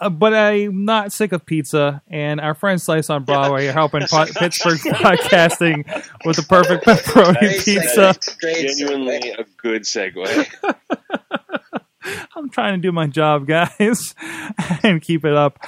uh, 0.00 0.10
but 0.10 0.34
I'm 0.34 0.84
not 0.84 1.12
sick 1.12 1.32
of 1.32 1.46
pizza, 1.46 2.02
and 2.08 2.40
our 2.40 2.54
friend 2.54 2.82
Slice 2.82 3.08
on 3.08 3.24
Broadway 3.24 3.68
are 3.68 3.72
helping 3.72 4.02
po- 4.02 4.26
Pittsburgh 4.36 4.78
podcasting 4.78 5.86
with 6.26 6.36
the 6.36 6.42
perfect 6.42 6.84
pepperoni 6.84 7.38
Great 7.38 7.64
pizza. 7.64 8.14
Genuinely 8.40 9.20
segue. 9.20 9.38
a 9.38 9.44
good 9.56 9.82
segue. 9.82 10.74
I'm 12.34 12.50
trying 12.50 12.74
to 12.74 12.80
do 12.82 12.90
my 12.90 13.06
job, 13.06 13.46
guys, 13.46 14.14
and 14.82 15.00
keep 15.00 15.24
it 15.24 15.34
up. 15.34 15.58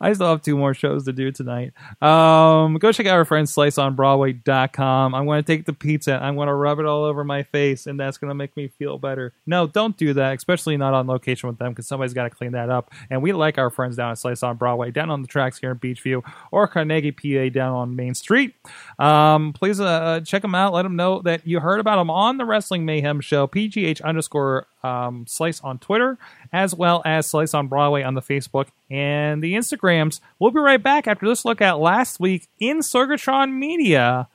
I 0.00 0.12
still 0.12 0.28
have 0.28 0.42
two 0.42 0.56
more 0.56 0.74
shows 0.74 1.04
to 1.04 1.12
do 1.12 1.30
tonight. 1.32 1.72
Um, 2.02 2.74
go 2.74 2.92
check 2.92 3.06
out 3.06 3.14
our 3.14 3.24
friend 3.24 3.46
sliceonbroadway.com. 3.46 5.14
I'm 5.14 5.26
going 5.26 5.42
to 5.42 5.46
take 5.46 5.66
the 5.66 5.72
pizza. 5.72 6.22
I'm 6.22 6.36
going 6.36 6.48
to 6.48 6.54
rub 6.54 6.78
it 6.78 6.86
all 6.86 7.04
over 7.04 7.24
my 7.24 7.42
face, 7.42 7.86
and 7.86 7.98
that's 7.98 8.18
going 8.18 8.28
to 8.28 8.34
make 8.34 8.56
me 8.56 8.68
feel 8.68 8.98
better. 8.98 9.32
No, 9.46 9.66
don't 9.66 9.96
do 9.96 10.12
that, 10.14 10.36
especially 10.36 10.76
not 10.76 10.94
on 10.94 11.06
location 11.06 11.48
with 11.48 11.58
them, 11.58 11.72
because 11.72 11.86
somebody's 11.86 12.14
got 12.14 12.24
to 12.24 12.30
clean 12.30 12.52
that 12.52 12.70
up. 12.70 12.92
And 13.10 13.22
we 13.22 13.32
like 13.32 13.58
our 13.58 13.70
friends 13.70 13.96
down 13.96 14.12
at 14.12 14.18
Slice 14.18 14.42
on 14.42 14.56
Broadway, 14.56 14.90
down 14.90 15.10
on 15.10 15.22
the 15.22 15.28
tracks 15.28 15.58
here 15.58 15.72
in 15.72 15.78
Beechview, 15.78 16.22
or 16.50 16.66
Carnegie, 16.66 17.12
PA, 17.12 17.52
down 17.52 17.74
on 17.74 17.96
Main 17.96 18.14
Street. 18.14 18.54
Um, 18.98 19.52
please 19.52 19.80
uh, 19.80 20.20
check 20.24 20.42
them 20.42 20.54
out. 20.54 20.72
Let 20.72 20.82
them 20.82 20.96
know 20.96 21.22
that 21.22 21.46
you 21.46 21.60
heard 21.60 21.80
about 21.80 21.96
them 21.96 22.10
on 22.10 22.36
the 22.36 22.44
Wrestling 22.44 22.84
Mayhem 22.84 23.20
Show, 23.20 23.46
PGH 23.46 24.02
underscore 24.02 24.66
um, 24.82 25.26
Slice 25.26 25.60
on 25.60 25.78
Twitter, 25.78 26.18
as 26.52 26.74
well 26.74 27.02
as 27.04 27.26
Slice 27.26 27.54
on 27.54 27.68
Broadway 27.68 28.02
on 28.02 28.14
the 28.14 28.22
Facebook 28.22 28.68
and 28.90 29.42
the 29.42 29.54
Instagrams. 29.54 30.20
We'll 30.38 30.50
be 30.50 30.60
right 30.60 30.82
back 30.82 31.06
after 31.06 31.28
this 31.28 31.44
look 31.44 31.60
at 31.60 31.78
last 31.78 32.20
week 32.20 32.48
in 32.58 32.78
Sorgatron 32.78 33.52
Media 33.52 34.28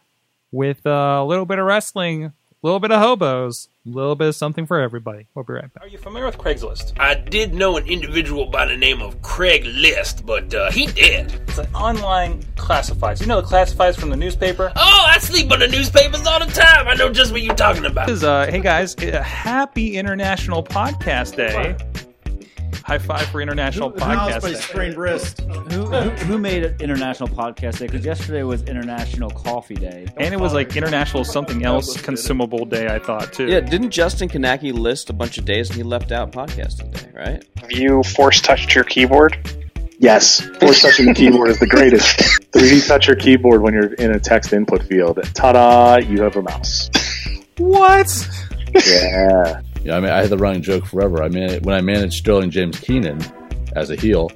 with 0.52 0.86
a 0.86 1.24
little 1.24 1.46
bit 1.46 1.60
of 1.60 1.66
wrestling, 1.66 2.26
a 2.26 2.34
little 2.62 2.80
bit 2.80 2.91
of 2.91 3.02
hobos, 3.02 3.70
a 3.86 3.89
little 3.89 4.15
bit 4.15 4.29
of 4.29 4.36
something 4.36 4.65
for 4.65 4.79
everybody. 4.79 5.27
We'll 5.36 5.43
be 5.43 5.53
right 5.53 5.73
back. 5.73 5.84
Are 5.84 5.88
you 5.88 5.97
familiar 5.97 6.25
with 6.25 6.38
Craigslist? 6.38 6.97
I 6.99 7.15
did 7.15 7.53
know 7.53 7.77
an 7.77 7.86
individual 7.88 8.45
by 8.45 8.65
the 8.65 8.77
name 8.77 9.01
of 9.01 9.21
Craig 9.21 9.65
List, 9.65 10.25
but 10.25 10.53
uh, 10.53 10.71
he 10.71 10.88
dead. 10.88 11.34
It's 11.47 11.57
an 11.57 11.67
online 11.75 12.43
classifieds. 12.55 13.19
You 13.19 13.27
know 13.27 13.41
the 13.41 13.47
classifieds 13.47 13.99
from 13.99 14.09
the 14.09 14.15
newspaper? 14.15 14.71
Oh, 14.75 15.05
I 15.09 15.19
sleep 15.19 15.51
on 15.51 15.59
the 15.59 15.67
newspapers 15.67 16.25
all 16.25 16.39
the 16.39 16.51
time. 16.51 16.88
I 16.88 16.95
know 16.95 17.11
just 17.11 17.31
what 17.31 17.41
you're 17.41 17.55
talking 17.55 17.86
about. 17.86 18.07
This 18.07 18.17
is, 18.17 18.23
uh, 18.23 18.47
hey 18.49 18.61
guys, 18.61 18.95
uh, 18.95 19.21
happy 19.21 19.97
International 19.97 20.63
Podcast 20.63 21.36
Day. 21.36 21.75
High 22.84 22.97
five 22.97 23.28
for 23.28 23.41
International 23.41 23.91
Podcast 23.91 24.41
Day. 24.41 24.53
sprained 24.55 24.97
wrist. 24.97 25.41
Who, 25.41 25.86
who, 25.86 26.09
who 26.09 26.38
made 26.38 26.63
it 26.63 26.82
International 26.82 27.30
Podcast 27.30 27.80
Day? 27.80 27.86
Because 27.88 28.05
yesterday 28.05 28.43
was 28.43 28.63
International 28.63 29.30
Coffee 29.30 29.76
Day. 29.76 30.07
And 30.17 30.34
it 30.34 30.39
was 30.39 30.53
like 30.53 30.76
International 30.76 31.24
something 31.24 31.63
else 31.65 31.99
consumable 32.01 32.65
day, 32.65 32.88
I 32.88 32.99
thought, 32.99 33.34
too. 33.34 33.47
Yeah, 33.47 33.59
didn't 33.61 33.91
Justin 33.91 34.30
Kanaki 34.30 34.74
list 34.74 35.09
a 35.09 35.13
bunch 35.13 35.38
of 35.38 35.45
days 35.45 35.69
and 35.69 35.78
he 35.78 35.84
left 35.84 36.11
out 36.11 36.32
podcasting 36.32 36.91
day, 36.93 37.09
right? 37.13 37.45
Have 37.61 37.71
you 37.71 38.03
force 38.03 38.41
touched 38.41 38.76
your 38.76 38.84
keyboard? 38.84 39.38
Yes, 39.99 40.41
force 40.59 40.82
touching 40.82 41.05
the 41.05 41.13
keyboard 41.13 41.49
is 41.49 41.59
the 41.59 41.67
greatest. 41.67 42.17
3D 42.51 42.88
touch 42.88 43.07
your 43.07 43.15
keyboard 43.15 43.61
when 43.61 43.74
you're 43.74 43.93
in 43.93 44.11
a 44.11 44.19
text 44.19 44.51
input 44.51 44.84
field. 44.84 45.19
Ta-da! 45.34 45.97
You 45.97 46.21
have 46.24 46.36
a 46.36 46.41
mouse. 46.41 46.89
What? 47.57 48.09
Yeah. 48.88 49.61
Yeah, 49.84 49.97
I 49.97 49.99
mean, 49.99 50.11
I 50.11 50.21
had 50.21 50.29
the 50.29 50.38
running 50.38 50.61
joke 50.61 50.86
forever. 50.86 51.21
I 51.21 51.29
mean, 51.29 51.61
when 51.63 51.75
I 51.75 51.81
managed 51.81 52.13
Sterling 52.13 52.51
James 52.51 52.79
Keenan 52.79 53.19
as 53.75 53.89
a 53.89 53.95
heel 53.95 54.31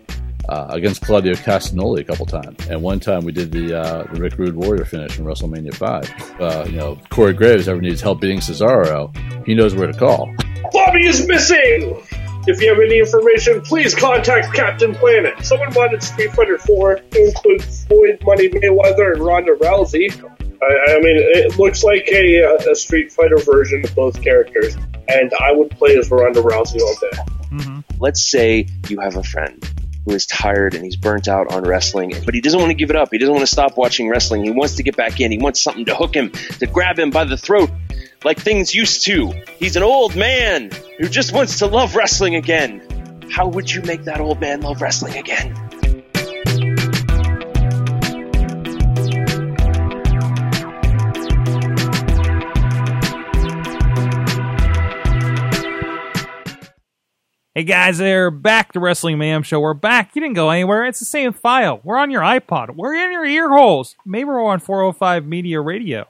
uh, 0.49 0.67
against 0.69 1.01
Claudio 1.01 1.33
Castagnoli 1.33 2.01
a 2.01 2.03
couple 2.03 2.25
times, 2.25 2.67
and 2.67 2.81
one 2.81 2.99
time 2.99 3.23
we 3.23 3.31
did 3.31 3.51
the 3.51 3.79
uh, 3.79 4.03
the 4.13 4.21
Rick 4.21 4.37
Rude 4.37 4.55
Warrior 4.55 4.85
finish 4.85 5.17
in 5.17 5.25
WrestleMania 5.25 5.73
Five. 5.73 6.11
Uh, 6.39 6.65
you 6.65 6.77
know, 6.77 6.99
Corey 7.09 7.33
Graves 7.33 7.67
ever 7.67 7.81
needs 7.81 8.01
help 8.01 8.21
beating 8.21 8.39
Cesaro, 8.39 9.15
he 9.45 9.55
knows 9.55 9.73
where 9.73 9.87
to 9.87 9.97
call. 9.97 10.33
Bobby 10.71 11.07
is 11.07 11.25
missing! 11.27 12.03
If 12.47 12.61
you 12.61 12.69
have 12.69 12.79
any 12.79 12.99
information, 12.99 13.59
please 13.59 13.93
contact 13.93 14.53
Captain 14.53 14.95
Planet. 14.95 15.45
Someone 15.45 15.73
wanted 15.73 16.01
Street 16.01 16.31
Fighter 16.31 16.57
4 16.57 16.95
to 16.95 17.25
include 17.25 17.61
Floyd 17.61 18.19
Money 18.23 18.47
Mayweather 18.47 19.13
and 19.13 19.21
Ronda 19.21 19.51
Rousey. 19.55 20.09
I, 20.61 20.93
I 20.93 20.99
mean, 20.99 21.17
it 21.17 21.59
looks 21.59 21.83
like 21.83 22.07
a, 22.07 22.43
uh, 22.43 22.71
a 22.71 22.75
Street 22.75 23.11
Fighter 23.11 23.37
version 23.37 23.83
of 23.83 23.93
both 23.95 24.21
characters, 24.23 24.77
and 25.10 25.32
I 25.39 25.51
would 25.51 25.72
play 25.72 25.97
as 25.97 26.10
Ronda 26.12 26.41
Rousey 26.41 26.82
all 26.82 26.95
day. 26.95 27.18
Mm-hmm. 27.51 27.80
Let's 27.99 28.30
say 28.30 28.68
you 28.89 28.99
have 28.99 29.16
a 29.16 29.24
friend 29.24 29.64
who 30.05 30.14
is 30.14 30.26
tired 30.26 30.74
and 30.74 30.84
he's 30.86 30.95
burnt 30.95 31.28
out 31.28 31.51
on 31.51 31.64
wrestling, 31.64 32.14
but 32.26 32.34
he 32.34 32.41
doesn't 32.41 32.60
want 32.60 32.70
to 32.70 32.76
give 32.76 32.89
it 32.89 32.95
up. 32.95 33.10
He 33.12 33.18
doesn't 33.18 33.34
want 33.34 33.45
to 33.45 33.51
stop 33.51 33.78
watching 33.78 34.10
wrestling. 34.10 34.43
He 34.43 34.51
wants 34.51 34.76
to 34.76 34.84
get 34.84 34.95
back 34.95 35.20
in. 35.20 35.32
He 35.32 35.38
wants 35.38 35.62
something 35.62 35.86
to 35.86 35.95
hook 35.95 36.16
him, 36.16 36.32
to 36.60 36.66
grab 36.66 36.97
him 36.97 37.10
by 37.10 37.26
the 37.26 37.38
throat, 37.38 37.70
like 38.24 38.39
things 38.39 38.74
used 38.74 39.03
to. 39.05 39.34
He's 39.58 39.76
an 39.76 39.84
old 39.84 40.16
man 40.16 40.72
who 40.97 41.10
just 41.10 41.34
wants 41.34 41.60
to 41.60 41.68
love 41.68 41.95
wrestling 41.95 42.36
again. 42.36 42.82
How 43.30 43.47
would 43.47 43.72
you 43.72 43.82
make 43.82 44.05
that 44.05 44.22
old 44.22 44.39
man 44.39 44.62
love 44.62 44.82
wrestling 44.82 45.18
again? 45.18 45.66
Hey 57.58 57.64
guys, 57.64 57.97
they're 57.97 58.30
back 58.30 58.74
to 58.74 58.80
Wrestling 58.80 59.18
Mayhem 59.18 59.41
Show. 59.41 59.60
We're 59.60 59.74
back. 59.74 60.12
You 60.14 60.22
didn't 60.22 60.36
go 60.36 60.51
anywhere. 60.51 60.86
It's 60.86 60.99
the 60.99 61.05
same 61.05 61.34
file. 61.34 61.82
We're 61.84 61.97
on 61.97 62.12
your 62.12 62.22
iPod. 62.22 62.76
We're 62.76 62.93
in 62.93 63.12
your 63.12 63.26
ear 63.26 63.49
holes. 63.49 63.95
Maybe 64.05 64.26
we're 64.26 64.45
on 64.45 64.60
405 64.60 65.26
Media 65.26 65.60
Radio. 65.60 66.08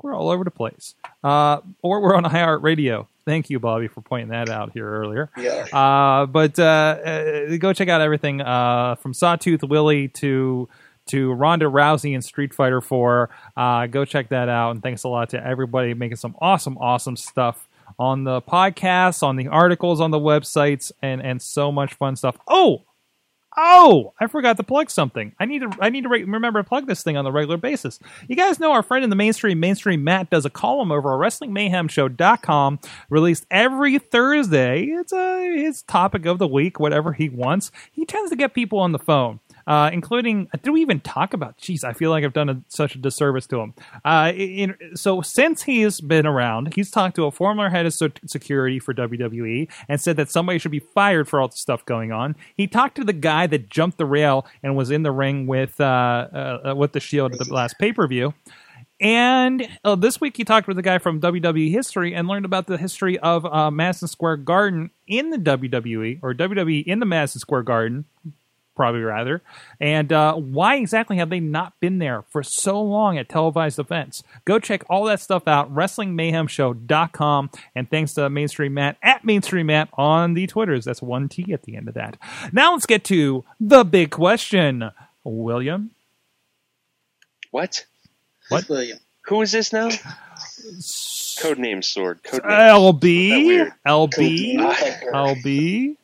We're 0.00 0.14
all 0.14 0.30
over 0.30 0.44
the 0.44 0.52
place. 0.52 0.94
Uh, 1.24 1.62
or 1.82 2.00
we're 2.00 2.14
on 2.14 2.22
iHeartRadio. 2.22 3.08
Thank 3.24 3.50
you, 3.50 3.58
Bobby, 3.58 3.88
for 3.88 4.00
pointing 4.00 4.28
that 4.28 4.48
out 4.48 4.70
here 4.74 4.88
earlier. 4.88 5.28
Yeah. 5.36 5.66
Uh, 5.72 6.26
but 6.26 6.56
uh, 6.56 6.62
uh, 6.62 7.56
go 7.56 7.72
check 7.72 7.88
out 7.88 8.00
everything 8.00 8.42
uh, 8.42 8.94
from 8.94 9.14
Sawtooth 9.14 9.64
Willie 9.64 10.06
to 10.06 10.68
to 11.06 11.32
Ronda 11.32 11.66
Rousey 11.66 12.14
and 12.14 12.24
Street 12.24 12.54
Fighter 12.54 12.80
4. 12.80 13.28
Uh, 13.56 13.86
go 13.88 14.04
check 14.04 14.28
that 14.28 14.48
out. 14.48 14.70
And 14.70 14.84
thanks 14.84 15.02
a 15.02 15.08
lot 15.08 15.30
to 15.30 15.44
everybody 15.44 15.94
making 15.94 16.18
some 16.18 16.36
awesome, 16.40 16.78
awesome 16.78 17.16
stuff 17.16 17.66
on 18.02 18.24
the 18.24 18.42
podcasts, 18.42 19.22
on 19.22 19.36
the 19.36 19.48
articles, 19.48 20.00
on 20.00 20.10
the 20.10 20.18
websites, 20.18 20.90
and 21.00 21.22
and 21.22 21.40
so 21.40 21.70
much 21.70 21.94
fun 21.94 22.16
stuff. 22.16 22.36
Oh, 22.48 22.82
Oh, 23.54 24.14
I 24.18 24.28
forgot 24.28 24.56
to 24.56 24.62
plug 24.62 24.88
something. 24.88 25.34
I 25.38 25.44
need 25.44 25.60
to 25.60 25.70
I 25.78 25.90
need 25.90 26.04
to 26.04 26.08
re- 26.08 26.24
remember 26.24 26.62
to 26.62 26.66
plug 26.66 26.86
this 26.86 27.02
thing 27.02 27.18
on 27.18 27.24
the 27.24 27.30
regular 27.32 27.58
basis. 27.58 27.98
You 28.26 28.34
guys 28.34 28.58
know 28.58 28.72
our 28.72 28.82
friend 28.82 29.04
in 29.04 29.10
the 29.10 29.16
mainstream, 29.16 29.60
mainstream 29.60 30.02
Matt 30.02 30.30
does 30.30 30.46
a 30.46 30.50
column 30.50 30.90
over 30.90 31.12
at 31.12 31.32
WrestlingMayhemShow.com, 31.32 32.78
released 33.10 33.44
every 33.50 33.98
Thursday. 33.98 34.84
It's 34.84 35.12
a 35.12 35.54
his 35.54 35.82
topic 35.82 36.24
of 36.24 36.38
the 36.38 36.48
week, 36.48 36.80
whatever 36.80 37.12
he 37.12 37.28
wants. 37.28 37.70
He 37.92 38.06
tends 38.06 38.30
to 38.30 38.36
get 38.36 38.54
people 38.54 38.78
on 38.78 38.92
the 38.92 38.98
phone. 38.98 39.40
Uh, 39.66 39.90
including, 39.92 40.48
did 40.62 40.70
we 40.70 40.80
even 40.80 41.00
talk 41.00 41.34
about? 41.34 41.58
Jeez, 41.58 41.84
I 41.84 41.92
feel 41.92 42.10
like 42.10 42.24
I've 42.24 42.32
done 42.32 42.48
a, 42.48 42.62
such 42.68 42.94
a 42.94 42.98
disservice 42.98 43.46
to 43.48 43.60
him. 43.60 43.74
Uh, 44.04 44.32
in, 44.34 44.76
so 44.94 45.22
since 45.22 45.62
he's 45.62 46.00
been 46.00 46.26
around, 46.26 46.74
he's 46.74 46.90
talked 46.90 47.16
to 47.16 47.24
a 47.24 47.30
former 47.30 47.70
head 47.70 47.86
of 47.86 47.94
security 47.94 48.78
for 48.78 48.94
WWE 48.94 49.68
and 49.88 50.00
said 50.00 50.16
that 50.16 50.30
somebody 50.30 50.58
should 50.58 50.70
be 50.70 50.80
fired 50.80 51.28
for 51.28 51.40
all 51.40 51.48
the 51.48 51.56
stuff 51.56 51.84
going 51.84 52.12
on. 52.12 52.36
He 52.56 52.66
talked 52.66 52.96
to 52.96 53.04
the 53.04 53.12
guy 53.12 53.46
that 53.46 53.68
jumped 53.68 53.98
the 53.98 54.06
rail 54.06 54.46
and 54.62 54.76
was 54.76 54.90
in 54.90 55.02
the 55.02 55.12
ring 55.12 55.46
with 55.46 55.80
uh, 55.80 56.62
uh, 56.64 56.74
with 56.76 56.92
the 56.92 57.00
Shield 57.00 57.32
at 57.32 57.38
the 57.38 57.52
last 57.52 57.78
pay 57.78 57.92
per 57.92 58.06
view. 58.06 58.34
And 59.00 59.68
uh, 59.84 59.96
this 59.96 60.20
week 60.20 60.36
he 60.36 60.44
talked 60.44 60.68
with 60.68 60.78
a 60.78 60.82
guy 60.82 60.98
from 60.98 61.20
WWE 61.20 61.72
history 61.72 62.14
and 62.14 62.28
learned 62.28 62.44
about 62.44 62.68
the 62.68 62.78
history 62.78 63.18
of 63.18 63.44
uh, 63.44 63.68
Madison 63.68 64.06
Square 64.06 64.38
Garden 64.38 64.90
in 65.08 65.30
the 65.30 65.38
WWE 65.38 66.20
or 66.22 66.34
WWE 66.34 66.84
in 66.84 67.00
the 67.00 67.06
Madison 67.06 67.40
Square 67.40 67.64
Garden, 67.64 68.04
probably 68.74 69.02
rather. 69.02 69.42
And 69.80 70.12
uh, 70.12 70.34
why 70.34 70.76
exactly 70.76 71.16
have 71.18 71.30
they 71.30 71.40
not 71.40 71.78
been 71.80 71.98
there 71.98 72.22
for 72.30 72.42
so 72.42 72.80
long 72.80 73.18
at 73.18 73.28
televised 73.28 73.78
events? 73.78 74.22
Go 74.44 74.58
check 74.58 74.82
all 74.88 75.04
that 75.04 75.20
stuff 75.20 75.46
out, 75.46 75.74
WrestlingMayhemShow.com. 75.74 77.50
And 77.74 77.90
thanks 77.90 78.14
to 78.14 78.30
Mainstream 78.30 78.74
Matt 78.74 78.96
at 79.02 79.24
Mainstream 79.24 79.66
Matt 79.66 79.88
on 79.94 80.34
the 80.34 80.46
Twitters. 80.46 80.84
That's 80.84 81.02
one 81.02 81.28
T 81.28 81.52
at 81.52 81.62
the 81.62 81.76
end 81.76 81.88
of 81.88 81.94
that. 81.94 82.16
Now 82.52 82.72
let's 82.72 82.86
get 82.86 83.04
to 83.04 83.44
the 83.60 83.84
big 83.84 84.10
question. 84.10 84.90
William? 85.24 85.90
What? 87.50 87.86
What? 88.48 88.68
William. 88.68 88.98
Who 89.26 89.40
is 89.42 89.52
this 89.52 89.72
now? 89.72 89.88
Codename 91.38 91.84
Sword. 91.84 92.22
Codename. 92.22 93.00
LB, 93.00 93.72
LB, 93.86 94.56
LB. 95.12 95.96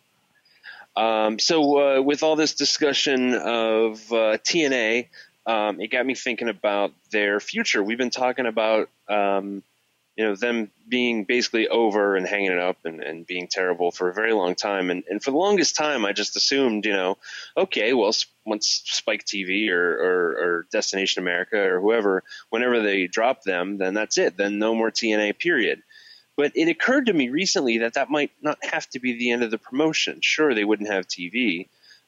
Um, 0.99 1.39
so 1.39 1.99
uh, 1.99 2.03
with 2.03 2.25
all 2.25 2.35
this 2.35 2.55
discussion 2.55 3.33
of 3.33 4.13
uh, 4.13 4.37
TNA, 4.39 5.07
um, 5.47 5.81
it 5.81 5.93
got 5.93 6.05
me 6.05 6.17
thinking 6.17 6.49
about 6.49 6.93
their 7.13 7.39
future. 7.39 7.83
We've 7.85 7.97
been 7.97 8.11
talking 8.11 8.47
about 8.47 8.91
um, 9.09 9.63
you 10.17 10.25
know 10.25 10.35
them 10.35 10.73
being 10.89 11.23
basically 11.23 11.69
over 11.69 12.17
and 12.17 12.27
hanging 12.27 12.51
it 12.51 12.59
up 12.59 12.79
and, 12.85 13.01
and 13.01 13.25
being 13.25 13.47
terrible 13.47 13.93
for 13.93 14.09
a 14.09 14.13
very 14.13 14.33
long 14.33 14.57
time. 14.57 14.91
And, 14.91 15.05
and 15.09 15.23
for 15.23 15.31
the 15.31 15.37
longest 15.37 15.77
time, 15.77 16.05
I 16.05 16.13
just 16.13 16.35
assumed 16.35 16.85
you 16.85 16.93
know, 16.93 17.17
okay, 17.57 17.95
well, 17.95 18.13
once 18.45 18.83
Spike 18.87 19.25
TV 19.25 19.71
or, 19.71 19.93
or, 19.93 20.31
or 20.33 20.67
Destination 20.73 21.23
America 21.23 21.63
or 21.63 21.81
whoever, 21.81 22.25
whenever 22.51 22.83
they 22.83 23.07
drop 23.07 23.45
them, 23.45 23.79
then 23.79 23.95
that's 23.95 24.19
it. 24.19 24.37
Then 24.37 24.59
no 24.59 24.75
more 24.75 24.91
TNA. 24.91 25.39
Period. 25.39 25.85
But 26.39 26.53
it 26.55 26.69
occurred 26.69 27.07
to 27.07 27.13
me 27.13 27.31
recently 27.31 27.79
that 27.79 27.95
that 27.95 28.11
might 28.11 28.31
not 28.41 28.65
have 28.65 28.89
to 28.91 29.01
be 29.01 29.19
the 29.19 29.33
end 29.33 29.43
of 29.43 29.51
the 29.51 29.59
promotion. 29.59 30.21
Sure, 30.23 30.55
they 30.55 30.65
wouldn't 30.65 30.89
have 30.89 31.09
TV, 31.09 31.67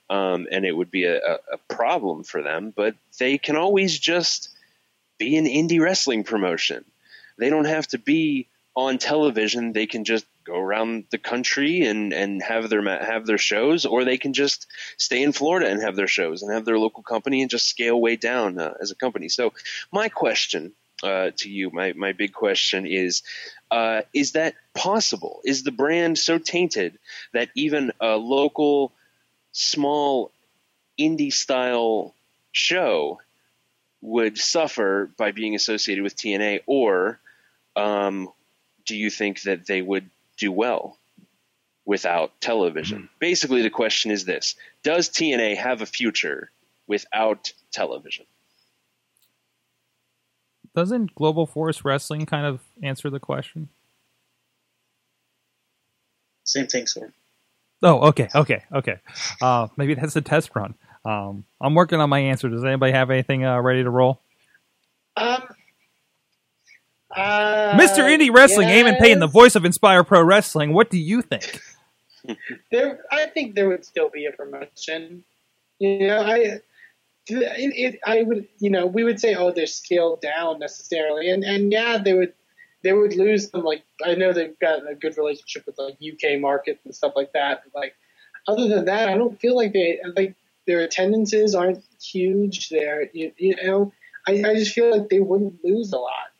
um, 0.08 0.46
and 0.52 0.64
it 0.64 0.70
would 0.70 0.92
be 0.92 1.02
a, 1.04 1.18
a, 1.18 1.58
problem 1.68 2.22
for 2.22 2.40
them, 2.40 2.72
but 2.74 2.94
they 3.18 3.38
can 3.38 3.56
always 3.56 3.98
just 3.98 4.50
be 5.18 5.36
an 5.36 5.46
indie 5.46 5.80
wrestling 5.80 6.22
promotion. 6.22 6.84
They 7.38 7.50
don't 7.50 7.64
have 7.64 7.88
to 7.88 7.98
be 7.98 8.46
on 8.76 8.98
television. 8.98 9.72
They 9.72 9.86
can 9.86 10.04
just 10.04 10.26
go 10.44 10.56
around 10.56 11.06
the 11.10 11.18
country 11.18 11.82
and, 11.84 12.12
and 12.12 12.40
have 12.40 12.70
their 12.70 12.84
have 13.04 13.26
their 13.26 13.36
shows, 13.36 13.84
or 13.84 14.04
they 14.04 14.16
can 14.16 14.32
just 14.32 14.68
stay 14.96 15.24
in 15.24 15.32
Florida 15.32 15.68
and 15.68 15.82
have 15.82 15.96
their 15.96 16.06
shows 16.06 16.42
and 16.42 16.52
have 16.52 16.64
their 16.64 16.78
local 16.78 17.02
company 17.02 17.42
and 17.42 17.50
just 17.50 17.66
scale 17.66 18.00
way 18.00 18.14
down 18.14 18.60
uh, 18.60 18.74
as 18.80 18.92
a 18.92 18.94
company. 18.94 19.28
So, 19.28 19.54
my 19.90 20.08
question 20.08 20.72
uh, 21.02 21.30
to 21.36 21.48
you, 21.48 21.70
my 21.70 21.92
my 21.92 22.12
big 22.12 22.32
question 22.32 22.86
is: 22.86 23.22
uh, 23.70 24.02
Is 24.12 24.32
that 24.32 24.54
possible? 24.74 25.40
Is 25.44 25.62
the 25.62 25.72
brand 25.72 26.18
so 26.18 26.38
tainted 26.38 26.98
that 27.32 27.48
even 27.54 27.92
a 28.00 28.16
local, 28.16 28.92
small, 29.52 30.30
indie 30.98 31.32
style 31.32 32.14
show 32.52 33.20
would 34.02 34.38
suffer 34.38 35.10
by 35.16 35.30
being 35.32 35.54
associated 35.54 36.02
with 36.02 36.16
TNA, 36.16 36.60
or 36.66 37.20
um, 37.76 38.28
do 38.86 38.96
you 38.96 39.10
think 39.10 39.42
that 39.42 39.66
they 39.66 39.82
would 39.82 40.08
do 40.36 40.50
well 40.50 40.98
without 41.84 42.40
television? 42.40 43.08
Basically, 43.18 43.62
the 43.62 43.70
question 43.70 44.10
is 44.10 44.24
this: 44.24 44.54
Does 44.82 45.08
TNA 45.08 45.56
have 45.56 45.82
a 45.82 45.86
future 45.86 46.50
without 46.86 47.52
television? 47.72 48.26
Doesn't 50.74 51.14
Global 51.14 51.46
Force 51.46 51.84
Wrestling 51.84 52.26
kind 52.26 52.46
of 52.46 52.60
answer 52.82 53.10
the 53.10 53.20
question? 53.20 53.68
Same 56.44 56.66
thing, 56.66 56.86
sir. 56.86 57.12
Oh, 57.82 58.08
okay, 58.08 58.28
okay, 58.34 58.64
okay. 58.72 58.98
Uh, 59.40 59.68
maybe 59.76 59.94
that's 59.94 60.16
a 60.16 60.20
test 60.20 60.50
run. 60.54 60.74
Um, 61.04 61.44
I'm 61.60 61.74
working 61.74 62.00
on 62.00 62.10
my 62.10 62.18
answer. 62.18 62.48
Does 62.48 62.64
anybody 62.64 62.92
have 62.92 63.10
anything 63.10 63.44
uh, 63.44 63.60
ready 63.60 63.82
to 63.82 63.90
roll? 63.90 64.20
Um, 65.16 65.42
uh, 67.16 67.72
Mr. 67.78 68.04
Indie 68.04 68.32
Wrestling, 68.32 68.68
Eamon 68.68 68.98
Paton, 68.98 69.18
the 69.18 69.26
voice 69.26 69.56
of 69.56 69.64
Inspire 69.64 70.04
Pro 70.04 70.22
Wrestling. 70.22 70.72
What 70.72 70.90
do 70.90 70.98
you 70.98 71.22
think? 71.22 71.60
there, 72.70 73.00
I 73.10 73.26
think 73.26 73.54
there 73.54 73.68
would 73.68 73.84
still 73.84 74.10
be 74.10 74.26
a 74.26 74.32
promotion. 74.32 75.24
You 75.78 76.06
know, 76.06 76.22
I, 76.22 76.60
it, 77.26 77.94
it, 77.94 78.00
I 78.04 78.22
would, 78.22 78.48
you 78.58 78.70
know, 78.70 78.86
we 78.86 79.04
would 79.04 79.20
say, 79.20 79.34
oh, 79.34 79.52
they're 79.52 79.66
scaled 79.66 80.20
down 80.20 80.58
necessarily, 80.58 81.30
and 81.30 81.44
and 81.44 81.72
yeah, 81.72 81.98
they 81.98 82.14
would, 82.14 82.32
they 82.82 82.92
would 82.92 83.14
lose 83.14 83.50
them. 83.50 83.62
Like 83.62 83.82
I 84.04 84.14
know 84.14 84.32
they've 84.32 84.58
got 84.58 84.90
a 84.90 84.94
good 84.94 85.16
relationship 85.16 85.66
with 85.66 85.78
like 85.78 85.96
UK 86.00 86.40
markets 86.40 86.80
and 86.84 86.94
stuff 86.94 87.12
like 87.16 87.32
that. 87.32 87.62
But 87.64 87.78
like, 87.78 87.94
other 88.48 88.68
than 88.68 88.86
that, 88.86 89.08
I 89.08 89.16
don't 89.16 89.40
feel 89.40 89.56
like 89.56 89.72
they 89.72 90.00
like 90.16 90.34
their 90.66 90.80
attendances 90.80 91.54
aren't 91.54 91.84
huge. 92.02 92.68
There, 92.68 93.08
you, 93.12 93.32
you 93.36 93.56
know, 93.62 93.92
I, 94.26 94.32
I 94.44 94.54
just 94.54 94.72
feel 94.72 94.90
like 94.90 95.08
they 95.08 95.20
wouldn't 95.20 95.64
lose 95.64 95.92
a 95.92 95.98
lot 95.98 96.30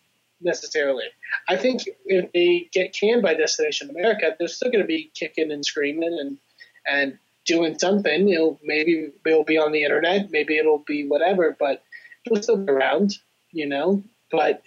necessarily. 0.41 1.05
I 1.49 1.57
think 1.57 1.83
if 2.07 2.33
they 2.33 2.68
get 2.72 2.95
canned 2.95 3.22
by 3.22 3.35
Destination 3.35 3.91
America, 3.91 4.35
they're 4.39 4.49
still 4.49 4.70
going 4.70 4.83
to 4.83 4.89
be 4.89 5.11
kicking 5.14 5.51
and 5.51 5.64
screaming 5.64 6.16
and 6.18 6.39
and 6.87 7.18
doing 7.47 7.78
something. 7.78 8.28
You 8.28 8.38
know, 8.38 8.61
maybe 8.62 9.11
it'll 9.26 9.45
be 9.45 9.59
on 9.59 9.72
the 9.72 9.84
internet, 9.84 10.30
maybe 10.30 10.59
it'll 10.59 10.84
be 10.86 11.07
whatever, 11.07 11.57
but 11.59 11.82
it'll 12.24 12.43
still 12.43 12.57
be 12.57 12.72
around. 12.72 13.16
You 13.53 13.66
know, 13.66 14.03
but 14.30 14.62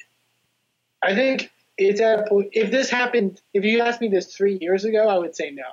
I 1.01 1.15
think 1.15 1.51
it's 1.78 2.01
at 2.01 2.19
a 2.19 2.24
point. 2.28 2.49
If 2.51 2.71
this 2.71 2.89
happened, 2.89 3.41
if 3.53 3.63
you 3.63 3.82
asked 3.82 4.01
me 4.01 4.09
this 4.09 4.36
three 4.36 4.57
years 4.59 4.86
ago, 4.86 5.07
I 5.07 5.17
would 5.17 5.36
say 5.36 5.51
no. 5.51 5.63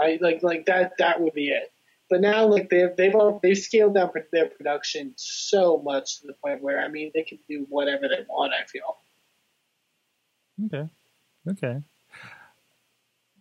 I 0.00 0.18
like 0.20 0.42
like 0.42 0.66
that. 0.66 0.92
That 0.98 1.20
would 1.20 1.34
be 1.34 1.48
it. 1.48 1.72
But 2.08 2.20
now, 2.20 2.46
like 2.46 2.68
they've 2.68 2.94
they've 2.96 3.14
all, 3.14 3.40
they've 3.42 3.56
scaled 3.56 3.94
down 3.94 4.10
their 4.32 4.46
production 4.46 5.14
so 5.16 5.80
much 5.82 6.20
to 6.20 6.26
the 6.26 6.34
point 6.34 6.62
where 6.62 6.80
I 6.80 6.88
mean 6.88 7.10
they 7.14 7.22
can 7.22 7.38
do 7.48 7.66
whatever 7.68 8.08
they 8.08 8.24
want. 8.28 8.52
I 8.52 8.66
feel. 8.66 8.98
Okay, 10.66 10.88
okay. 11.48 11.82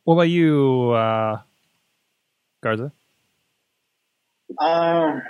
What 0.04 0.14
about 0.16 0.30
you, 0.30 0.92
uh, 0.92 1.42
Garza? 2.62 2.92
Um, 4.60 5.22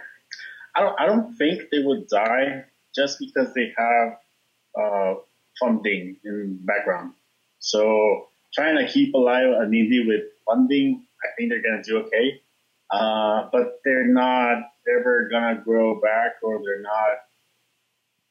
I 0.76 0.82
don't. 0.82 1.00
I 1.00 1.06
don't 1.06 1.36
think 1.36 1.70
they 1.72 1.80
would 1.80 2.08
die 2.08 2.66
just 2.94 3.20
because 3.20 3.54
they 3.54 3.74
have 3.78 4.18
uh, 4.80 5.16
funding 5.60 6.18
in 6.24 6.60
background. 6.64 7.14
So 7.60 8.28
trying 8.54 8.78
to 8.78 8.92
keep 8.92 9.14
alive 9.14 9.50
an 9.50 9.72
indie 9.72 10.06
with 10.06 10.24
funding, 10.46 11.04
I 11.24 11.28
think 11.38 11.50
they're 11.50 11.62
gonna 11.62 11.84
do 11.84 12.00
okay. 12.00 12.42
Uh, 12.90 13.50
but 13.52 13.80
they're 13.86 14.08
not 14.08 14.64
ever 15.00 15.30
gonna 15.30 15.62
grow 15.64 16.00
back, 16.02 16.36
or 16.44 16.62
they're 16.64 16.82
not. 16.82 17.20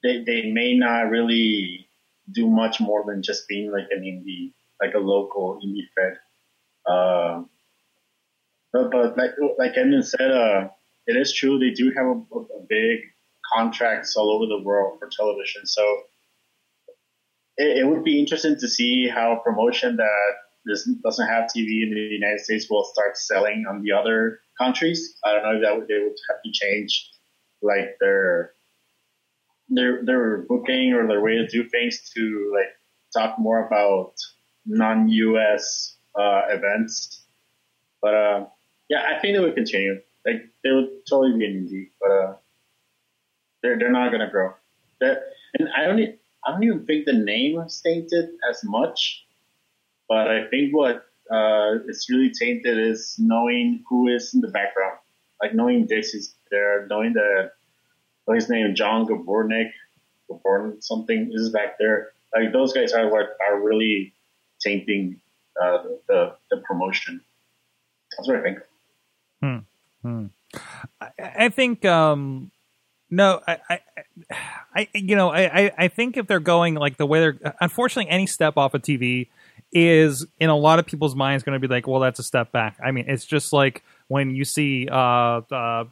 They 0.02 0.24
they 0.24 0.50
may 0.50 0.76
not 0.76 1.10
really 1.10 1.88
do 2.32 2.48
much 2.48 2.80
more 2.80 3.04
than 3.06 3.22
just 3.22 3.48
being 3.48 3.70
like 3.70 3.88
an 3.90 4.02
indie, 4.02 4.52
like 4.80 4.94
a 4.94 4.98
local 4.98 5.60
indie 5.64 5.88
fed. 5.94 6.18
Uh, 6.86 7.42
but, 8.72 8.90
but 8.90 9.16
like 9.16 9.32
like 9.58 9.72
Edmund 9.76 10.06
said, 10.06 10.30
uh, 10.30 10.68
it 11.06 11.16
is 11.16 11.32
true 11.32 11.58
they 11.58 11.70
do 11.70 11.92
have 11.96 12.06
a, 12.06 12.38
a 12.38 12.62
big 12.68 13.00
contracts 13.52 14.16
all 14.16 14.30
over 14.30 14.46
the 14.46 14.62
world 14.62 14.98
for 14.98 15.08
television. 15.08 15.66
So 15.66 15.82
it, 17.56 17.78
it 17.78 17.86
would 17.86 18.04
be 18.04 18.18
interesting 18.18 18.56
to 18.58 18.68
see 18.68 19.08
how 19.08 19.32
a 19.32 19.40
promotion 19.40 19.96
that 19.96 20.32
doesn't 21.02 21.28
have 21.28 21.44
TV 21.44 21.82
in 21.82 21.90
the 21.94 22.00
United 22.00 22.40
States 22.40 22.68
will 22.70 22.84
start 22.84 23.16
selling 23.16 23.64
on 23.68 23.82
the 23.82 23.92
other 23.92 24.40
countries. 24.58 25.16
I 25.24 25.32
don't 25.32 25.42
know 25.42 25.56
if 25.56 25.62
that 25.62 25.76
would, 25.76 25.88
they 25.88 26.00
would 26.00 26.16
have 26.28 26.42
to 26.44 26.50
change 26.52 27.10
like 27.62 27.96
their 28.00 28.52
their 29.68 30.04
their 30.04 30.38
booking 30.48 30.94
or 30.94 31.06
their 31.06 31.20
way 31.20 31.36
to 31.36 31.46
do 31.46 31.68
things 31.68 32.10
to 32.14 32.52
like 32.54 32.70
talk 33.12 33.38
more 33.38 33.66
about 33.66 34.14
non-US 34.66 35.96
uh, 36.18 36.42
events. 36.48 37.24
But 38.02 38.14
uh, 38.14 38.46
yeah, 38.90 39.04
I 39.08 39.20
think 39.20 39.36
they 39.36 39.40
would 39.40 39.56
continue. 39.56 40.02
Like 40.26 40.50
they 40.64 40.72
would 40.72 40.90
totally 41.08 41.38
be 41.38 41.46
an 41.46 41.66
indie, 41.68 41.90
but 42.00 42.12
uh, 42.12 42.36
they're 43.62 43.78
they're 43.78 43.92
not 43.92 44.12
gonna 44.12 44.30
grow. 44.30 44.54
That 45.00 45.22
and 45.58 45.68
I 45.76 45.86
don't 45.86 46.00
e- 46.00 46.16
I 46.46 46.52
don't 46.52 46.64
even 46.64 46.86
think 46.86 47.06
the 47.06 47.14
name 47.14 47.62
tainted 47.84 48.30
as 48.50 48.62
much, 48.64 49.24
but 50.08 50.28
I 50.30 50.48
think 50.48 50.74
what 50.74 51.06
uh, 51.32 51.76
is 51.88 52.08
really 52.10 52.30
tainted 52.32 52.78
is 52.78 53.16
knowing 53.18 53.84
who 53.88 54.08
is 54.08 54.34
in 54.34 54.42
the 54.42 54.48
background, 54.48 54.98
like 55.42 55.54
knowing 55.54 55.86
Dix 55.86 56.14
is 56.14 56.34
there, 56.50 56.86
knowing 56.88 57.14
that 57.14 57.52
what 58.26 58.36
his 58.36 58.50
name 58.50 58.66
is 58.68 58.78
John 58.78 59.06
Gabornik, 59.06 59.70
Gaborn 60.30 60.82
something 60.82 61.30
is 61.34 61.50
back 61.50 61.78
there. 61.78 62.10
Like 62.34 62.52
those 62.52 62.72
guys 62.74 62.92
are 62.92 63.10
what 63.10 63.36
are 63.48 63.60
really 63.60 64.14
tainting 64.64 65.20
uh, 65.62 65.84
the 66.08 66.36
the 66.50 66.58
promotion. 66.58 67.22
That's 68.16 68.28
what 68.28 68.38
I 68.38 68.42
think. 68.42 68.58
Hmm. 69.42 69.58
Hmm. 70.02 70.26
I, 71.00 71.08
I 71.18 71.48
think 71.48 71.84
um 71.84 72.50
no 73.10 73.40
I, 73.46 73.58
I 73.68 73.80
I 74.74 74.88
you 74.94 75.16
know 75.16 75.30
I, 75.32 75.70
I 75.76 75.88
think 75.88 76.16
if 76.16 76.26
they're 76.26 76.40
going 76.40 76.74
like 76.74 76.96
the 76.96 77.06
way 77.06 77.20
they're 77.20 77.54
unfortunately 77.60 78.10
any 78.10 78.26
step 78.26 78.56
off 78.56 78.74
of 78.74 78.82
TV 78.82 79.28
is 79.72 80.26
in 80.40 80.50
a 80.50 80.56
lot 80.56 80.78
of 80.78 80.86
people's 80.86 81.14
minds 81.14 81.44
going 81.44 81.60
to 81.60 81.66
be 81.66 81.72
like 81.72 81.86
well 81.86 82.00
that's 82.00 82.18
a 82.18 82.24
step 82.24 82.52
back. 82.52 82.78
I 82.84 82.90
mean 82.90 83.04
it's 83.08 83.24
just 83.24 83.52
like 83.52 83.82
when 84.08 84.30
you 84.30 84.44
see 84.44 84.88
uh 84.90 85.42
uh 85.50 85.84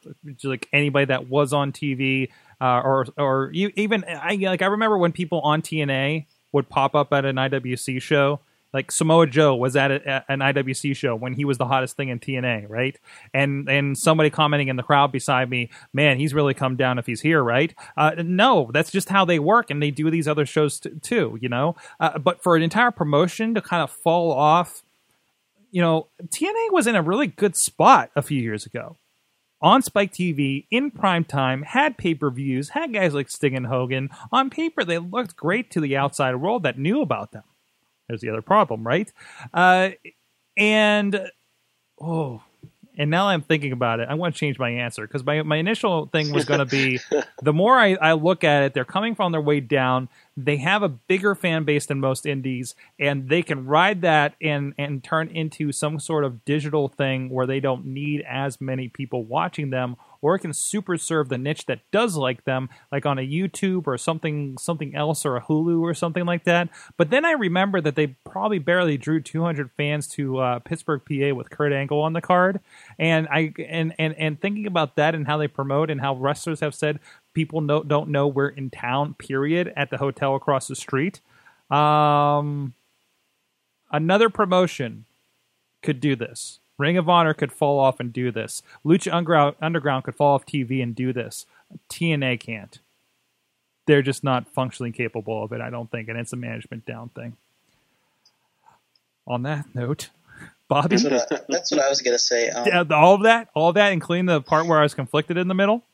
like 0.42 0.68
anybody 0.72 1.06
that 1.06 1.28
was 1.28 1.52
on 1.52 1.72
TV 1.72 2.30
uh, 2.60 2.80
or 2.84 3.06
or 3.16 3.50
you 3.52 3.70
even 3.76 4.04
I 4.08 4.34
like 4.34 4.62
I 4.62 4.66
remember 4.66 4.98
when 4.98 5.12
people 5.12 5.40
on 5.40 5.62
TNA 5.62 6.26
would 6.52 6.68
pop 6.68 6.94
up 6.94 7.12
at 7.12 7.24
an 7.24 7.36
IWC 7.36 8.00
show 8.02 8.40
like 8.72 8.92
Samoa 8.92 9.26
Joe 9.26 9.56
was 9.56 9.76
at, 9.76 9.90
a, 9.90 10.08
at 10.08 10.24
an 10.28 10.40
IWC 10.40 10.94
show 10.94 11.14
when 11.14 11.32
he 11.32 11.44
was 11.44 11.58
the 11.58 11.66
hottest 11.66 11.96
thing 11.96 12.08
in 12.08 12.18
TNA, 12.18 12.68
right? 12.68 12.98
And 13.32 13.68
and 13.68 13.96
somebody 13.96 14.30
commenting 14.30 14.68
in 14.68 14.76
the 14.76 14.82
crowd 14.82 15.10
beside 15.12 15.48
me, 15.48 15.70
man, 15.92 16.18
he's 16.18 16.34
really 16.34 16.54
come 16.54 16.76
down 16.76 16.98
if 16.98 17.06
he's 17.06 17.20
here, 17.20 17.42
right? 17.42 17.74
Uh, 17.96 18.12
no, 18.18 18.70
that's 18.72 18.90
just 18.90 19.08
how 19.08 19.24
they 19.24 19.38
work, 19.38 19.70
and 19.70 19.82
they 19.82 19.90
do 19.90 20.10
these 20.10 20.28
other 20.28 20.46
shows 20.46 20.78
t- 20.78 20.90
too, 21.02 21.38
you 21.40 21.48
know. 21.48 21.76
Uh, 21.98 22.18
but 22.18 22.42
for 22.42 22.56
an 22.56 22.62
entire 22.62 22.90
promotion 22.90 23.54
to 23.54 23.62
kind 23.62 23.82
of 23.82 23.90
fall 23.90 24.32
off, 24.32 24.82
you 25.70 25.80
know, 25.80 26.08
TNA 26.22 26.72
was 26.72 26.86
in 26.86 26.96
a 26.96 27.02
really 27.02 27.26
good 27.26 27.56
spot 27.56 28.10
a 28.16 28.22
few 28.22 28.40
years 28.40 28.66
ago. 28.66 28.98
On 29.60 29.82
Spike 29.82 30.12
TV, 30.12 30.66
in 30.70 30.92
prime 30.92 31.24
time, 31.24 31.62
had 31.62 31.98
pay 31.98 32.14
per 32.14 32.30
views, 32.30 32.70
had 32.70 32.92
guys 32.92 33.12
like 33.12 33.28
Sting 33.28 33.56
and 33.56 33.66
Hogan. 33.66 34.08
On 34.30 34.50
paper, 34.50 34.84
they 34.84 34.98
looked 34.98 35.36
great 35.36 35.70
to 35.72 35.80
the 35.80 35.96
outside 35.96 36.36
world 36.36 36.62
that 36.62 36.78
knew 36.78 37.02
about 37.02 37.32
them. 37.32 37.42
There's 38.08 38.20
the 38.20 38.30
other 38.30 38.42
problem, 38.42 38.86
right? 38.86 39.12
Uh, 39.52 39.90
and 40.56 41.30
oh, 42.00 42.42
and 42.98 43.10
now 43.10 43.28
I'm 43.28 43.42
thinking 43.42 43.70
about 43.70 44.00
it. 44.00 44.08
I 44.10 44.14
want 44.14 44.34
to 44.34 44.38
change 44.38 44.58
my 44.58 44.70
answer 44.70 45.06
because 45.06 45.24
my 45.24 45.42
my 45.42 45.56
initial 45.56 46.06
thing 46.06 46.32
was 46.32 46.44
going 46.44 46.58
to 46.58 46.66
be 46.66 46.98
the 47.42 47.52
more 47.52 47.78
I, 47.78 47.94
I 47.94 48.12
look 48.14 48.42
at 48.42 48.64
it, 48.64 48.74
they're 48.74 48.84
coming 48.84 49.14
from 49.14 49.30
their 49.30 49.40
way 49.40 49.60
down. 49.60 50.08
They 50.36 50.56
have 50.56 50.82
a 50.82 50.88
bigger 50.88 51.36
fan 51.36 51.64
base 51.64 51.86
than 51.86 52.00
most 52.00 52.26
indies, 52.26 52.74
and 52.98 53.28
they 53.28 53.42
can 53.42 53.66
ride 53.66 54.02
that 54.02 54.34
and 54.42 54.74
and 54.76 55.02
turn 55.02 55.28
into 55.28 55.70
some 55.70 56.00
sort 56.00 56.24
of 56.24 56.44
digital 56.44 56.88
thing 56.88 57.30
where 57.30 57.46
they 57.46 57.60
don't 57.60 57.86
need 57.86 58.24
as 58.28 58.60
many 58.60 58.88
people 58.88 59.24
watching 59.24 59.70
them, 59.70 59.96
or 60.20 60.34
it 60.34 60.40
can 60.40 60.52
super 60.52 60.96
serve 60.96 61.28
the 61.28 61.38
niche 61.38 61.66
that 61.66 61.80
does 61.92 62.16
like 62.16 62.44
them, 62.44 62.68
like 62.90 63.06
on 63.06 63.18
a 63.18 63.26
YouTube 63.26 63.86
or 63.86 63.96
something 63.98 64.56
something 64.58 64.94
else 64.94 65.24
or 65.24 65.36
a 65.36 65.42
Hulu 65.42 65.80
or 65.80 65.94
something 65.94 66.24
like 66.24 66.44
that. 66.44 66.68
But 66.96 67.10
then 67.10 67.24
I 67.24 67.32
remember 67.32 67.80
that 67.80 67.94
they 67.94 68.08
probably 68.24 68.58
barely 68.58 68.96
drew 68.96 69.20
200 69.20 69.70
fans 69.76 70.08
to 70.08 70.38
uh, 70.38 70.58
Pittsburgh, 70.60 71.02
PA, 71.04 71.34
with 71.34 71.50
Kurt 71.50 71.72
Angle 71.72 72.00
on 72.00 72.12
the 72.12 72.20
card, 72.20 72.60
and 72.98 73.28
I 73.30 73.52
and 73.66 73.94
and 73.98 74.14
and 74.14 74.40
thinking 74.40 74.66
about 74.66 74.96
that 74.96 75.14
and 75.14 75.26
how 75.26 75.36
they 75.36 75.48
promote 75.48 75.90
and 75.90 76.00
how 76.00 76.16
wrestlers 76.16 76.60
have 76.60 76.74
said 76.74 77.00
people 77.34 77.60
don't 77.60 78.08
know 78.08 78.26
we're 78.26 78.48
in 78.48 78.70
town. 78.70 79.14
Period 79.14 79.72
at 79.76 79.90
the 79.90 79.98
hotel 79.98 80.34
across 80.34 80.68
the 80.68 80.76
street. 80.76 81.20
Um, 81.70 82.74
another 83.92 84.30
promotion 84.30 85.04
could 85.82 86.00
do 86.00 86.16
this. 86.16 86.60
Ring 86.78 86.96
of 86.96 87.08
Honor 87.08 87.34
could 87.34 87.52
fall 87.52 87.78
off 87.78 88.00
and 88.00 88.12
do 88.12 88.30
this. 88.30 88.62
Lucha 88.84 89.12
Underground, 89.12 90.04
could 90.04 90.14
fall 90.14 90.34
off 90.34 90.46
TV 90.46 90.82
and 90.82 90.94
do 90.94 91.12
this. 91.12 91.46
TNA 91.90 92.40
can't. 92.40 92.78
They're 93.86 94.02
just 94.02 94.22
not 94.22 94.48
functionally 94.48 94.92
capable 94.92 95.42
of 95.42 95.52
it, 95.52 95.60
I 95.60 95.70
don't 95.70 95.90
think, 95.90 96.08
and 96.08 96.18
it's 96.18 96.32
a 96.32 96.36
management 96.36 96.86
down 96.86 97.08
thing. 97.10 97.36
On 99.26 99.42
that 99.42 99.66
note, 99.74 100.10
Bobby, 100.68 100.96
That's 100.96 101.04
what 101.04 101.32
I, 101.32 101.44
that's 101.48 101.70
what 101.70 101.80
I 101.80 101.88
was 101.88 102.00
gonna 102.02 102.18
say. 102.18 102.48
Um, 102.50 102.66
Yeah, 102.66 102.84
all 102.90 103.14
of 103.14 103.22
that, 103.24 103.48
all 103.54 103.70
of 103.70 103.74
that, 103.74 103.92
including 103.92 104.26
the 104.26 104.40
part 104.40 104.66
where 104.66 104.78
I 104.78 104.82
was 104.82 104.94
conflicted 104.94 105.36
in 105.36 105.48
the 105.48 105.54
middle. 105.54 105.84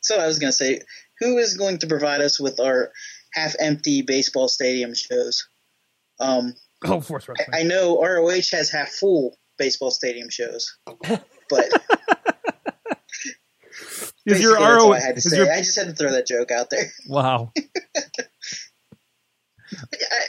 So 0.00 0.16
I 0.18 0.26
was 0.26 0.38
going 0.38 0.50
to 0.50 0.56
say, 0.56 0.80
who 1.18 1.38
is 1.38 1.56
going 1.56 1.78
to 1.78 1.86
provide 1.86 2.20
us 2.20 2.38
with 2.40 2.60
our 2.60 2.92
half-empty 3.32 4.02
baseball 4.02 4.48
stadium 4.48 4.94
shows? 4.94 5.48
Um, 6.20 6.54
Oh, 6.84 7.00
Force 7.00 7.28
Wrestling. 7.28 7.48
I, 7.52 7.60
I 7.60 7.62
know 7.64 8.00
ROH 8.02 8.30
has 8.52 8.70
half-full 8.70 9.36
baseball 9.58 9.90
stadium 9.90 10.30
shows, 10.30 10.76
but 11.50 11.68
Is 14.26 14.40
your 14.42 14.52
basically 14.56 14.64
that's 14.64 14.82
all 14.82 14.88
RO 14.90 14.92
I 14.94 15.00
had 15.00 15.14
to 15.16 15.20
say. 15.22 15.36
your- 15.38 15.50
I 15.52 15.58
just 15.58 15.76
had 15.78 15.86
to 15.88 15.94
throw 15.94 16.12
that 16.12 16.26
joke 16.26 16.50
out 16.50 16.70
there. 16.70 16.92
Wow. 17.08 17.52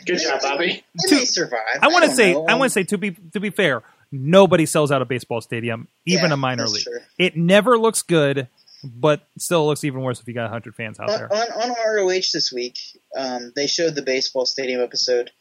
Good 0.05 0.19
job, 0.19 0.41
Bobby. 0.41 0.83
They 1.09 1.15
may 1.17 1.25
survive. 1.25 1.59
I 1.81 1.87
want 1.87 2.05
to 2.05 2.11
say, 2.15 2.33
know. 2.33 2.45
I 2.47 2.55
want 2.55 2.69
to 2.71 2.73
say, 2.73 2.83
to 2.85 2.97
be 2.97 3.11
to 3.33 3.39
be 3.39 3.49
fair, 3.51 3.83
nobody 4.11 4.65
sells 4.65 4.91
out 4.91 5.01
a 5.01 5.05
baseball 5.05 5.39
stadium, 5.41 5.87
even 6.05 6.27
Yeah, 6.27 6.33
a 6.33 6.37
minor 6.37 6.65
league. 6.67 6.83
true. 6.83 6.99
It 7.17 7.37
never 7.37 7.77
looks 7.77 8.01
good, 8.01 8.47
but 8.83 9.27
still 9.37 9.65
looks 9.67 9.83
even 9.83 10.01
worse 10.01 10.19
if 10.19 10.27
you 10.27 10.33
got 10.33 10.49
hundred 10.49 10.75
fans 10.75 10.99
out 10.99 11.09
on, 11.09 11.17
there. 11.17 11.31
on, 11.33 11.69
on 11.71 11.75
ROH 11.95 12.09
this 12.33 12.51
week, 12.53 12.79
um, 13.17 13.53
they 13.55 13.67
showed 13.67 13.95
the 13.95 14.01
baseball 14.01 14.45
stadium 14.45 14.81
episode. 14.81 15.31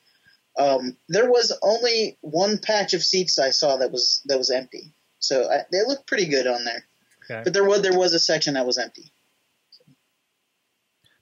Um, 0.58 0.96
there 1.08 1.30
was 1.30 1.56
only 1.62 2.18
one 2.20 2.58
patch 2.58 2.92
of 2.94 3.02
seats 3.02 3.38
I 3.38 3.50
saw 3.50 3.76
that 3.76 3.92
was 3.92 4.20
that 4.26 4.38
was 4.38 4.50
empty, 4.50 4.92
so 5.20 5.48
I, 5.50 5.58
they 5.70 5.78
looked 5.86 6.06
pretty 6.06 6.26
good 6.26 6.46
on 6.48 6.64
there. 6.64 6.84
Okay. 7.30 7.42
But 7.44 7.52
there 7.52 7.64
was 7.64 7.82
there 7.82 7.96
was 7.96 8.12
a 8.14 8.18
section 8.18 8.54
that 8.54 8.66
was 8.66 8.76
empty. 8.78 9.12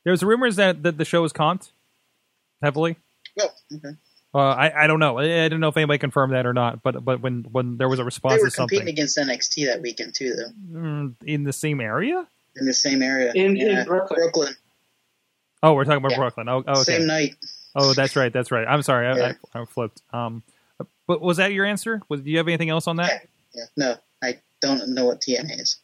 There's 0.05 0.22
rumors 0.22 0.57
that, 0.57 0.82
that 0.84 0.99
the 0.99 1.05
show 1.05 1.22
was 1.22 1.32
comped 1.32 1.72
heavily. 2.62 2.97
Oh, 3.41 3.49
okay. 3.74 3.97
Uh, 4.34 4.39
I 4.39 4.84
I 4.84 4.87
don't 4.87 5.01
know. 5.01 5.18
I, 5.18 5.45
I 5.45 5.49
don't 5.49 5.61
know 5.61 5.68
if 5.68 5.76
anybody 5.76 5.99
confirmed 5.99 6.32
that 6.34 6.47
or 6.47 6.53
not. 6.53 6.82
But 6.82 7.05
but 7.05 7.20
when 7.20 7.43
when 7.51 7.76
there 7.76 7.89
was 7.89 7.99
a 7.99 8.05
response, 8.05 8.34
They 8.37 8.43
response 8.43 8.43
were 8.43 8.51
to 8.51 8.57
something 8.57 8.78
competing 8.78 8.95
against 8.95 9.18
NXT 9.18 9.66
that 9.66 9.82
weekend 9.82 10.14
too, 10.14 10.34
though, 10.34 10.78
Mm, 10.78 11.14
in 11.24 11.45
the 11.45 11.53
same 11.53 11.80
area. 11.80 12.26
in 12.57 12.66
the 12.66 12.74
same 12.74 13.03
area 13.03 13.32
In- 13.34 13.57
in 13.57 13.84
Brooklyn. 13.84 14.18
Brooklyn, 14.20 14.55
Oh, 15.62 15.72
we're 15.74 15.84
talking 15.84 15.99
about 15.99 16.12
Yeah. 16.12 16.18
Brooklyn. 16.18 16.49
Oh, 16.49 16.62
oh, 16.66 16.72
okay. 16.72 16.82
same 16.82 17.07
night. 17.07 17.34
Oh, 17.79 17.93
that's 17.93 18.16
right. 18.16 18.33
That's 18.33 18.51
right. 18.51 18.66
I'm 18.66 18.83
sorry. 18.83 19.07
I, 19.07 19.16
Yeah. 19.16 19.33
I, 19.55 19.61
I 19.61 19.64
flipped. 19.66 20.03
Um, 20.12 20.43
but 21.07 21.20
was 21.20 21.37
that 21.37 21.53
your 21.53 21.64
answer? 21.66 22.01
Was 22.09 22.22
do 22.22 22.31
you 22.31 22.39
have 22.39 22.49
anything 22.49 22.70
else 22.70 22.87
on 22.89 22.97
that? 22.97 23.29
Yeah, 23.55 23.64
no, 23.77 23.95
I 24.22 24.41
don't 24.61 24.89
know 24.89 25.05
what 25.05 25.20
TNA 25.20 25.61
is. 25.61 25.77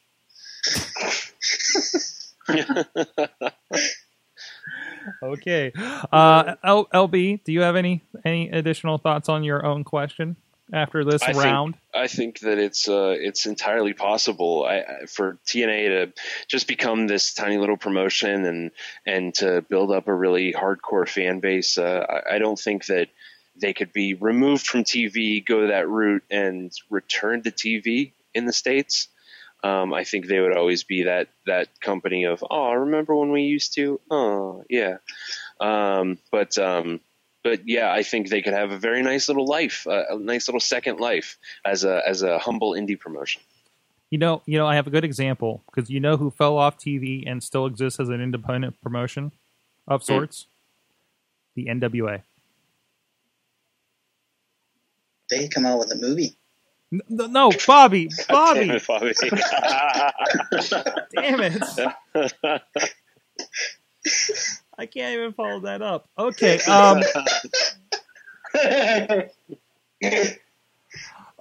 Okay. 5.22 5.72
Uh, 6.12 6.55
L- 6.62 6.86
LB, 6.95 7.43
do 7.45 7.53
you 7.53 7.61
have 7.62 7.74
any 7.76 8.03
any 8.24 8.51
additional 8.51 8.99
thoughts 8.99 9.28
on 9.28 9.43
your 9.43 9.64
own 9.66 9.82
question 9.84 10.36
after 10.73 11.05
this 11.05 11.23
I 11.23 11.33
think- 11.33 11.45
round? 11.45 11.75
I 11.95 12.07
think 12.07 12.41
that 12.41 12.59
it's 12.59 12.89
uh, 12.89 13.14
it's 13.18 13.47
entirely 13.47 13.93
possible 13.93 14.64
I, 14.64 14.77
I- 14.79 15.07
for 15.07 15.39
TNA 15.47 15.89
to 15.89 16.12
just 16.49 16.66
become 16.66 17.07
this 17.07 17.35
tiny 17.35 17.59
little 17.59 17.77
promotion 17.77 18.45
and 18.47 18.70
and 19.07 19.35
to 19.35 19.62
build 19.62 19.91
up 19.93 20.09
a 20.09 20.14
really 20.14 20.53
hardcore 20.53 21.09
fan 21.09 21.41
base. 21.41 21.79
Uh, 21.79 22.05
I, 22.09 22.37
I 22.37 22.39
don't 22.39 22.59
think 22.59 22.87
that 22.87 23.09
they 23.61 23.75
could 23.75 23.93
be 23.93 24.14
removed 24.14 24.66
from 24.66 24.83
TV, 24.83 25.45
go 25.45 25.66
that 25.66 25.89
route, 25.89 26.25
and 26.31 26.73
return 26.89 27.43
to 27.43 27.51
TV 27.51 28.12
in 28.35 28.47
the 28.47 28.53
states. 28.53 29.09
Um, 29.64 29.93
I 29.95 30.03
think 30.05 30.27
they 30.27 30.41
would 30.41 30.57
always 30.57 30.83
be 30.83 31.05
that 31.05 31.29
that 31.47 31.68
company 31.81 32.25
of 32.25 32.43
oh, 32.51 32.73
remember 32.73 33.14
when 33.14 33.31
we 33.31 33.43
used 33.43 33.75
to? 33.75 34.01
Oh, 34.11 34.64
yeah. 34.68 34.97
Um, 35.61 36.18
but 36.33 36.59
um, 36.59 37.01
but 37.43 37.66
yeah, 37.68 37.93
I 37.93 38.03
think 38.03 38.28
they 38.28 38.43
could 38.43 38.53
have 38.53 38.70
a 38.70 38.78
very 38.78 39.03
nice 39.03 39.28
little 39.28 39.47
life, 39.47 39.86
uh, 39.86 40.05
a 40.11 40.18
nice 40.18 40.49
little 40.49 40.61
second 40.61 41.01
life 41.01 41.38
as 41.64 41.84
a 41.84 42.03
as 42.07 42.22
a 42.22 42.38
humble 42.38 42.72
indie 42.72 42.99
promotion. 42.99 43.43
You 44.11 44.18
know, 44.18 44.43
you 44.45 44.59
know, 44.59 44.66
I 44.66 44.74
have 44.74 44.86
a 44.86 44.90
good 44.90 45.05
example 45.05 45.62
because 45.66 45.88
you 45.90 45.99
know 45.99 46.16
who 46.18 46.30
fell 46.30 46.59
off 46.59 46.78
TV 46.78 47.24
and 47.26 47.43
still 47.43 47.64
exists 47.66 47.99
as 47.99 48.09
an 48.11 48.20
independent 48.20 48.80
promotion 48.82 49.32
of 49.88 50.05
sorts. 50.05 50.47
the 51.55 51.66
NWA? 51.66 52.22
They 55.30 55.49
come 55.49 55.64
out 55.64 55.78
with 55.78 55.93
a 55.93 55.97
movie. 55.97 56.36
N- 56.93 57.01
No, 57.09 57.51
Bobby, 57.66 58.11
Bobby. 58.28 58.66
Damn 58.66 58.76
it, 58.76 58.86
Bobby. 58.86 59.14
Damn 61.14 61.40
it. 61.40 62.62
I 64.79 64.87
can't 64.87 65.14
even 65.14 65.33
follow 65.33 65.61
that 65.61 65.83
up. 65.83 66.09
Okay. 66.18 66.59
Um, 66.68 67.03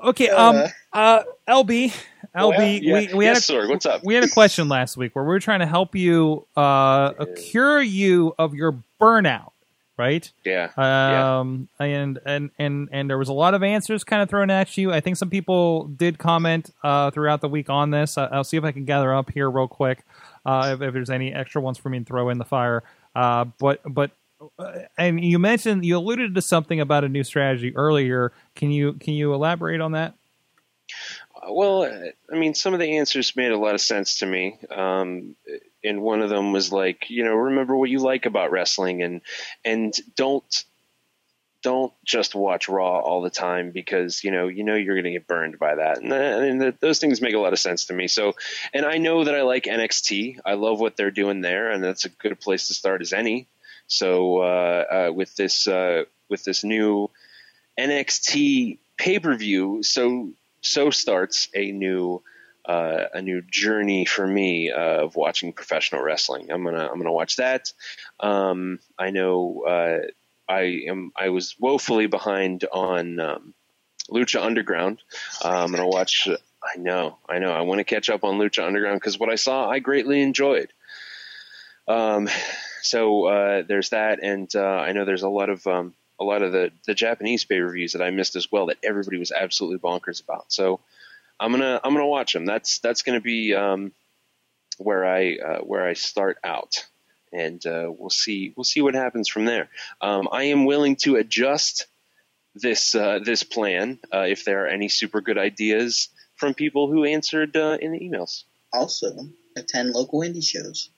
okay. 0.04 0.30
Um. 0.30 0.64
Uh. 0.94 1.24
LB. 1.48 1.94
LB. 2.36 2.80
Yeah. 2.82 2.94
We 2.94 3.14
we 3.14 3.26
had 3.26 3.36
Yes, 3.36 3.50
a, 3.50 3.54
Sorg, 3.54 3.70
what's 3.70 3.86
up? 3.86 4.04
We 4.04 4.14
had 4.16 4.24
a 4.24 4.30
question 4.30 4.70
last 4.70 4.96
week 4.98 5.16
where 5.16 5.24
we 5.26 5.30
were 5.30 5.40
trying 5.40 5.60
to 5.60 5.66
help 5.66 5.96
you 5.96 6.46
uh 6.56 7.26
cure 7.36 7.82
you 7.82 8.34
of 8.40 8.54
your 8.54 8.78
burnout, 9.00 9.52
right? 9.98 10.30
Yeah. 10.46 10.70
Um. 10.78 11.68
And 11.80 12.20
and 12.26 12.52
and 12.58 12.90
and 12.92 13.10
there 13.10 13.18
was 13.18 13.30
a 13.30 13.34
lot 13.34 13.54
of 13.54 13.64
answers 13.64 14.04
kind 14.04 14.22
of 14.22 14.30
thrown 14.30 14.50
at 14.50 14.78
you. 14.78 14.94
I 14.94 15.00
think 15.02 15.18
some 15.18 15.30
people 15.30 15.88
did 15.88 16.18
comment 16.18 16.70
uh 16.84 17.12
throughout 17.12 17.42
the 17.42 17.50
week 17.50 17.70
on 17.70 17.92
this. 17.92 18.18
I- 18.18 18.28
I'll 18.28 18.44
see 18.46 18.58
if 18.58 18.64
I 18.64 18.72
can 18.72 18.86
gather 18.86 19.14
up 19.14 19.32
here 19.32 19.50
real 19.50 19.68
quick. 19.68 20.04
Uh, 20.44 20.72
if, 20.74 20.82
if 20.82 20.92
there's 20.94 21.12
any 21.12 21.32
extra 21.32 21.62
ones 21.62 21.78
for 21.78 21.90
me 21.90 22.00
to 22.00 22.06
throw 22.06 22.30
in 22.30 22.40
the 22.40 22.46
fire. 22.46 22.82
Uh, 23.16 23.46
but 23.60 23.82
but 23.86 24.12
uh, 24.58 24.80
and 24.98 25.24
you 25.24 25.40
mentioned 25.40 25.86
you 25.86 25.98
alluded 25.98 26.36
to 26.36 26.42
something 26.42 26.80
about 26.80 27.04
a 27.04 27.10
new 27.10 27.24
strategy 27.24 27.76
earlier. 27.76 28.32
Can 28.56 28.72
you 28.72 28.94
can 28.94 29.14
you 29.14 29.34
elaborate 29.34 29.82
on 29.82 29.94
that? 29.94 30.16
Well, 31.50 31.84
I 32.32 32.36
mean, 32.36 32.54
some 32.54 32.74
of 32.74 32.80
the 32.80 32.98
answers 32.98 33.36
made 33.36 33.52
a 33.52 33.58
lot 33.58 33.74
of 33.74 33.82
sense 33.82 34.20
to 34.20 34.26
me. 34.26 34.60
Um, 34.70 35.36
and 35.84 36.02
one 36.02 36.22
of 36.22 36.30
them 36.30 36.52
was 36.52 36.72
like, 36.72 37.10
you 37.10 37.24
know, 37.24 37.34
remember 37.34 37.76
what 37.76 37.90
you 37.90 38.00
like 38.00 38.26
about 38.26 38.52
wrestling, 38.52 39.02
and 39.02 39.22
and 39.66 39.94
don't 40.16 40.66
don't 41.62 41.94
just 42.06 42.36
watch 42.36 42.68
Raw 42.68 43.00
all 43.00 43.22
the 43.22 43.30
time 43.30 43.72
because 43.72 44.24
you 44.24 44.32
know 44.32 44.48
you 44.48 44.64
know 44.64 44.76
you're 44.76 44.96
going 44.96 45.06
to 45.06 45.12
get 45.12 45.28
burned 45.28 45.60
by 45.60 45.76
that, 45.76 46.02
and, 46.02 46.12
and 46.12 46.62
th- 46.62 46.76
those 46.80 47.00
things 47.00 47.22
make 47.22 47.36
a 47.36 47.40
lot 47.40 47.54
of 47.54 47.60
sense 47.60 47.86
to 47.86 47.94
me. 47.94 48.08
So, 48.08 48.34
and 48.74 48.86
I 48.86 48.98
know 48.98 49.24
that 49.24 49.36
I 49.36 49.44
like 49.44 49.66
NXT. 49.66 50.40
I 50.46 50.54
love 50.54 50.80
what 50.80 50.98
they're 50.98 51.12
doing 51.12 51.42
there, 51.42 51.72
and 51.72 51.84
that's 51.84 52.06
a 52.06 52.10
good 52.10 52.40
place 52.40 52.68
to 52.68 52.74
start 52.74 53.02
as 53.02 53.14
any. 53.14 53.48
So, 53.88 54.40
uh, 54.40 55.08
uh, 55.10 55.12
with 55.14 55.36
this 55.36 55.68
uh, 55.68 56.04
with 56.30 56.44
this 56.44 56.64
new 56.64 57.10
NXT 57.80 58.80
pay 58.98 59.20
per 59.20 59.36
view, 59.36 59.84
so 59.84 60.32
so 60.62 60.90
starts 60.90 61.48
a 61.54 61.72
new 61.72 62.24
uh, 62.66 63.06
a 63.14 63.22
new 63.22 63.42
journey 63.42 64.06
for 64.06 64.26
me 64.26 64.72
uh, 64.72 65.06
of 65.06 65.16
watching 65.16 65.54
professional 65.54 66.02
wrestling. 66.02 66.52
I'm 66.52 66.64
gonna 66.64 66.88
I'm 66.88 66.98
gonna 66.98 67.12
watch 67.12 67.38
that. 67.38 67.72
Um, 68.20 68.80
I 68.98 69.10
know 69.10 69.64
uh, 69.68 70.08
I 70.52 70.84
am 70.88 71.12
I 71.16 71.30
was 71.30 71.56
woefully 71.60 72.08
behind 72.08 72.66
on 72.72 73.20
um, 73.20 73.54
Lucha 74.10 74.44
Underground. 74.44 75.02
Uh, 75.44 75.50
I'm 75.50 75.72
gonna 75.72 75.88
watch. 75.88 76.28
I 76.64 76.78
know 76.78 77.18
I 77.28 77.40
know 77.40 77.52
I 77.52 77.62
want 77.62 77.80
to 77.80 77.84
catch 77.86 78.10
up 78.10 78.24
on 78.24 78.38
Lucha 78.38 78.66
Underground 78.66 79.00
because 79.00 79.18
what 79.18 79.30
I 79.30 79.36
saw 79.36 79.70
I 79.70 79.80
greatly 79.80 80.22
enjoyed. 80.22 80.72
Um, 81.88 82.30
so 82.82 83.26
uh, 83.26 83.64
there's 83.68 83.90
that, 83.90 84.20
and 84.22 84.54
uh, 84.56 84.60
I 84.60 84.92
know 84.92 85.06
there's 85.06 85.24
a 85.24 85.30
lot 85.30 85.50
of 85.50 85.66
um, 85.68 85.94
a 86.20 86.24
lot 86.24 86.42
of 86.42 86.52
the, 86.52 86.72
the 86.86 86.94
Japanese 86.94 87.46
pay 87.46 87.60
reviews 87.60 87.94
that 87.94 88.02
I 88.02 88.12
missed 88.12 88.36
as 88.36 88.52
well 88.52 88.68
that 88.68 88.78
everybody 88.84 89.18
was 89.18 89.32
absolutely 89.32 89.80
bonkers 89.80 90.24
about. 90.24 90.52
So 90.52 90.80
I'm 91.40 91.52
gonna 91.52 91.80
I'm 91.84 91.94
gonna 91.94 92.08
watch 92.08 92.34
them. 92.34 92.46
That's 92.46 92.80
that's 92.80 93.02
gonna 93.02 93.22
be 93.22 93.56
um, 93.56 93.92
where 94.78 95.06
I 95.06 95.38
uh, 95.38 95.60
where 95.60 95.88
I 95.88 95.94
start 95.94 96.38
out, 96.44 96.86
and 97.32 97.66
uh, 97.66 97.90
we'll 97.90 98.10
see 98.10 98.54
we'll 98.56 98.64
see 98.64 98.82
what 98.82 98.96
happens 98.96 99.30
from 99.30 99.46
there. 99.46 99.70
Um, 100.02 100.28
I 100.32 100.46
am 100.46 100.66
willing 100.66 100.96
to 100.98 101.16
adjust 101.16 101.88
this 102.56 102.96
uh, 102.96 103.20
this 103.24 103.44
plan 103.44 104.00
uh, 104.14 104.26
if 104.28 104.46
there 104.46 104.66
are 104.66 104.68
any 104.68 104.90
super 104.90 105.22
good 105.22 105.38
ideas 105.38 106.10
from 106.36 106.54
people 106.54 106.92
who 106.92 107.06
answered 107.06 107.56
uh, 107.56 107.78
in 107.80 107.92
the 107.92 108.00
emails. 108.00 108.44
Also, 108.74 109.08
attend 109.56 109.92
local 109.92 110.22
indie 110.22 110.44
shows. 110.44 110.90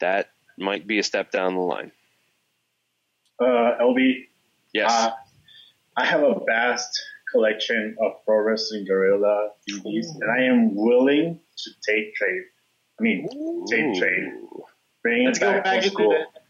That 0.00 0.30
might 0.58 0.86
be 0.86 0.98
a 0.98 1.02
step 1.02 1.30
down 1.30 1.54
the 1.54 1.60
line. 1.60 1.92
Uh, 3.40 3.78
LB. 3.80 4.26
Yes. 4.72 4.90
Uh, 4.90 5.10
I 5.96 6.06
have 6.06 6.22
a 6.22 6.40
vast 6.46 7.00
collection 7.30 7.96
of 8.00 8.24
Pro 8.24 8.38
Wrestling 8.38 8.86
Guerrilla 8.86 9.50
DVDs, 9.68 10.06
and 10.20 10.30
I 10.30 10.44
am 10.44 10.74
willing 10.74 11.40
to 11.58 11.70
take 11.86 12.14
trade. 12.14 12.42
I 12.98 13.02
mean, 13.02 13.28
tape 13.68 13.98
trade. 13.98 14.32
Bring 15.02 15.26
Let's 15.26 15.38
it 15.38 15.40
go 15.40 15.52
back, 15.52 15.64
back 15.64 15.72
old 15.74 15.82
into 15.84 15.90
school. 15.94 16.10
the- 16.10 16.40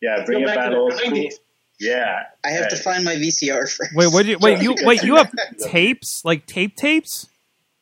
yeah, 0.00 0.16
let's 0.16 0.26
bring 0.26 0.38
go 0.40 0.44
it 0.44 0.46
back 0.46 0.56
back 0.56 0.64
to 0.66 0.70
the 0.74 0.76
old 0.80 0.92
school. 0.94 1.10
90s. 1.12 1.34
Yeah. 1.80 2.22
I 2.44 2.50
have 2.50 2.68
to 2.68 2.76
find 2.76 3.04
my 3.04 3.14
VCR 3.16 3.60
first. 3.62 3.82
Wait, 3.94 4.12
what? 4.12 4.24
You, 4.26 4.38
wait, 4.40 4.62
you 4.62 4.74
wait. 4.82 5.02
You 5.02 5.16
have 5.16 5.32
tapes 5.58 6.24
like 6.24 6.46
tape 6.46 6.76
tapes? 6.76 7.28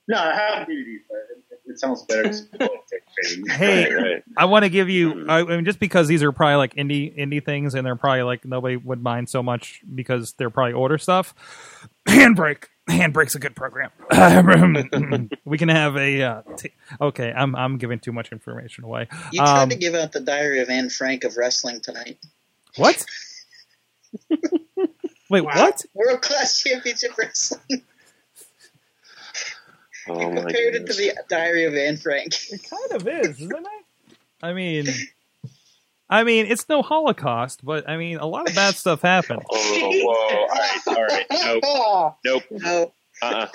No, 0.09 0.17
I 0.19 0.35
have 0.35 0.67
DVDs, 0.69 0.99
but 1.09 1.19
it, 1.53 1.61
it 1.73 1.79
sounds 1.79 2.03
better 2.05 2.25
to 2.31 2.59
call 2.59 2.69
it. 2.91 3.51
Hey, 3.51 4.23
I 4.37 4.47
want 4.47 4.65
to 4.65 4.69
give 4.71 4.89
you. 4.89 5.13
Mm. 5.15 5.31
I, 5.31 5.41
I 5.41 5.45
mean, 5.57 5.65
just 5.65 5.79
because 5.79 6.09
these 6.09 6.23
are 6.23 6.33
probably 6.33 6.57
like 6.57 6.75
indie 6.75 7.17
indie 7.19 7.45
things, 7.45 7.75
and 7.75 7.87
they're 7.87 7.97
probably 7.97 8.23
like 8.23 8.45
nobody 8.45 8.77
would 8.77 9.03
mind 9.03 9.29
so 9.29 9.43
much 9.43 9.81
because 9.95 10.33
they're 10.35 10.51
probably 10.51 10.73
older 10.75 10.99
stuff. 10.99 11.35
Handbrake, 12.09 12.65
Handbrake's 12.89 13.35
a 13.35 13.39
good 13.39 13.55
program. 13.55 13.91
we 15.45 15.59
can 15.59 15.69
have 15.69 15.97
a. 15.97 16.23
Uh, 16.23 16.43
t- 16.57 16.73
okay, 17.01 17.33
I'm 17.33 17.55
I'm 17.55 17.79
giving 17.79 17.99
too 18.01 18.13
much 18.13 18.33
information 18.33 18.85
away. 18.85 19.07
You 19.33 19.39
tried 19.41 19.63
Um, 19.65 19.69
to 19.69 19.77
give 19.77 19.95
out 19.95 20.13
the 20.13 20.21
Diary 20.21 20.61
of 20.61 20.69
Anne 20.71 20.91
Frank 20.91 21.25
of 21.25 21.37
wrestling 21.37 21.81
tonight. 21.81 22.19
what? 22.77 23.05
Wait, 25.31 25.43
what? 25.45 25.85
World 25.95 26.23
Class 26.23 26.61
Championship 26.63 27.17
Wrestling. 27.17 27.83
Oh 30.09 30.31
my 30.33 30.41
Compared 30.43 30.75
it 30.75 30.87
to 30.87 30.93
the 30.95 31.15
Diary 31.29 31.65
of 31.67 31.75
Anne 31.75 31.97
Frank. 31.97 32.33
It 32.51 32.63
kind 32.69 32.93
of 33.01 33.07
is, 33.07 33.41
isn't 33.41 33.53
it? 33.53 34.17
I 34.43 34.53
mean, 34.53 34.87
I 36.11 36.25
mean, 36.25 36.47
it's 36.47 36.69
no 36.69 36.83
Holocaust, 36.83 37.65
but 37.65 37.89
I 37.89 37.97
mean, 37.97 38.19
a 38.19 38.27
lot 38.27 38.49
of 38.49 38.55
bad 38.57 38.75
stuff 38.75 39.01
happened. 39.03 39.43
Oh, 39.53 39.91
whoa! 39.93 40.13
All 40.13 40.47
right, 40.47 40.81
all 40.87 41.07
right. 41.07 41.63
Nope, 41.63 42.15
nope. 42.25 42.43
No. 42.51 42.93
Uh-uh. 43.23 43.47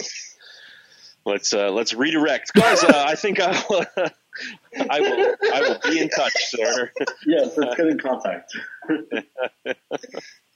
Let's 1.25 1.53
uh, 1.53 1.69
let's 1.71 1.93
redirect, 1.93 2.53
guys. 2.53 2.83
Uh, 2.83 3.05
I 3.07 3.15
think 3.15 3.39
I 3.39 3.63
will. 3.69 3.85
I 4.89 4.99
will. 5.01 5.35
I 5.53 5.61
will 5.61 5.79
be 5.91 5.99
in 5.99 6.09
touch, 6.09 6.33
sir. 6.37 6.91
Yes, 7.25 7.57
let's 7.57 7.75
get 7.75 7.87
in 7.87 7.99
contact. 7.99 8.55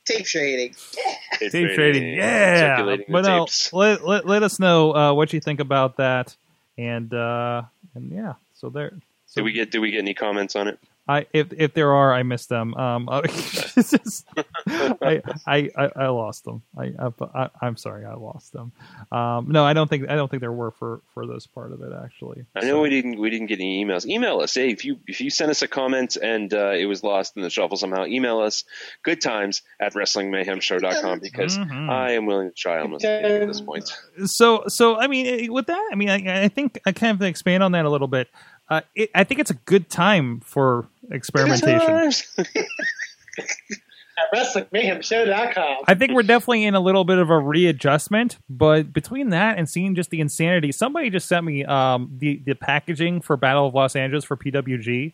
Tape 0.06 0.26
trading. 0.26 0.76
Tape 1.40 1.76
trading, 1.76 2.14
yeah. 2.14 2.98
But 3.10 3.26
no, 3.26 3.48
let, 3.74 4.06
let 4.06 4.26
let 4.26 4.44
us 4.44 4.60
know 4.60 4.96
uh, 4.96 5.14
what 5.14 5.34
you 5.34 5.40
think 5.40 5.60
about 5.60 5.98
that, 5.98 6.36
and 6.78 7.14
uh, 7.14 7.64
and 7.96 8.12
yeah. 8.12 8.34
So 8.54 8.70
there. 8.70 8.94
Did 9.36 9.44
we 9.44 9.52
get? 9.52 9.72
Did 9.72 9.80
we 9.80 9.92
get 9.92 10.00
any 10.00 10.14
comments 10.14 10.56
on 10.56 10.68
it? 10.68 10.80
I 11.10 11.26
if 11.34 11.52
if 11.54 11.74
there 11.74 11.92
are, 11.94 12.14
I 12.14 12.24
missed 12.24 12.50
them. 12.50 12.76
Um, 12.76 13.10
uh, 13.10 13.22
just- 13.28 14.26
I, 14.68 15.22
I 15.48 15.70
I 15.76 15.90
I 15.96 16.08
lost 16.10 16.46
them. 16.46 16.62
I, 16.78 16.94
I 17.34 17.50
I'm 17.62 17.76
sorry, 17.78 18.06
I 18.06 18.14
lost 18.14 18.54
them. 18.54 18.72
Um, 19.12 19.48
no, 19.50 19.66
I 19.66 19.74
don't 19.74 19.90
think 19.90 20.10
I 20.10 20.16
don't 20.16 20.30
think 20.30 20.42
there 20.42 20.52
were 20.52 20.72
for 20.72 21.02
for 21.14 21.26
this 21.26 21.48
part 21.48 21.72
of 21.74 21.82
it 21.82 21.92
actually. 22.04 22.46
I 22.56 22.62
know 22.66 22.82
we 22.82 22.90
didn't. 22.90 23.20
We 23.20 23.30
didn't 23.30 23.48
get 23.48 23.60
any 23.60 23.84
emails. 23.84 24.06
Email 24.06 24.40
us. 24.42 24.54
Hey, 24.54 24.70
if 24.70 24.86
you 24.86 25.00
if 25.08 25.20
you 25.20 25.30
sent 25.30 25.50
us 25.50 25.62
a 25.64 25.68
comment 25.68 26.16
and 26.22 26.54
uh, 26.54 26.72
it 26.72 26.86
was 26.86 27.04
lost 27.04 27.36
in 27.36 27.42
the 27.42 27.50
shuffle 27.50 27.78
somehow, 27.78 28.06
email 28.06 28.40
us. 28.40 28.64
Good 29.04 29.22
times 29.22 29.64
at 29.80 29.94
WrestlingMayhemShow.com 29.94 31.20
because 31.20 31.58
Mhm. 31.58 31.90
I 31.90 32.12
am 32.12 32.26
willing 32.26 32.50
to 32.50 32.56
try 32.56 32.80
almost 32.80 33.04
anything 33.06 33.42
at 33.42 33.48
this 33.48 33.62
point. 33.62 33.92
so 34.26 34.64
so 34.68 34.98
I 35.00 35.08
mean 35.08 35.26
eh, 35.26 35.48
with 35.50 35.68
that 35.68 35.90
I 35.92 35.96
mean 35.96 36.10
I, 36.10 36.44
I 36.44 36.48
think 36.50 36.80
I 36.86 36.92
kind 36.92 37.16
of 37.16 37.22
expand 37.28 37.64
on 37.64 37.72
that 37.74 37.86
a 37.86 37.90
little 37.90 38.08
bit. 38.08 38.28
Uh, 38.70 38.82
it, 38.96 39.10
I 39.16 39.24
think 39.24 39.40
it's 39.40 39.50
a 39.52 39.56
good 39.56 39.90
time 39.90 40.42
for 40.42 40.88
experimentation. 41.12 42.12
At 44.18 44.36
WrestlingMayhemShow.com. 44.36 45.78
I 45.88 45.96
think 45.96 46.12
we're 46.12 46.24
definitely 46.24 46.66
in 46.66 46.76
a 46.76 46.80
little 46.82 47.06
bit 47.06 47.20
of 47.20 47.30
a 47.30 47.40
readjustment, 47.40 48.38
but 48.50 48.92
between 48.92 49.30
that 49.30 49.58
and 49.58 49.70
seeing 49.70 49.96
just 49.96 50.10
the 50.10 50.20
insanity, 50.20 50.74
somebody 50.74 51.10
just 51.10 51.28
sent 51.30 51.46
me 51.46 51.64
um, 51.64 52.12
the 52.20 52.42
the 52.46 52.54
packaging 52.54 53.22
for 53.22 53.38
Battle 53.38 53.66
of 53.68 53.74
Los 53.74 53.96
Angeles 53.96 54.26
for 54.26 54.36
PWG, 54.36 55.14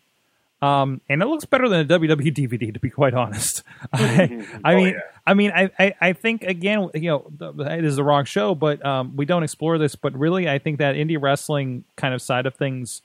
um, 0.63 1.01
and 1.07 1.21
it 1.21 1.27
looks 1.27 1.45
better 1.45 1.69
than 1.69 1.81
a 1.81 1.85
WWE 1.99 2.33
DVD, 2.33 2.73
to 2.73 2.79
be 2.79 2.89
quite 2.89 3.13
honest. 3.13 3.61
I, 3.93 4.43
I 4.63 4.73
Oh, 4.73 4.75
mean, 4.77 4.87
yeah. 4.95 4.99
I 5.27 5.33
mean, 5.35 5.51
I, 5.55 5.69
I, 5.77 5.95
I 6.01 6.13
think 6.13 6.41
again, 6.43 6.89
you 6.95 7.09
know, 7.11 7.53
th- 7.57 7.67
it 7.77 7.85
is 7.85 7.97
the 7.97 8.03
wrong 8.03 8.25
show, 8.25 8.55
but 8.55 8.83
um, 8.83 9.15
we 9.15 9.25
don't 9.25 9.43
explore 9.43 9.77
this. 9.77 9.95
But 9.95 10.17
really, 10.17 10.49
I 10.49 10.57
think 10.57 10.79
that 10.79 10.95
indie 10.95 11.21
wrestling 11.21 11.83
kind 11.95 12.15
of 12.15 12.23
side 12.23 12.47
of 12.47 12.55
things 12.55 13.03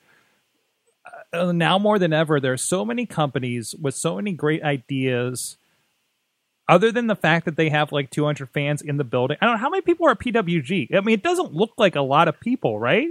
now 1.32 1.78
more 1.78 1.98
than 1.98 2.12
ever, 2.12 2.40
there 2.40 2.52
are 2.52 2.58
so 2.58 2.84
many 2.84 3.06
companies 3.06 3.74
with 3.80 3.94
so 3.94 4.16
many 4.16 4.32
great 4.32 4.62
ideas. 4.62 5.56
Other 6.68 6.92
than 6.92 7.08
the 7.08 7.16
fact 7.16 7.46
that 7.46 7.56
they 7.56 7.68
have 7.68 7.90
like 7.90 8.10
200 8.10 8.48
fans 8.50 8.82
in 8.82 8.96
the 8.96 9.04
building, 9.04 9.36
I 9.40 9.46
don't 9.46 9.54
know 9.54 9.60
how 9.60 9.70
many 9.70 9.82
people 9.82 10.06
are 10.06 10.12
at 10.12 10.20
PWG. 10.20 10.94
I 10.94 11.00
mean, 11.00 11.14
it 11.14 11.22
doesn't 11.22 11.52
look 11.52 11.72
like 11.78 11.96
a 11.96 12.00
lot 12.00 12.28
of 12.28 12.38
people, 12.38 12.78
right? 12.78 13.08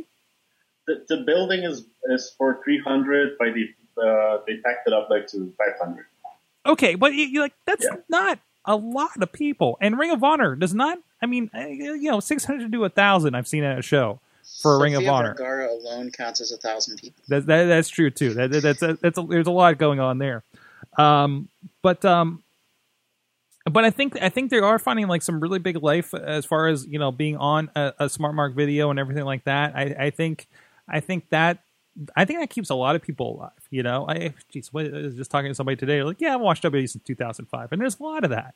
The, 0.88 1.06
the 1.08 1.24
building 1.26 1.64
is 1.64 1.86
is 2.06 2.34
for 2.38 2.62
300, 2.64 3.38
but 3.38 3.50
they 3.54 3.76
uh, 4.02 4.38
they 4.48 4.58
packed 4.58 4.88
it 4.88 4.94
up 4.94 5.10
like 5.10 5.28
to 5.28 5.54
500. 5.58 6.06
Okay, 6.66 6.96
but 6.96 7.14
you, 7.14 7.42
like 7.42 7.54
that's 7.66 7.86
not 8.08 8.40
a 8.66 8.76
lot 8.76 9.22
of 9.22 9.32
people. 9.32 9.78
And 9.82 9.98
Ring 9.98 10.12
of 10.12 10.24
Honor 10.24 10.56
does 10.56 10.74
not. 10.74 10.98
I 11.22 11.26
mean, 11.26 11.52
uh, 11.54 11.68
you 11.68 12.10
know, 12.10 12.22
six 12.22 12.46
hundred 12.46 12.72
to 12.72 12.86
a 12.86 12.90
thousand. 12.90 13.36
I've 13.36 13.48
seen 13.48 13.64
at 13.64 13.78
a 13.78 13.82
show 13.82 14.20
for 14.62 14.76
a 14.76 14.80
Ring 14.80 14.96
of 14.96 15.08
Honor. 15.08 15.30
Vergara 15.30 15.72
alone 15.72 16.12
counts 16.12 16.42
as 16.42 16.52
a 16.52 16.58
thousand 16.58 16.98
people. 16.98 17.24
That, 17.28 17.46
that 17.46 17.66
that's 17.66 17.90
true 17.90 18.10
too. 18.10 18.34
That, 18.34 18.52
that- 18.52 18.62
that's 18.80 19.00
that's 19.02 19.18
a, 19.18 19.22
there's 19.24 19.48
a 19.48 19.52
lot 19.52 19.78
going 19.78 20.00
on 20.00 20.18
there. 20.18 20.44
Um, 20.98 21.50
but 21.82 22.04
um, 22.06 22.44
but 23.66 23.86
I 23.86 23.90
think 23.92 24.22
I 24.22 24.30
think 24.30 24.50
they 24.52 24.60
are 24.60 24.80
finding 24.80 25.08
like 25.08 25.22
some 25.22 25.40
really 25.40 25.60
big 25.60 25.82
life 25.84 26.14
as 26.14 26.46
far 26.46 26.68
as 26.68 26.86
you 26.88 27.00
know 27.00 27.12
being 27.12 27.38
on 27.38 27.70
a, 27.76 27.94
a 28.00 28.10
smart 28.10 28.34
mark 28.36 28.56
video 28.56 28.90
and 28.90 29.00
everything 29.00 29.26
like 29.26 29.44
that. 29.46 29.76
I, 29.76 29.96
I 30.00 30.10
think 30.10 30.48
I 30.88 31.00
think 31.00 31.30
that 31.30 31.60
I 32.16 32.26
think 32.26 32.40
that 32.40 32.50
keeps 32.50 32.70
a 32.70 32.76
lot 32.76 32.96
of 32.96 33.02
people 33.02 33.36
alive. 33.38 33.52
You 33.70 33.84
know, 33.84 34.06
I 34.08 34.34
geez, 34.50 34.72
I 34.76 34.84
was 34.84 35.16
just 35.16 35.30
talking 35.32 35.52
to 35.52 35.56
somebody 35.56 35.76
today. 35.76 36.02
Like, 36.04 36.22
yeah, 36.22 36.36
I've 36.36 36.42
watched 36.42 36.64
WWE 36.64 36.90
since 36.90 37.04
2005, 37.04 37.72
and 37.72 37.82
there's 37.82 38.00
a 38.00 38.04
lot 38.04 38.24
of 38.24 38.30
that. 38.32 38.56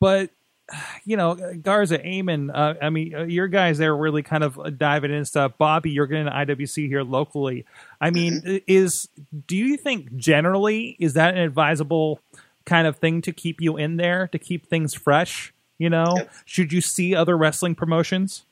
But 0.00 0.30
you 1.04 1.16
know, 1.16 1.34
Garza, 1.62 1.98
Eamon, 1.98 2.50
uh, 2.54 2.74
I 2.80 2.90
mean, 2.90 3.14
uh, 3.14 3.24
your 3.24 3.48
guys 3.48 3.78
there 3.78 3.96
really 3.96 4.22
kind 4.22 4.44
of 4.44 4.78
diving 4.78 5.12
into 5.12 5.26
stuff. 5.26 5.52
Bobby, 5.58 5.90
you're 5.90 6.06
getting 6.06 6.26
IWC 6.26 6.88
here 6.88 7.02
locally. 7.02 7.64
I 8.00 8.10
mean, 8.10 8.62
is 8.66 9.08
do 9.46 9.56
you 9.56 9.76
think 9.76 10.16
generally 10.16 10.96
is 10.98 11.14
that 11.14 11.34
an 11.34 11.40
advisable 11.40 12.20
kind 12.64 12.86
of 12.86 12.96
thing 12.96 13.20
to 13.22 13.32
keep 13.32 13.60
you 13.60 13.76
in 13.76 13.96
there 13.96 14.28
to 14.28 14.38
keep 14.38 14.66
things 14.66 14.94
fresh? 14.94 15.52
You 15.78 15.90
know, 15.90 16.28
should 16.44 16.72
you 16.72 16.80
see 16.80 17.14
other 17.14 17.36
wrestling 17.36 17.74
promotions? 17.74 18.44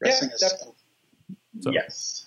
Wrestling 0.00 0.30
is 0.34 0.64
yes. 1.60 2.26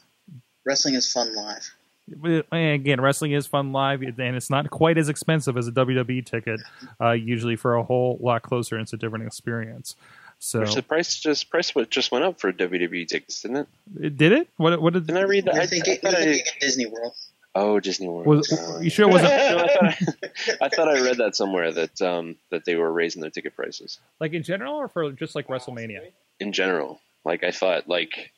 wrestling 0.65 0.95
is 0.95 1.11
fun 1.11 1.35
live. 1.35 1.74
But, 2.07 2.45
Again, 2.51 3.01
wrestling 3.01 3.31
is 3.31 3.47
fun 3.47 3.71
live, 3.71 4.01
and 4.03 4.35
it's 4.35 4.49
not 4.49 4.69
quite 4.69 4.97
as 4.97 5.09
expensive 5.09 5.57
as 5.57 5.67
a 5.67 5.71
WWE 5.71 6.23
ticket. 6.25 6.61
Uh, 7.01 7.11
usually, 7.11 7.55
for 7.55 7.75
a 7.75 7.83
whole 7.83 8.17
lot 8.21 8.43
closer, 8.43 8.77
it's 8.79 8.93
a 8.93 8.97
different 8.97 9.25
experience. 9.25 9.95
So, 10.37 10.59
Which 10.59 10.75
the 10.75 10.83
price 10.83 11.17
just 11.19 11.49
price 11.49 11.73
what 11.73 11.89
just 11.89 12.11
went 12.11 12.25
up 12.25 12.39
for 12.39 12.51
WWE 12.51 13.07
tickets, 13.07 13.41
didn't 13.41 13.57
it? 13.57 13.67
It- 14.01 14.17
did 14.17 14.31
it? 14.33 14.49
What? 14.57 14.79
What 14.81 14.93
did? 14.93 15.07
Didn't 15.07 15.23
I 15.23 15.25
read 15.25 15.45
that? 15.45 15.53
You're 15.55 15.63
I, 15.63 15.65
thinking, 15.65 15.93
I 15.93 15.97
thought 15.97 16.13
I- 16.15 16.23
thinking 16.23 16.41
at 16.55 16.59
Disney 16.61 16.85
World. 16.85 17.13
oh, 17.55 17.79
Disney 17.79 18.07
World. 18.09 18.27
Was, 18.27 18.51
Uh, 18.51 18.79
you 18.81 18.89
sure 18.89 19.07
it 19.07 19.11
wasn't 19.11 19.31
no, 19.33 19.57
I, 19.63 19.67
thought, 19.93 20.15
I 20.61 20.69
thought 20.69 20.87
I 20.89 20.99
read 21.01 21.17
that 21.17 21.35
somewhere 21.35 21.71
that 21.71 22.01
um, 22.01 22.35
that 22.51 22.65
they 22.65 22.75
were 22.75 22.91
raising 22.91 23.21
their 23.21 23.31
ticket 23.31 23.55
prices 23.55 23.97
like 24.19 24.33
in 24.33 24.43
general, 24.43 24.75
or 24.75 24.87
for 24.89 25.11
just 25.13 25.33
like 25.35 25.47
WrestleMania? 25.47 26.11
in 26.39 26.51
general. 26.51 26.99
Like 27.23 27.43
I 27.45 27.51
thought, 27.51 27.87
like 27.87 28.31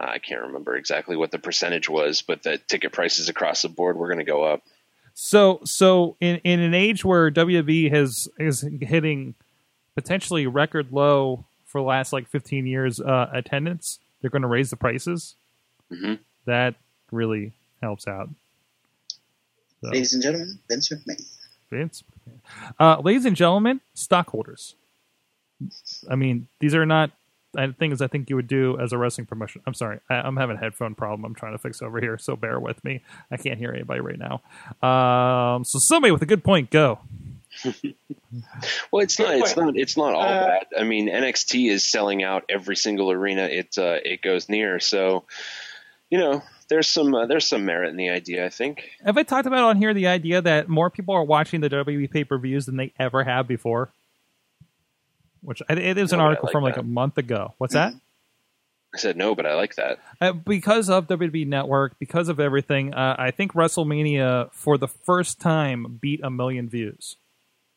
I 0.00 0.18
can't 0.18 0.42
remember 0.42 0.76
exactly 0.76 1.16
what 1.16 1.30
the 1.30 1.38
percentage 1.38 1.88
was, 1.88 2.22
but 2.22 2.44
that 2.44 2.68
ticket 2.68 2.92
prices 2.92 3.28
across 3.28 3.62
the 3.62 3.68
board 3.68 3.96
were 3.96 4.06
going 4.06 4.18
to 4.18 4.24
go 4.24 4.44
up. 4.44 4.62
So, 5.14 5.60
so 5.64 6.16
in 6.20 6.36
in 6.44 6.60
an 6.60 6.74
age 6.74 7.04
where 7.04 7.30
WWE 7.30 7.90
has 7.90 8.28
is 8.38 8.64
hitting 8.80 9.34
potentially 9.96 10.46
record 10.46 10.92
low 10.92 11.44
for 11.66 11.80
the 11.80 11.86
last 11.86 12.12
like 12.12 12.28
15 12.28 12.66
years 12.66 13.00
uh, 13.00 13.28
attendance, 13.32 13.98
they're 14.20 14.30
going 14.30 14.42
to 14.42 14.48
raise 14.48 14.70
the 14.70 14.76
prices. 14.76 15.34
Mm-hmm. 15.92 16.14
That 16.44 16.76
really 17.10 17.52
helps 17.82 18.06
out. 18.06 18.28
So, 19.82 19.90
Ladies 19.90 20.14
and 20.14 20.22
gentlemen, 20.22 20.58
Vince 20.68 20.88
McMahon. 20.88 21.22
Vince. 21.70 22.04
Uh, 22.78 23.00
ladies 23.00 23.24
and 23.24 23.36
gentlemen, 23.36 23.80
stockholders. 23.94 24.74
I 26.08 26.14
mean, 26.14 26.48
these 26.60 26.74
are 26.74 26.86
not 26.86 27.10
uh, 27.58 27.68
things 27.78 28.00
I 28.00 28.06
think 28.06 28.30
you 28.30 28.36
would 28.36 28.46
do 28.48 28.78
as 28.78 28.92
a 28.92 28.98
wrestling 28.98 29.26
promotion. 29.26 29.60
I'm 29.66 29.74
sorry, 29.74 30.00
I, 30.08 30.14
I'm 30.16 30.36
having 30.36 30.56
a 30.56 30.60
headphone 30.60 30.94
problem. 30.94 31.24
I'm 31.24 31.34
trying 31.34 31.52
to 31.52 31.58
fix 31.58 31.82
over 31.82 32.00
here, 32.00 32.16
so 32.18 32.36
bear 32.36 32.58
with 32.60 32.82
me. 32.84 33.02
I 33.30 33.36
can't 33.36 33.58
hear 33.58 33.72
anybody 33.72 34.00
right 34.00 34.18
now. 34.18 34.40
Um, 34.88 35.64
so 35.64 35.78
somebody 35.80 36.12
with 36.12 36.22
a 36.22 36.26
good 36.26 36.44
point, 36.44 36.70
go. 36.70 37.00
Well, 38.92 39.02
it's 39.02 39.18
not. 39.18 39.34
It's 39.36 39.56
not. 39.56 39.76
It's 39.76 39.96
not 39.96 40.14
all 40.14 40.22
Uh, 40.22 40.46
bad. 40.46 40.66
I 40.78 40.84
mean, 40.84 41.08
NXT 41.08 41.70
is 41.70 41.82
selling 41.82 42.22
out 42.22 42.44
every 42.48 42.76
single 42.76 43.10
arena 43.10 43.44
it 43.44 43.76
uh, 43.78 43.98
it 44.04 44.20
goes 44.22 44.48
near. 44.50 44.78
So, 44.80 45.24
you 46.10 46.18
know, 46.18 46.42
there's 46.68 46.86
some 46.86 47.14
uh, 47.14 47.24
there's 47.26 47.46
some 47.46 47.64
merit 47.64 47.88
in 47.88 47.96
the 47.96 48.10
idea. 48.10 48.44
I 48.44 48.50
think. 48.50 48.90
Have 49.04 49.16
I 49.16 49.22
talked 49.22 49.46
about 49.46 49.64
on 49.64 49.76
here 49.78 49.94
the 49.94 50.08
idea 50.08 50.42
that 50.42 50.68
more 50.68 50.90
people 50.90 51.14
are 51.14 51.24
watching 51.24 51.62
the 51.62 51.70
WWE 51.70 52.10
pay 52.10 52.24
per 52.24 52.38
views 52.38 52.66
than 52.66 52.76
they 52.76 52.92
ever 52.98 53.24
have 53.24 53.48
before? 53.48 53.90
Which 55.42 55.62
it 55.68 55.78
it 55.78 55.98
is 55.98 56.12
an 56.12 56.18
No, 56.18 56.24
I 56.24 56.28
article 56.28 56.46
like 56.46 56.52
from 56.52 56.64
like 56.64 56.76
a 56.76 56.82
month 56.82 57.18
ago. 57.18 57.54
What's 57.58 57.74
that? 57.74 57.94
I 58.94 58.98
said 58.98 59.16
no, 59.16 59.34
but 59.34 59.44
I 59.44 59.54
like 59.54 59.74
that. 59.76 59.98
Uh, 60.20 60.32
because 60.32 60.88
of 60.88 61.06
WWE 61.08 61.46
Network, 61.46 61.98
because 61.98 62.28
of 62.28 62.40
everything, 62.40 62.94
uh, 62.94 63.16
I 63.18 63.30
think 63.30 63.52
WrestleMania 63.52 64.50
for 64.52 64.78
the 64.78 64.88
first 64.88 65.40
time 65.40 65.98
beat 66.00 66.20
a 66.22 66.30
million 66.30 66.68
views 66.68 67.16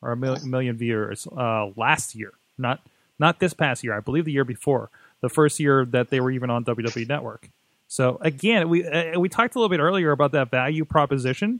or 0.01 0.13
a 0.13 0.17
mil- 0.17 0.43
million 0.45 0.77
viewers 0.77 1.27
uh, 1.27 1.67
last 1.75 2.15
year. 2.15 2.33
Not 2.57 2.79
not 3.19 3.39
this 3.39 3.53
past 3.53 3.83
year. 3.83 3.95
I 3.95 3.99
believe 3.99 4.25
the 4.25 4.31
year 4.31 4.45
before, 4.45 4.89
the 5.21 5.29
first 5.29 5.59
year 5.59 5.85
that 5.85 6.09
they 6.09 6.19
were 6.19 6.31
even 6.31 6.49
on 6.49 6.63
WWE 6.63 7.07
Network. 7.07 7.49
So 7.87 8.17
again, 8.21 8.69
we 8.69 8.85
uh, 8.85 9.19
we 9.19 9.27
talked 9.27 9.55
a 9.55 9.59
little 9.59 9.69
bit 9.69 9.81
earlier 9.81 10.11
about 10.11 10.31
that 10.31 10.49
value 10.49 10.85
proposition. 10.85 11.59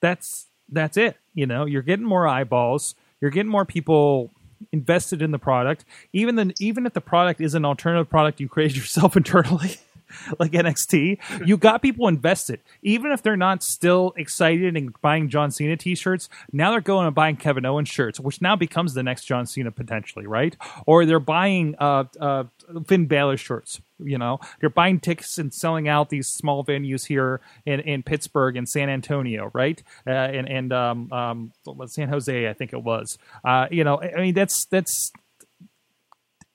That's 0.00 0.46
that's 0.68 0.96
it. 0.96 1.16
You 1.32 1.46
know, 1.46 1.64
you're 1.64 1.82
getting 1.82 2.04
more 2.04 2.26
eyeballs. 2.26 2.96
You're 3.20 3.30
getting 3.30 3.50
more 3.50 3.64
people 3.64 4.30
invested 4.72 5.22
in 5.22 5.30
the 5.30 5.38
product. 5.38 5.84
Even 6.12 6.36
the 6.36 6.54
even 6.60 6.86
if 6.86 6.92
the 6.92 7.00
product 7.00 7.40
is 7.40 7.54
an 7.54 7.64
alternative 7.64 8.08
product 8.08 8.40
you 8.40 8.48
created 8.48 8.76
yourself 8.76 9.16
internally, 9.16 9.76
like 10.38 10.52
NXT, 10.52 11.46
you 11.46 11.56
got 11.56 11.82
people 11.82 12.08
invested. 12.08 12.60
Even 12.82 13.12
if 13.12 13.22
they're 13.22 13.36
not 13.36 13.62
still 13.62 14.12
excited 14.16 14.76
and 14.76 14.92
buying 15.00 15.28
John 15.28 15.50
Cena 15.50 15.76
t-shirts, 15.76 16.28
now 16.52 16.70
they're 16.70 16.80
going 16.80 17.06
and 17.06 17.14
buying 17.14 17.36
Kevin 17.36 17.64
Owens 17.64 17.88
shirts, 17.88 18.20
which 18.20 18.40
now 18.40 18.56
becomes 18.56 18.94
the 18.94 19.02
next 19.02 19.24
John 19.24 19.46
Cena 19.46 19.70
potentially, 19.70 20.26
right? 20.26 20.56
Or 20.86 21.04
they're 21.04 21.20
buying 21.20 21.74
uh, 21.78 22.04
uh, 22.20 22.44
Finn 22.86 23.06
Balor 23.06 23.36
shirts. 23.36 23.80
You 24.02 24.16
know, 24.16 24.40
they're 24.60 24.70
buying 24.70 24.98
tickets 24.98 25.36
and 25.36 25.52
selling 25.52 25.86
out 25.86 26.08
these 26.08 26.28
small 26.28 26.64
venues 26.64 27.06
here 27.06 27.40
in, 27.66 27.80
in 27.80 28.02
Pittsburgh 28.02 28.56
and 28.56 28.66
San 28.66 28.88
Antonio, 28.88 29.50
right? 29.52 29.82
Uh, 30.06 30.10
and 30.10 30.48
and 30.48 30.72
um, 30.72 31.12
um, 31.12 31.52
San 31.86 32.08
Jose, 32.08 32.48
I 32.48 32.52
think 32.54 32.72
it 32.72 32.82
was. 32.82 33.18
Uh, 33.44 33.66
you 33.70 33.84
know, 33.84 34.00
I 34.00 34.12
I 34.16 34.20
mean, 34.20 34.34
that's 34.34 34.64
that's 34.66 35.12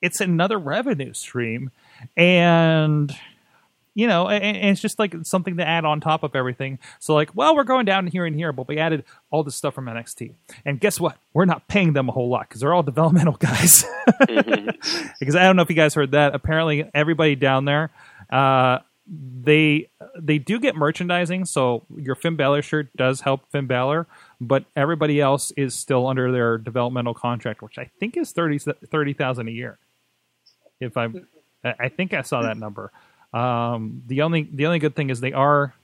it's 0.02 0.20
another 0.20 0.58
revenue 0.58 1.12
stream, 1.12 1.70
and 2.16 3.14
you 3.96 4.06
know, 4.06 4.28
and, 4.28 4.44
and 4.44 4.68
it's 4.68 4.80
just 4.80 4.98
like 4.98 5.14
something 5.22 5.56
to 5.56 5.66
add 5.66 5.86
on 5.86 6.02
top 6.02 6.22
of 6.22 6.36
everything. 6.36 6.78
So, 7.00 7.14
like, 7.14 7.34
well, 7.34 7.56
we're 7.56 7.64
going 7.64 7.86
down 7.86 8.06
here 8.06 8.26
and 8.26 8.36
here, 8.36 8.52
but 8.52 8.68
we 8.68 8.76
added 8.76 9.04
all 9.30 9.42
this 9.42 9.56
stuff 9.56 9.72
from 9.72 9.86
NXT, 9.86 10.34
and 10.66 10.78
guess 10.78 11.00
what? 11.00 11.16
We're 11.32 11.46
not 11.46 11.66
paying 11.66 11.94
them 11.94 12.10
a 12.10 12.12
whole 12.12 12.28
lot 12.28 12.46
because 12.46 12.60
they're 12.60 12.74
all 12.74 12.82
developmental 12.84 13.38
guys. 13.38 13.86
because 14.18 15.34
I 15.34 15.44
don't 15.44 15.56
know 15.56 15.62
if 15.62 15.70
you 15.70 15.76
guys 15.76 15.94
heard 15.94 16.10
that. 16.10 16.34
Apparently, 16.34 16.88
everybody 16.92 17.36
down 17.36 17.64
there, 17.64 17.90
uh, 18.28 18.80
they 19.06 19.88
they 20.20 20.36
do 20.36 20.60
get 20.60 20.76
merchandising. 20.76 21.46
So 21.46 21.86
your 21.96 22.16
Finn 22.16 22.36
Balor 22.36 22.60
shirt 22.60 22.94
does 22.98 23.22
help 23.22 23.50
Finn 23.50 23.66
Balor, 23.66 24.06
but 24.42 24.66
everybody 24.76 25.22
else 25.22 25.52
is 25.56 25.74
still 25.74 26.06
under 26.06 26.30
their 26.30 26.58
developmental 26.58 27.14
contract, 27.14 27.62
which 27.62 27.78
I 27.78 27.90
think 27.98 28.18
is 28.18 28.32
30 28.32 28.58
30000 28.90 29.48
a 29.48 29.50
year. 29.50 29.78
If 30.80 30.98
I'm, 30.98 31.26
I 31.64 31.74
I 31.78 31.88
think 31.88 32.12
I 32.12 32.20
saw 32.20 32.42
that 32.42 32.58
number. 32.58 32.92
Um, 33.36 34.02
the 34.06 34.22
only 34.22 34.48
the 34.50 34.66
only 34.66 34.78
good 34.78 34.94
thing 34.94 35.10
is 35.10 35.20
they 35.20 35.32
are 35.32 35.74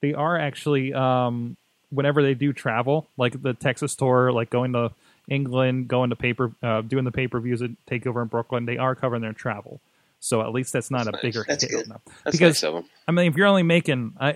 they 0.00 0.14
are 0.14 0.38
actually 0.38 0.94
um, 0.94 1.56
whenever 1.90 2.22
they 2.22 2.34
do 2.34 2.52
travel, 2.52 3.08
like 3.16 3.40
the 3.42 3.54
Texas 3.54 3.94
tour, 3.96 4.32
like 4.32 4.50
going 4.50 4.72
to 4.74 4.92
England, 5.28 5.88
going 5.88 6.10
to 6.10 6.16
paper, 6.16 6.52
uh, 6.62 6.82
doing 6.82 7.04
the 7.04 7.12
pay 7.12 7.26
per 7.26 7.40
views 7.40 7.62
at 7.62 7.70
Takeover 7.86 8.22
in 8.22 8.28
Brooklyn, 8.28 8.66
they 8.66 8.78
are 8.78 8.94
covering 8.94 9.22
their 9.22 9.32
travel. 9.32 9.80
So 10.20 10.42
at 10.42 10.52
least 10.52 10.72
that's 10.72 10.90
not 10.90 11.08
a 11.08 11.12
nice. 11.12 11.22
bigger 11.22 11.44
That's 11.48 11.64
hit 11.64 11.72
good. 11.72 11.86
That's 12.24 12.36
because 12.36 12.62
nice. 12.62 12.84
I 13.08 13.12
mean, 13.12 13.26
if 13.26 13.36
you're 13.36 13.46
only 13.46 13.62
making 13.62 14.14
uh, 14.20 14.32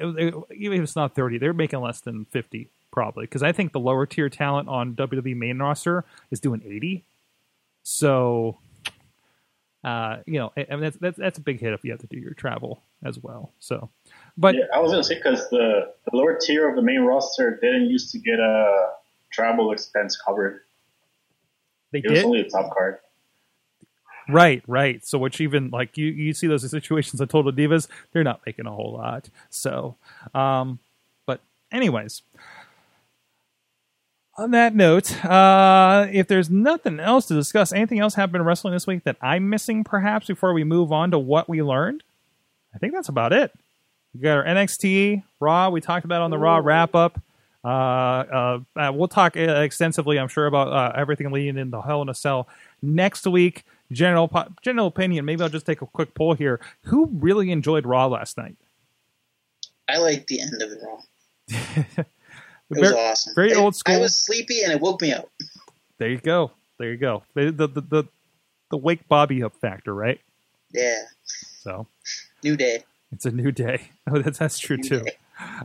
even 0.57 0.79
if 0.79 0.83
it's 0.83 0.97
not 0.97 1.15
thirty, 1.15 1.39
they're 1.39 1.53
making 1.53 1.81
less 1.81 2.01
than 2.01 2.25
fifty 2.27 2.71
probably. 2.91 3.27
Because 3.27 3.43
I 3.43 3.53
think 3.53 3.73
the 3.73 3.81
lower 3.81 4.07
tier 4.07 4.29
talent 4.29 4.69
on 4.69 4.95
WWE 4.95 5.37
main 5.37 5.59
roster 5.59 6.05
is 6.31 6.41
doing 6.41 6.63
eighty. 6.65 7.05
So, 7.83 8.57
uh, 9.85 10.23
you 10.27 10.39
know, 10.39 10.53
I 10.57 10.65
mean 10.71 10.81
that's, 10.81 10.97
that's 10.97 11.19
that's 11.19 11.39
a 11.39 11.43
big 11.43 11.61
hit 11.61 11.73
if 11.73 11.85
you 11.85 11.91
have 11.91 12.01
to 12.01 12.07
do 12.07 12.19
your 12.19 12.35
travel 12.35 12.83
as 13.05 13.19
well. 13.19 13.53
So, 13.61 13.91
but 14.37 14.55
yeah, 14.55 14.65
I 14.75 14.81
was 14.81 14.91
gonna 14.91 15.05
say 15.05 15.17
because 15.17 15.49
the, 15.51 15.93
the 16.11 16.17
lower 16.17 16.39
tier 16.41 16.69
of 16.69 16.77
the 16.77 16.83
main 16.83 17.03
roster 17.03 17.59
didn't 17.61 17.91
used 17.91 18.11
to 18.13 18.19
get 18.19 18.39
a 18.39 18.93
travel 19.31 19.73
expense 19.73 20.17
covered. 20.17 20.63
They 21.93 21.99
it 21.99 22.11
was 22.11 22.19
did? 22.21 22.25
only 22.25 22.43
the 22.43 22.49
top 22.49 22.73
card. 22.73 22.99
Right, 24.29 24.63
right. 24.67 25.05
So 25.07 25.19
which 25.19 25.41
even 25.41 25.71
like 25.71 25.99
you 25.99 26.07
you 26.07 26.33
see 26.33 26.47
those 26.47 26.69
situations 26.69 27.21
on 27.21 27.29
Total 27.29 27.53
Divas, 27.53 27.89
they're 28.13 28.25
not 28.25 28.41
making 28.47 28.67
a 28.67 28.73
whole 28.73 28.95
lot. 28.95 29.29
So, 29.51 29.97
um, 30.35 30.79
but 31.27 31.41
anyways, 31.71 32.23
on 34.37 34.51
that 34.51 34.75
note, 34.75 35.25
uh, 35.25 36.09
if 36.11 36.27
there's 36.27 36.51
nothing 36.51 36.99
else 36.99 37.27
to 37.27 37.35
discuss, 37.35 37.73
anything 37.73 38.01
else 38.01 38.15
happened 38.15 38.37
in 38.37 38.43
wrestling 38.43 38.75
this 38.75 38.87
week 38.87 39.05
that 39.05 39.17
I'm 39.21 39.49
missing, 39.49 39.85
perhaps 39.85 40.27
before 40.27 40.53
we 40.53 40.65
move 40.65 40.93
on 40.93 41.11
to 41.13 41.19
what 41.19 41.49
we 41.49 41.63
learned, 41.63 42.03
I 42.75 42.79
think 42.79 42.93
that's 42.93 43.09
about 43.09 43.33
it. 43.33 43.53
We 44.13 44.21
got 44.21 44.39
our 44.39 44.45
NXT 44.45 45.23
Raw. 45.41 45.71
We 45.71 45.81
talked 45.81 46.05
about 46.05 46.23
on 46.23 46.31
the 46.31 46.39
Raw 46.39 46.61
wrap 46.63 46.95
up. 46.95 47.21
Uh, 47.65 47.69
uh, 47.69 48.59
uh, 48.77 48.93
we'll 48.93 49.09
talk 49.09 49.37
uh, 49.37 49.41
extensively, 49.41 50.19
I'm 50.19 50.29
sure, 50.29 50.47
about 50.47 50.69
uh, 50.69 50.93
everything 50.97 51.31
leading 51.31 51.57
into 51.57 51.81
Hell 51.81 52.03
in 52.03 52.09
a 52.09 52.15
Cell 52.15 52.49
next 52.83 53.27
week. 53.27 53.65
General 53.91 54.29
po- 54.29 54.49
general 54.63 54.87
opinion. 54.87 55.25
Maybe 55.25 55.43
I'll 55.43 55.49
just 55.49 55.67
take 55.67 55.83
a 55.83 55.87
quick 55.87 56.15
poll 56.15 56.35
here. 56.35 56.61
Who 56.85 57.07
really 57.13 57.51
enjoyed 57.51 57.87
Raw 57.87 58.07
last 58.07 58.37
night? 58.37 58.57
I 59.89 59.99
like 59.99 60.27
the 60.27 60.41
end 60.41 60.63
of 60.63 60.73
it 60.73 60.79
Raw. 60.83 62.05
It 62.71 62.79
was 62.81 62.91
Very- 62.91 63.01
awesome. 63.03 63.33
very 63.35 63.51
It- 63.53 63.57
old 63.57 63.77
school. 63.77 63.95
I 63.97 63.99
was 63.99 64.19
sleepy 64.19 64.63
and 64.63 64.73
it 64.73 64.81
woke 64.81 65.03
me 65.03 65.13
up. 65.13 65.29
There 65.99 66.09
you 66.09 66.19
go. 66.19 66.51
There 66.79 66.91
you 66.91 66.97
go. 66.97 67.23
The 67.35 67.51
the 67.51 67.69
the, 67.69 67.81
the, 67.81 68.05
the 68.71 68.77
wake 68.77 69.07
Bobby 69.09 69.43
up 69.43 69.55
factor, 69.61 69.95
right? 69.95 70.21
Yeah. 70.73 71.03
So 71.61 71.87
New 72.43 72.57
day. 72.57 72.85
It's 73.13 73.27
a 73.27 73.31
new 73.31 73.53
day. 73.53 73.89
Oh, 74.11 74.21
that's 74.21 74.39
that's 74.39 74.59
true 74.59 74.77
too. 74.77 75.03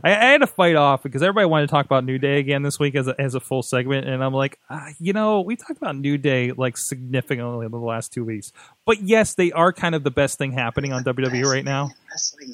I, 0.02 0.10
I 0.12 0.24
had 0.32 0.40
to 0.40 0.46
fight 0.46 0.74
off 0.74 1.02
because 1.02 1.22
everybody 1.22 1.44
wanted 1.46 1.66
to 1.66 1.70
talk 1.70 1.84
about 1.84 2.04
New 2.04 2.18
Day 2.18 2.38
again 2.38 2.62
this 2.62 2.78
week 2.80 2.94
as 2.94 3.06
a, 3.06 3.14
as 3.20 3.34
a 3.34 3.40
full 3.40 3.62
segment, 3.62 4.08
and 4.08 4.24
I'm 4.24 4.32
like, 4.32 4.58
ah, 4.70 4.88
you 4.98 5.12
know, 5.12 5.42
we 5.42 5.56
talked 5.56 5.76
about 5.76 5.94
New 5.96 6.16
Day 6.16 6.52
like 6.52 6.78
significantly 6.78 7.66
in 7.66 7.70
the 7.70 7.78
last 7.78 8.12
two 8.14 8.24
weeks, 8.24 8.50
but 8.86 9.02
yes, 9.02 9.34
they 9.34 9.52
are 9.52 9.72
kind 9.74 9.94
of 9.94 10.02
the 10.04 10.10
best 10.10 10.38
thing 10.38 10.52
happening 10.52 10.92
on 10.94 11.04
WWE 11.04 11.44
right 11.44 11.64
now. 11.64 11.90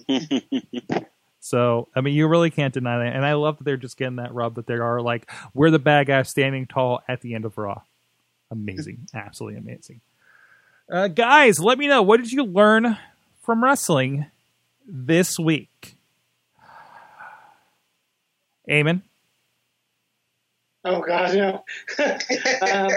Wrestling. 1.53 1.85
So 1.85 1.89
I 1.95 2.01
mean, 2.01 2.15
you 2.15 2.27
really 2.29 2.51
can't 2.51 2.75
deny 2.75 2.99
that, 2.99 3.15
and 3.15 3.25
I 3.25 3.35
love 3.35 3.59
that 3.59 3.65
they're 3.65 3.77
just 3.77 3.97
getting 3.97 4.17
that 4.17 4.35
rub 4.35 4.57
that 4.57 4.67
they 4.67 4.75
are 4.75 5.01
like 5.01 5.31
we're 5.55 5.71
the 5.71 5.79
bad 5.79 6.07
guys 6.07 6.29
standing 6.29 6.67
tall 6.67 7.01
at 7.09 7.21
the 7.21 7.35
end 7.35 7.45
of 7.45 7.57
Raw. 7.59 7.83
Amazing, 8.51 9.09
absolutely 9.15 9.59
amazing. 9.59 10.01
Uh, 10.91 11.09
guys, 11.09 11.59
let 11.59 11.79
me 11.79 11.89
know 11.89 12.03
what 12.03 12.19
did 12.19 12.31
you 12.31 12.45
learn 12.45 12.97
from 13.43 13.63
wrestling 13.63 14.27
this 14.87 15.39
week. 15.39 15.95
Eamon, 18.69 19.03
Oh 20.87 21.01
God, 21.01 21.35
no. 21.35 21.65
um, 21.99 22.91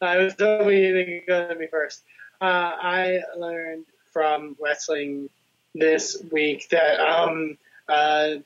I 0.00 0.16
was 0.16 0.34
hoping 0.40 0.78
you 0.78 0.92
didn't 0.94 1.26
go 1.26 1.48
to 1.48 1.54
me 1.54 1.66
first. 1.70 2.02
Uh, 2.40 2.72
I 2.80 3.20
learned 3.36 3.84
from 4.10 4.56
wrestling 4.58 5.28
this 5.74 6.22
week 6.30 6.68
that 6.70 7.00
um, 7.00 7.58
uh, 7.88 8.36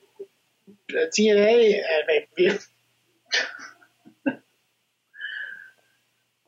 TNA 0.91 1.73
had 1.73 2.07
pay-per-view. 2.07 2.59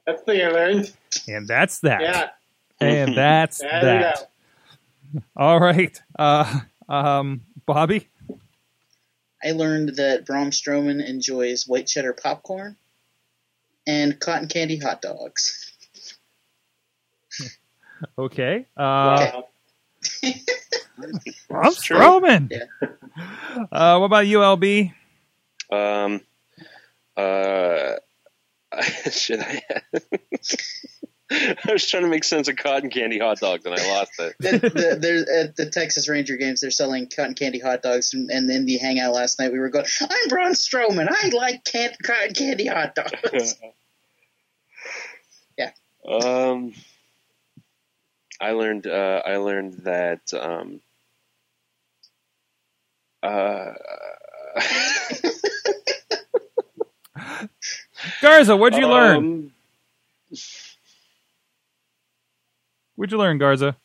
That's 0.06 0.22
the 0.24 0.26
thing 0.26 0.46
I 0.46 0.50
learned. 0.50 0.94
and 1.28 1.48
that's 1.48 1.80
that. 1.80 2.02
Yeah. 2.02 2.30
And 2.80 3.16
that's 3.16 3.60
There 3.62 3.70
you 3.74 3.82
that. 3.82 4.32
All 5.36 5.60
right, 5.60 6.02
uh, 6.18 6.62
um, 6.88 7.42
Bobby. 7.66 8.08
I 9.44 9.52
learned 9.52 9.98
that 9.98 10.26
Braun 10.26 10.52
Strowman 10.52 11.06
enjoys 11.06 11.68
white 11.68 11.88
cheddar 11.88 12.14
popcorn 12.14 12.78
and 13.86 14.20
cotton 14.20 14.48
candy 14.48 14.78
hot 14.78 15.02
dogs. 15.02 15.68
Okay. 18.18 18.66
Uh, 18.76 19.16
Okay. 19.20 19.48
I'm 20.24 21.72
Strowman. 21.74 22.52
Yeah. 22.52 22.88
Uh, 23.72 23.98
what 24.00 24.06
about 24.06 24.28
you, 24.28 24.40
LB? 24.40 24.94
Um, 25.72 26.22
uh, 27.18 27.96
should 29.12 29.40
I? 29.40 29.62
I 31.32 31.72
was 31.72 31.88
trying 31.88 32.04
to 32.04 32.10
make 32.10 32.26
sense 32.26 32.50
of 32.50 32.58
cotton 32.58 32.90
candy 32.90 33.18
hot 33.18 33.40
dogs 33.40 33.66
and 33.66 33.74
I 33.74 33.90
lost 33.90 34.12
it. 34.20 34.36
the, 34.40 34.52
the, 34.60 34.98
there's 35.00 35.30
at 35.30 35.56
the 35.56 35.70
Texas 35.70 36.10
Ranger 36.10 36.36
games, 36.36 36.60
they're 36.62 36.72
selling 36.72 37.08
cotton 37.08 37.36
candy 37.36 37.60
hot 37.60 37.82
dogs, 37.82 38.14
and, 38.14 38.30
and 38.30 38.50
in 38.52 38.66
the 38.66 38.78
hangout 38.78 39.14
last 39.14 39.40
night, 39.40 39.52
we 39.54 39.60
were 39.60 39.70
going, 39.70 39.86
"I'm 40.02 40.28
Braun 40.28 40.52
Strowman. 40.52 41.08
I 41.10 41.30
like 41.30 41.64
can- 41.64 41.96
cotton 42.04 42.34
candy 42.34 42.68
hot 42.68 42.96
dogs." 42.96 43.56
yeah. 45.58 45.72
Um, 46.08 46.74
I 48.42 48.52
learned. 48.52 48.88
Uh, 48.88 49.22
I 49.26 49.38
learned 49.38 49.74
that. 49.86 50.34
Um, 50.34 50.82
uh, 53.22 53.74
Garza, 58.22 58.56
what'd 58.58 58.80
you 58.80 58.88
learn? 58.88 59.18
um, 59.18 59.52
What'd 62.96 63.12
you 63.12 63.18
learn, 63.18 63.38
Garza? 63.38 63.76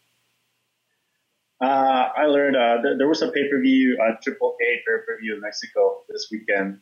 Uh, 1.60 2.08
I 2.16 2.26
learned 2.26 2.56
uh, 2.56 2.82
th- 2.82 2.98
there 2.98 3.08
was 3.08 3.22
a 3.22 3.30
pay 3.30 3.48
per 3.48 3.60
view, 3.60 3.98
a 4.00 4.20
Triple 4.22 4.56
A 4.60 4.76
pay 4.86 5.02
per 5.06 5.18
view 5.20 5.34
in 5.34 5.40
Mexico 5.40 6.02
this 6.08 6.28
weekend, 6.30 6.80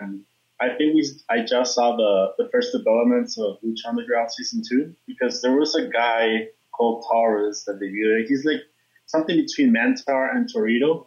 and 0.00 0.22
I 0.60 0.68
think 0.76 0.94
we 0.94 1.06
I 1.28 1.44
just 1.44 1.74
saw 1.74 1.96
the 1.96 2.42
the 2.42 2.48
first 2.50 2.72
developments 2.72 3.38
of 3.38 3.58
Lucha 3.62 3.86
Underground 3.88 4.30
season 4.30 4.62
two 4.66 4.94
because 5.06 5.42
there 5.42 5.56
was 5.56 5.74
a 5.74 5.88
guy 5.88 6.48
called 6.76 7.04
Torres 7.10 7.64
that 7.66 7.80
debuted. 7.80 8.26
He's 8.26 8.44
like 8.44 8.60
something 9.06 9.36
between 9.36 9.74
Mantar 9.74 10.34
and 10.34 10.48
Torito, 10.52 11.06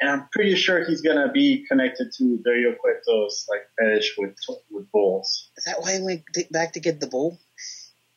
and 0.00 0.10
I'm 0.10 0.28
pretty 0.32 0.54
sure 0.56 0.84
he's 0.84 1.00
gonna 1.00 1.30
be 1.32 1.64
connected 1.68 2.12
to 2.18 2.38
Dario 2.44 2.74
Cueto's 2.74 3.46
like 3.48 3.62
fetish 3.78 4.14
with 4.18 4.36
with 4.70 4.90
bulls. 4.90 5.50
Is 5.56 5.64
that 5.64 5.80
why 5.80 5.96
he 5.96 6.02
went 6.02 6.22
back 6.50 6.72
to 6.72 6.80
get 6.80 7.00
the 7.00 7.06
bull? 7.06 7.38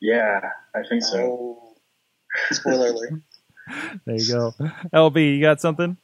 Yeah, 0.01 0.41
I 0.75 0.79
think 0.87 1.03
so. 1.03 1.19
Oh, 1.19 1.75
spoiler 2.51 2.89
alert. 2.89 3.13
There 4.05 4.15
you 4.15 4.31
go. 4.31 4.53
LB, 4.93 5.37
you 5.37 5.41
got 5.41 5.59
something? 5.59 5.97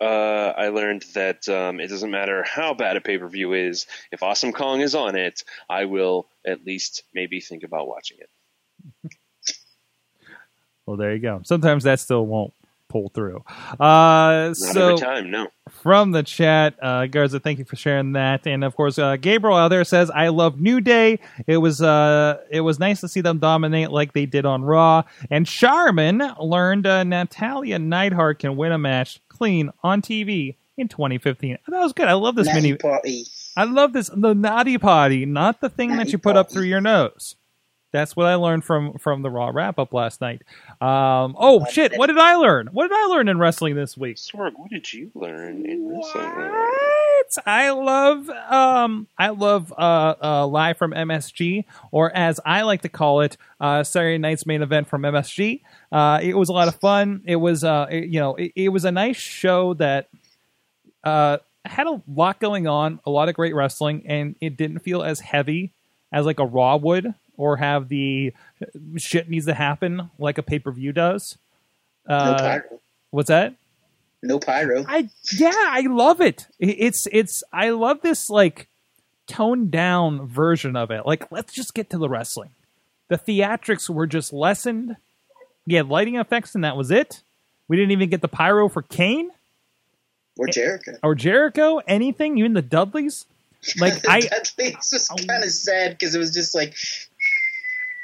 uh, 0.00 0.52
I 0.56 0.68
learned 0.68 1.04
that 1.14 1.48
um, 1.48 1.80
it 1.80 1.88
doesn't 1.88 2.10
matter 2.10 2.44
how 2.44 2.74
bad 2.74 2.96
a 2.96 3.00
pay 3.00 3.18
per 3.18 3.28
view 3.28 3.52
is. 3.54 3.86
If 4.12 4.22
Awesome 4.22 4.52
Kong 4.52 4.80
is 4.80 4.94
on 4.94 5.16
it, 5.16 5.42
I 5.68 5.86
will 5.86 6.28
at 6.46 6.64
least 6.64 7.02
maybe 7.14 7.40
think 7.40 7.64
about 7.64 7.88
watching 7.88 8.18
it. 8.20 8.30
Well, 10.88 10.96
there 10.96 11.12
you 11.12 11.20
go. 11.20 11.42
Sometimes 11.44 11.84
that 11.84 12.00
still 12.00 12.24
won't 12.24 12.54
pull 12.88 13.10
through. 13.10 13.44
Uh, 13.78 14.48
Not 14.48 14.56
so 14.56 14.94
every 14.94 14.98
time, 14.98 15.30
no. 15.30 15.48
from 15.68 16.12
the 16.12 16.22
chat, 16.22 16.76
uh, 16.80 17.04
Garza, 17.04 17.40
thank 17.40 17.58
you 17.58 17.66
for 17.66 17.76
sharing 17.76 18.12
that. 18.12 18.46
And 18.46 18.64
of 18.64 18.74
course, 18.74 18.98
uh, 18.98 19.16
Gabriel 19.16 19.54
out 19.54 19.68
there 19.68 19.84
says, 19.84 20.10
"I 20.10 20.28
love 20.28 20.58
New 20.58 20.80
Day. 20.80 21.18
It 21.46 21.58
was 21.58 21.82
uh, 21.82 22.38
it 22.50 22.62
was 22.62 22.78
nice 22.78 23.02
to 23.02 23.08
see 23.08 23.20
them 23.20 23.38
dominate 23.38 23.90
like 23.90 24.14
they 24.14 24.24
did 24.24 24.46
on 24.46 24.62
Raw." 24.62 25.02
And 25.30 25.46
Charmin 25.46 26.22
learned 26.40 26.86
uh, 26.86 27.04
Natalya 27.04 27.78
Neidhart 27.78 28.38
can 28.38 28.56
win 28.56 28.72
a 28.72 28.78
match 28.78 29.20
clean 29.28 29.70
on 29.82 30.00
TV 30.00 30.56
in 30.78 30.88
2015. 30.88 31.58
That 31.68 31.80
was 31.80 31.92
good. 31.92 32.08
I 32.08 32.14
love 32.14 32.34
this 32.34 32.46
Natty 32.46 32.62
mini. 32.62 32.78
potty. 32.78 33.24
I 33.58 33.64
love 33.64 33.92
this 33.92 34.08
the 34.08 34.34
naughty 34.34 34.78
potty, 34.78 35.26
not 35.26 35.60
the 35.60 35.68
thing 35.68 35.98
that 35.98 36.12
you 36.12 36.18
put 36.18 36.38
up 36.38 36.50
through 36.50 36.62
your 36.62 36.80
nose. 36.80 37.34
That's 37.90 38.14
what 38.14 38.26
I 38.26 38.34
learned 38.34 38.64
from 38.64 38.98
from 38.98 39.22
the 39.22 39.30
Raw 39.30 39.50
wrap 39.52 39.78
up 39.78 39.94
last 39.94 40.20
night. 40.20 40.42
Um, 40.80 41.34
oh 41.38 41.64
shit! 41.70 41.96
What 41.96 42.08
did 42.08 42.18
I 42.18 42.34
learn? 42.36 42.68
What 42.72 42.88
did 42.88 42.96
I 42.96 43.06
learn 43.06 43.28
in 43.28 43.38
wrestling 43.38 43.74
this 43.76 43.96
week? 43.96 44.16
Sorg, 44.16 44.52
what 44.56 44.70
did 44.70 44.92
you 44.92 45.10
learn 45.14 45.64
in 45.64 45.88
wrestling? 45.88 46.24
What? 46.24 46.76
I 47.46 47.70
love 47.70 48.28
um 48.30 49.06
I 49.18 49.28
love 49.30 49.72
uh, 49.76 50.14
uh 50.22 50.46
live 50.46 50.78
from 50.78 50.92
MSG 50.92 51.64
or 51.90 52.14
as 52.16 52.40
I 52.46 52.62
like 52.62 52.82
to 52.82 52.88
call 52.88 53.20
it 53.20 53.36
uh 53.60 53.84
Saturday 53.84 54.16
night's 54.18 54.46
main 54.46 54.62
event 54.62 54.88
from 54.88 55.02
MSG. 55.02 55.60
Uh 55.92 56.20
it 56.22 56.34
was 56.34 56.48
a 56.48 56.52
lot 56.52 56.68
of 56.68 56.76
fun. 56.76 57.22
It 57.26 57.36
was 57.36 57.64
uh 57.64 57.86
it- 57.90 58.08
you 58.08 58.20
know 58.20 58.34
it, 58.36 58.52
it 58.54 58.68
was 58.70 58.84
a 58.86 58.92
nice 58.92 59.16
show 59.16 59.74
that 59.74 60.08
uh 61.04 61.38
had 61.64 61.86
a 61.86 62.00
lot 62.08 62.38
going 62.40 62.66
on, 62.66 62.98
a 63.04 63.10
lot 63.10 63.28
of 63.28 63.34
great 63.34 63.54
wrestling 63.54 64.04
and 64.06 64.34
it 64.40 64.56
didn't 64.56 64.78
feel 64.78 65.02
as 65.02 65.20
heavy 65.20 65.72
as 66.12 66.24
like 66.24 66.40
a 66.40 66.46
Raw 66.46 66.76
would 66.76 67.12
or 67.38 67.56
have 67.56 67.88
the 67.88 68.34
shit 68.96 69.30
needs 69.30 69.46
to 69.46 69.54
happen 69.54 70.10
like 70.18 70.36
a 70.36 70.42
pay-per-view 70.42 70.92
does. 70.92 71.38
No 72.06 72.14
Uh 72.14 72.38
pyro. 72.38 72.80
what's 73.10 73.28
that? 73.28 73.54
No 74.22 74.38
pyro. 74.38 74.84
I 74.86 75.08
yeah, 75.38 75.52
I 75.54 75.82
love 75.88 76.20
it. 76.20 76.46
It's 76.58 77.06
it's 77.12 77.42
I 77.52 77.70
love 77.70 78.02
this 78.02 78.28
like 78.28 78.68
toned 79.26 79.70
down 79.70 80.26
version 80.26 80.76
of 80.76 80.90
it. 80.90 81.06
Like 81.06 81.30
let's 81.32 81.52
just 81.54 81.72
get 81.74 81.88
to 81.90 81.98
the 81.98 82.08
wrestling. 82.08 82.50
The 83.08 83.16
theatrics 83.16 83.88
were 83.88 84.06
just 84.06 84.32
lessened. 84.32 84.96
We 85.66 85.74
had 85.74 85.88
lighting 85.88 86.16
effects 86.16 86.54
and 86.54 86.64
that 86.64 86.76
was 86.76 86.90
it. 86.90 87.22
We 87.68 87.76
didn't 87.76 87.92
even 87.92 88.08
get 88.10 88.22
the 88.22 88.28
pyro 88.28 88.68
for 88.68 88.82
Kane 88.82 89.30
Or 90.38 90.46
Jericho. 90.48 90.92
or 91.02 91.14
Jericho, 91.14 91.78
anything, 91.86 92.38
even 92.38 92.54
the 92.54 92.62
Dudleys. 92.62 93.26
Like 93.78 93.94
I 94.08 94.20
Dudley's 94.20 94.90
was 94.92 95.12
kind 95.28 95.44
of 95.44 95.50
sad 95.50 95.90
because 95.92 96.14
it 96.14 96.18
was 96.18 96.32
just 96.32 96.54
like, 96.54 96.74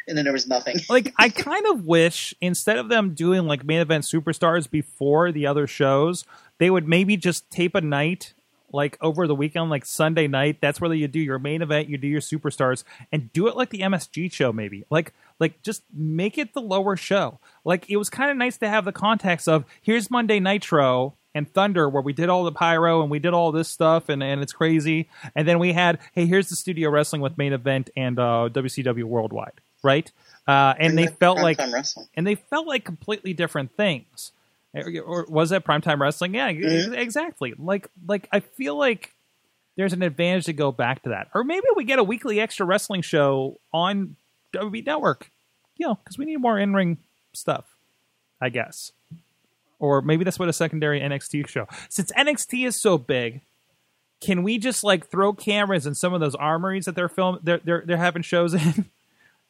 and 0.06 0.16
then 0.16 0.24
there 0.24 0.32
was 0.32 0.46
nothing. 0.46 0.76
like 0.88 1.12
I 1.18 1.28
kind 1.28 1.66
of 1.66 1.86
wish 1.86 2.34
instead 2.40 2.78
of 2.78 2.88
them 2.88 3.14
doing 3.14 3.46
like 3.46 3.64
main 3.64 3.80
event 3.80 4.04
superstars 4.04 4.70
before 4.70 5.32
the 5.32 5.46
other 5.46 5.66
shows, 5.66 6.24
they 6.58 6.70
would 6.70 6.88
maybe 6.88 7.16
just 7.16 7.50
tape 7.50 7.74
a 7.74 7.80
night 7.80 8.34
like 8.72 8.98
over 9.00 9.28
the 9.28 9.34
weekend, 9.36 9.70
like 9.70 9.86
Sunday 9.86 10.26
night. 10.26 10.58
That's 10.60 10.80
where 10.80 10.92
you 10.92 11.06
do 11.06 11.20
your 11.20 11.38
main 11.38 11.62
event, 11.62 11.88
you 11.88 11.96
do 11.96 12.08
your 12.08 12.20
superstars, 12.20 12.82
and 13.12 13.32
do 13.32 13.46
it 13.46 13.56
like 13.56 13.70
the 13.70 13.80
MSG 13.80 14.32
show, 14.32 14.52
maybe. 14.52 14.84
Like 14.90 15.12
like 15.38 15.62
just 15.62 15.82
make 15.92 16.38
it 16.38 16.54
the 16.54 16.60
lower 16.60 16.96
show. 16.96 17.38
Like 17.64 17.88
it 17.88 17.96
was 17.96 18.10
kind 18.10 18.30
of 18.30 18.36
nice 18.36 18.56
to 18.58 18.68
have 18.68 18.84
the 18.84 18.92
context 18.92 19.48
of 19.48 19.64
here's 19.80 20.10
Monday 20.10 20.40
Nitro 20.40 21.14
and 21.34 21.52
Thunder, 21.52 21.88
where 21.88 22.02
we 22.02 22.12
did 22.12 22.28
all 22.28 22.44
the 22.44 22.52
pyro 22.52 23.02
and 23.02 23.10
we 23.10 23.18
did 23.18 23.34
all 23.34 23.52
this 23.52 23.68
stuff, 23.68 24.08
and, 24.08 24.22
and 24.22 24.40
it's 24.40 24.52
crazy. 24.52 25.08
And 25.34 25.46
then 25.46 25.58
we 25.58 25.72
had, 25.72 25.98
hey, 26.12 26.26
here's 26.26 26.48
the 26.48 26.56
studio 26.56 26.90
wrestling 26.90 27.22
with 27.22 27.36
main 27.36 27.52
event 27.52 27.90
and 27.96 28.18
uh, 28.18 28.48
WCW 28.52 29.04
Worldwide, 29.04 29.60
right? 29.84 30.10
Uh, 30.48 30.74
and 30.78 30.98
they 30.98 31.06
felt 31.06 31.38
like 31.38 31.58
wrestling. 31.58 32.06
and 32.16 32.26
they 32.26 32.34
felt 32.34 32.66
like 32.66 32.84
completely 32.84 33.32
different 33.32 33.76
things. 33.76 34.32
Or 34.74 35.24
was 35.28 35.50
that 35.50 35.64
primetime 35.64 36.00
wrestling? 36.00 36.34
Yeah, 36.34 36.50
Mhm. 36.52 36.96
exactly. 36.98 37.54
Like 37.56 37.88
like 38.08 38.28
I 38.32 38.40
feel 38.40 38.76
like 38.76 39.12
there's 39.76 39.92
an 39.92 40.02
advantage 40.02 40.46
to 40.46 40.52
go 40.52 40.72
back 40.72 41.02
to 41.04 41.10
that, 41.10 41.28
or 41.34 41.44
maybe 41.44 41.66
we 41.76 41.84
get 41.84 41.98
a 41.98 42.04
weekly 42.04 42.40
extra 42.40 42.66
wrestling 42.66 43.02
show 43.02 43.60
on 43.72 44.16
WWE 44.52 44.84
Network. 44.84 45.30
You 45.76 45.88
know, 45.88 45.94
because 45.96 46.18
we 46.18 46.24
need 46.24 46.36
more 46.38 46.58
in 46.58 46.74
ring 46.74 46.98
stuff, 47.32 47.76
I 48.40 48.48
guess. 48.48 48.92
Or 49.80 50.00
maybe 50.02 50.24
that's 50.24 50.38
what 50.38 50.48
a 50.48 50.52
secondary 50.52 51.00
NXT 51.00 51.48
show. 51.48 51.66
Since 51.88 52.10
NXT 52.12 52.66
is 52.66 52.80
so 52.80 52.96
big, 52.96 53.40
can 54.20 54.42
we 54.44 54.58
just 54.58 54.82
like 54.84 55.08
throw 55.08 55.32
cameras 55.32 55.86
in 55.86 55.94
some 55.94 56.14
of 56.14 56.20
those 56.20 56.34
armories 56.36 56.84
that 56.86 56.94
they're 56.94 57.08
film 57.08 57.38
they're 57.42 57.60
they're, 57.64 57.82
they're 57.86 57.96
having 57.96 58.22
shows 58.22 58.54
in 58.54 58.88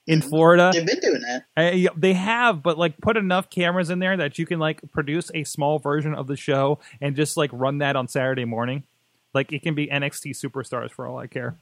in 0.06 0.20
Florida? 0.20 0.70
They've 0.72 0.86
been 0.86 1.00
doing 1.00 1.22
that. 1.22 1.44
Uh, 1.56 1.74
yeah, 1.74 1.90
they 1.96 2.12
have, 2.12 2.62
but 2.62 2.78
like 2.78 2.98
put 3.00 3.16
enough 3.16 3.50
cameras 3.50 3.90
in 3.90 3.98
there 3.98 4.16
that 4.16 4.38
you 4.38 4.46
can 4.46 4.58
like 4.58 4.80
produce 4.92 5.30
a 5.34 5.44
small 5.44 5.78
version 5.78 6.14
of 6.14 6.26
the 6.26 6.36
show 6.36 6.78
and 7.00 7.16
just 7.16 7.36
like 7.36 7.50
run 7.52 7.78
that 7.78 7.96
on 7.96 8.08
Saturday 8.08 8.44
morning. 8.44 8.84
Like 9.32 9.52
it 9.52 9.62
can 9.62 9.74
be 9.74 9.86
NXT 9.88 10.34
superstars 10.42 10.90
for 10.90 11.06
all 11.06 11.18
I 11.18 11.26
care. 11.26 11.56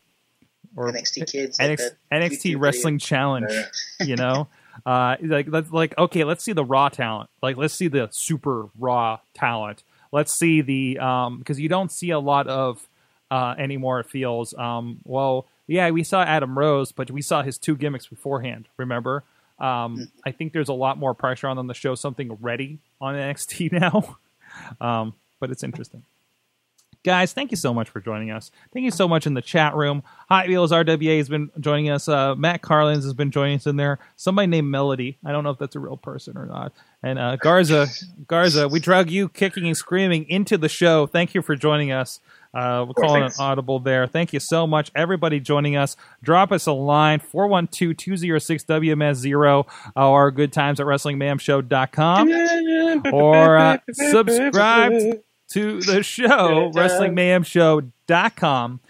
Or 0.77 0.91
NXT 0.91 1.31
kids. 1.31 1.59
NXT, 1.59 1.91
that 2.11 2.21
NXT 2.21 2.61
Wrestling 2.61 2.95
video. 2.95 3.07
Challenge, 3.07 3.53
you 4.01 4.17
know, 4.17 4.49
uh, 4.87 5.17
like 5.21 5.47
let's 5.49 5.71
like 5.71 5.97
okay, 5.99 6.25
let's 6.25 6.45
see 6.45 6.53
the 6.53 6.65
raw 6.65 6.89
talent. 6.89 7.31
Like 7.43 7.57
let's 7.57 7.75
see 7.75 7.89
the 7.89 8.09
super 8.13 8.69
raw 8.79 9.19
talent. 9.35 9.83
Let's 10.13 10.39
see 10.39 10.61
the 10.61 10.99
um 10.99 11.39
because 11.39 11.59
you 11.61 11.69
don't 11.69 11.91
see 11.91 12.11
a 12.11 12.19
lot 12.19 12.47
of 12.47 12.87
uh 13.31 13.55
anymore. 13.59 14.01
It 14.01 14.07
feels 14.07 14.55
um 14.55 15.01
well 15.05 15.47
yeah 15.67 15.91
we 15.91 16.05
saw 16.05 16.23
Adam 16.23 16.59
Rose, 16.59 16.93
but 16.93 17.11
we 17.11 17.23
saw 17.23 17.43
his 17.43 17.59
two 17.59 17.77
gimmicks 17.77 18.07
beforehand. 18.07 18.69
Remember. 18.77 19.25
Um, 19.59 20.11
I 20.27 20.33
think 20.33 20.53
there's 20.53 20.69
a 20.69 20.75
lot 20.75 20.99
more 20.99 21.15
pressure 21.15 21.47
on 21.47 21.57
them 21.57 21.69
to 21.69 21.75
show 21.75 21.95
something 21.95 22.37
ready 22.41 22.79
on 23.01 23.15
NXT 23.15 23.73
now, 23.81 24.17
um, 24.81 25.15
but 25.39 25.51
it's 25.51 25.63
interesting. 25.63 26.03
Guys, 27.05 27.33
thank 27.33 27.51
you 27.51 27.57
so 27.57 27.75
much 27.75 27.91
for 27.91 28.01
joining 28.01 28.31
us. 28.31 28.53
Thank 28.73 28.85
you 28.85 28.93
so 28.93 29.09
much 29.09 29.27
in 29.27 29.35
the 29.35 29.43
chat 29.43 29.75
room. 29.75 30.05
Hot 30.29 30.47
Wheels 30.47 30.71
RWA 30.71 31.19
has 31.19 31.29
been 31.29 31.51
joining 31.59 31.91
us. 31.91 32.07
Uh, 32.07 32.37
Matt 32.37 32.63
Carlins 32.63 33.03
has 33.03 33.13
been 33.13 33.33
joining 33.33 33.57
us 33.57 33.67
in 33.67 33.75
there. 33.75 33.99
Somebody 34.17 34.47
named 34.47 34.71
Melody. 34.71 35.19
I 35.25 35.33
don't 35.33 35.43
know 35.43 35.51
if 35.51 35.59
that's 35.59 35.75
a 35.75 35.81
real 35.81 35.97
person 35.97 36.39
or 36.39 36.47
not. 36.47 36.73
And 37.03 37.19
uh, 37.19 37.37
Garza, 37.37 37.89
Garza, 38.29 38.69
we 38.69 38.79
drug 38.79 39.11
you 39.11 39.29
kicking 39.29 39.67
and 39.67 39.77
screaming 39.77 40.29
into 40.29 40.57
the 40.57 40.69
show. 40.69 41.09
Thank 41.09 41.35
you 41.35 41.43
for 41.43 41.57
joining 41.57 41.91
us. 41.91 42.21
Uh, 42.55 42.85
we're 42.87 42.95
calling 42.95 43.23
an 43.23 43.31
audible 43.39 43.79
there. 43.79 44.07
Thank 44.07 44.33
you 44.33 44.41
so 44.41 44.67
much, 44.67 44.91
everybody 44.95 45.39
joining 45.41 45.77
us. 45.77 45.97
Drop 46.23 46.51
us 46.53 46.67
a 46.67 46.73
line 46.73 47.21
412 47.21 47.97
206 47.97 48.65
WMS0 48.65 49.67
or 49.97 50.31
good 50.31 50.53
times 50.53 50.79
at 50.81 50.87
WrestlingMayhemShow.com 50.87 53.15
or 53.15 53.57
uh, 53.57 53.79
subscribe 53.93 54.93
to 55.51 55.81
the 55.81 56.03
show, 56.03 56.71
WrestlingMayhemShow.com. 56.75 58.81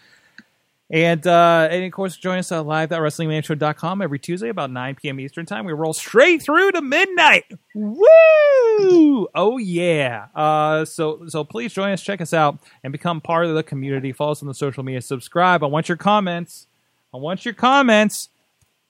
And, 0.92 1.26
uh, 1.26 1.68
and 1.70 1.84
of 1.84 1.92
course, 1.92 2.18
join 2.18 2.38
us 2.38 2.52
uh, 2.52 2.62
live 2.62 2.92
at 2.92 3.00
WrestlingMayhemShow.com 3.00 4.02
every 4.02 4.18
Tuesday 4.18 4.50
about 4.50 4.70
9 4.70 4.94
p.m. 4.96 5.20
Eastern 5.20 5.46
Time. 5.46 5.64
We 5.64 5.72
roll 5.72 5.94
straight 5.94 6.42
through 6.42 6.72
to 6.72 6.82
midnight. 6.82 7.44
Woo! 7.74 9.26
Oh 9.34 9.56
yeah! 9.58 10.26
Uh, 10.34 10.84
so 10.84 11.26
so 11.28 11.44
please 11.44 11.72
join 11.72 11.92
us, 11.92 12.02
check 12.02 12.20
us 12.20 12.34
out, 12.34 12.58
and 12.84 12.92
become 12.92 13.22
part 13.22 13.46
of 13.46 13.54
the 13.54 13.62
community. 13.62 14.12
Follow 14.12 14.32
us 14.32 14.42
on 14.42 14.48
the 14.48 14.54
social 14.54 14.82
media, 14.82 15.00
subscribe. 15.00 15.64
I 15.64 15.66
want 15.66 15.88
your 15.88 15.96
comments. 15.96 16.66
I 17.14 17.16
want 17.16 17.46
your 17.46 17.54
comments. 17.54 18.28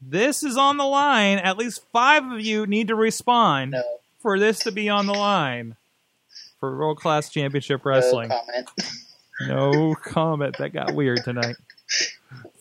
This 0.00 0.42
is 0.42 0.56
on 0.56 0.78
the 0.78 0.84
line. 0.84 1.38
At 1.38 1.56
least 1.56 1.84
five 1.92 2.24
of 2.24 2.40
you 2.40 2.66
need 2.66 2.88
to 2.88 2.96
respond 2.96 3.76
for 4.20 4.40
this 4.40 4.58
to 4.60 4.72
be 4.72 4.88
on 4.88 5.06
the 5.06 5.12
line 5.12 5.76
for 6.58 6.76
World 6.76 6.98
Class 6.98 7.30
Championship 7.30 7.84
Wrestling. 7.84 8.28
No 8.28 8.36
comment. 8.36 8.70
No 9.48 9.96
comment. 9.96 10.56
That 10.58 10.72
got 10.72 10.94
weird 10.94 11.24
tonight. 11.24 11.56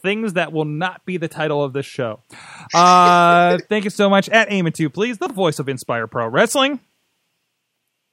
Things 0.02 0.34
that 0.34 0.52
will 0.52 0.66
not 0.66 1.06
be 1.06 1.18
the 1.18 1.28
title 1.28 1.64
of 1.64 1.74
this 1.74 1.86
show. 1.86 2.22
Uh, 2.74 3.60
thank 3.70 3.84
you 3.84 3.92
so 3.92 4.10
much. 4.10 4.28
At 4.30 4.50
Eamon 4.50 4.74
2, 4.74 4.90
please, 4.90 5.20
the 5.20 5.28
voice 5.28 5.60
of 5.60 5.70
Inspire 5.70 6.08
Pro 6.08 6.28
Wrestling. 6.28 6.80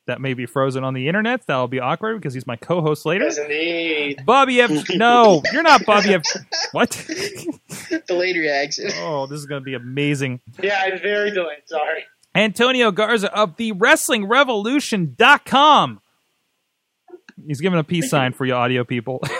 That 0.06 0.20
may 0.22 0.34
be 0.34 0.46
frozen 0.46 0.84
on 0.84 0.94
the 0.94 1.06
internet. 1.06 1.46
That'll 1.46 1.68
be 1.68 1.80
awkward 1.80 2.16
because 2.16 2.32
he's 2.32 2.46
my 2.46 2.56
co-host 2.56 3.04
later. 3.04 3.24
Yes, 3.24 3.36
indeed. 3.36 4.24
Bobby 4.24 4.58
F. 4.62 4.70
No, 4.94 5.42
you're 5.52 5.62
not 5.62 5.84
Bobby 5.84 6.14
F. 6.14 6.22
What? 6.72 6.90
Delayed 8.08 8.36
reaction. 8.36 8.90
Oh, 9.00 9.26
this 9.26 9.38
is 9.38 9.44
going 9.44 9.60
to 9.60 9.64
be 9.64 9.74
amazing. 9.74 10.40
Yeah, 10.62 10.80
I'm 10.82 10.98
very 11.00 11.30
delayed. 11.30 11.58
Sorry. 11.66 12.04
Antonio 12.34 12.90
Garza 12.90 13.30
of 13.34 13.56
the 13.56 13.72
WrestlingRevolution.com. 13.72 16.00
He's 17.46 17.60
giving 17.60 17.78
a 17.78 17.84
peace 17.84 18.10
sign 18.10 18.32
for 18.32 18.44
you 18.44 18.54
audio 18.54 18.84
people. 18.84 19.22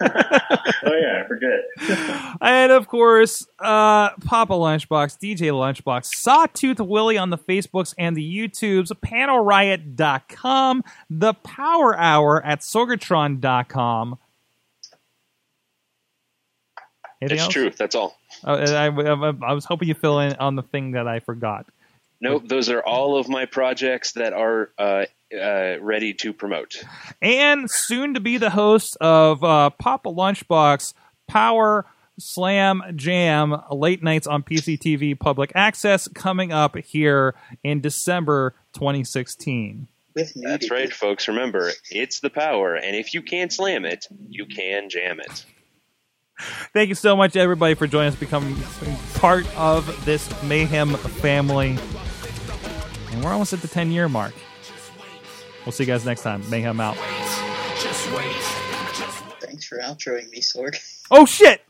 Oh 0.00 0.92
yeah, 0.94 1.22
I 1.24 1.26
forget. 1.26 2.36
and 2.40 2.72
of 2.72 2.86
course, 2.88 3.46
uh, 3.58 4.10
Papa 4.24 4.52
Lunchbox, 4.52 5.18
DJ 5.18 5.50
Lunchbox, 5.50 6.08
Sawtooth 6.16 6.78
Willie 6.80 7.18
on 7.18 7.30
the 7.30 7.38
Facebooks 7.38 7.94
and 7.98 8.16
the 8.16 8.22
YouTubes, 8.22 8.92
PanelRiot.com, 9.04 10.84
The 11.10 11.34
Power 11.34 11.98
Hour 11.98 12.44
at 12.44 12.60
Sorgatron.com. 12.60 14.18
Anything 17.20 17.34
It's 17.36 17.42
else? 17.44 17.52
true. 17.52 17.70
That's 17.70 17.94
all. 17.94 18.16
Oh, 18.44 18.54
and 18.54 18.70
I, 18.70 18.86
I, 18.86 19.50
I 19.50 19.52
was 19.52 19.64
hoping 19.64 19.88
you 19.88 19.94
fill 19.94 20.20
in 20.20 20.34
on 20.36 20.54
the 20.54 20.62
thing 20.62 20.92
that 20.92 21.08
I 21.08 21.18
forgot. 21.20 21.66
Nope, 22.20 22.48
those 22.48 22.68
are 22.68 22.82
all 22.82 23.16
of 23.16 23.28
my 23.28 23.46
projects 23.46 24.12
that 24.12 24.32
are 24.32 24.70
uh, 24.76 25.04
uh, 25.32 25.76
ready 25.80 26.14
to 26.14 26.32
promote. 26.32 26.82
and 27.22 27.70
soon 27.70 28.14
to 28.14 28.20
be 28.20 28.38
the 28.38 28.50
host 28.50 28.96
of 29.00 29.44
uh, 29.44 29.70
Papa 29.70 30.08
Lunchbox 30.08 30.94
Power 31.28 31.86
Slam 32.18 32.82
Jam 32.96 33.54
late 33.70 34.02
nights 34.02 34.26
on 34.26 34.42
PCTV 34.42 35.18
Public 35.18 35.52
Access 35.54 36.08
coming 36.08 36.52
up 36.52 36.76
here 36.76 37.34
in 37.62 37.80
December 37.80 38.54
2016. 38.74 39.86
That's 40.34 40.70
right, 40.70 40.92
folks. 40.92 41.28
Remember, 41.28 41.70
it's 41.90 42.18
the 42.18 42.30
power, 42.30 42.74
and 42.74 42.96
if 42.96 43.14
you 43.14 43.22
can't 43.22 43.52
slam 43.52 43.84
it, 43.84 44.08
you 44.28 44.46
can 44.46 44.90
jam 44.90 45.20
it. 45.20 45.44
Thank 46.72 46.88
you 46.88 46.94
so 46.94 47.16
much, 47.16 47.36
everybody, 47.36 47.74
for 47.74 47.86
joining 47.86 48.12
us, 48.12 48.16
becoming 48.16 48.56
part 49.14 49.46
of 49.56 50.04
this 50.04 50.42
Mayhem 50.42 50.94
family. 50.94 51.78
And 53.12 53.24
we're 53.24 53.32
almost 53.32 53.52
at 53.52 53.60
the 53.60 53.68
10 53.68 53.90
year 53.90 54.08
mark. 54.08 54.34
We'll 55.64 55.72
see 55.72 55.84
you 55.84 55.88
guys 55.88 56.04
next 56.04 56.22
time. 56.22 56.48
Mayhem 56.50 56.80
out. 56.80 56.96
Just 57.80 58.10
wait. 58.12 58.34
Thanks 59.40 59.66
for 59.66 59.78
outroing 59.78 60.28
me, 60.30 60.40
Sorg. 60.40 60.76
Oh, 61.10 61.24
shit! 61.26 61.60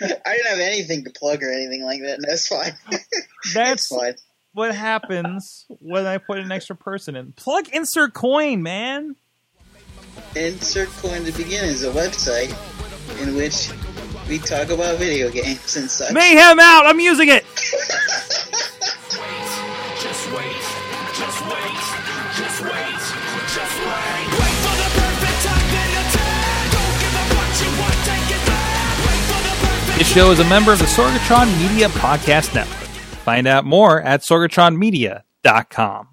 I 0.00 0.36
didn't 0.36 0.46
have 0.46 0.58
anything 0.60 1.04
to 1.04 1.10
plug 1.10 1.42
or 1.42 1.50
anything 1.52 1.84
like 1.84 2.00
that. 2.02 2.14
and 2.14 2.24
That's 2.26 2.46
fine. 2.48 2.72
That's 3.54 3.88
fine. 3.88 4.14
what 4.52 4.74
happens 4.74 5.66
when 5.68 6.06
I 6.06 6.18
put 6.18 6.38
an 6.38 6.52
extra 6.52 6.76
person 6.76 7.16
in. 7.16 7.32
Plug 7.32 7.68
insert 7.68 8.14
coin, 8.14 8.62
man. 8.62 9.16
Insert 10.34 10.88
Coin 10.96 11.24
to 11.24 11.32
Begin 11.32 11.64
is 11.64 11.84
a 11.84 11.90
website 11.90 12.50
in 13.22 13.34
which 13.36 13.70
we 14.28 14.38
talk 14.38 14.68
about 14.68 14.98
video 14.98 15.30
games 15.30 15.76
and 15.76 15.88
such. 15.90 16.12
Mayhem 16.12 16.58
out. 16.60 16.86
I'm 16.86 16.98
using 17.00 17.28
it. 17.28 17.44
This 29.98 30.12
show 30.12 30.30
is 30.30 30.38
a 30.38 30.44
member 30.44 30.72
of 30.72 30.78
the 30.78 30.84
Sorgatron 30.84 31.58
Media 31.58 31.88
Podcast 31.88 32.54
Network. 32.54 32.88
Find 33.24 33.48
out 33.48 33.64
more 33.64 34.00
at 34.00 34.20
sorgatronmedia.com. 34.20 36.08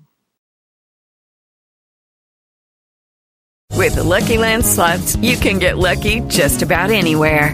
With 3.74 3.96
the 3.96 4.04
Lucky 4.04 4.38
Land 4.38 4.66
slots, 4.66 5.16
you 5.18 5.38
can 5.38 5.60
get 5.60 5.78
lucky 5.78 6.22
just 6.22 6.64
about 6.64 6.90
anywhere. 6.90 7.54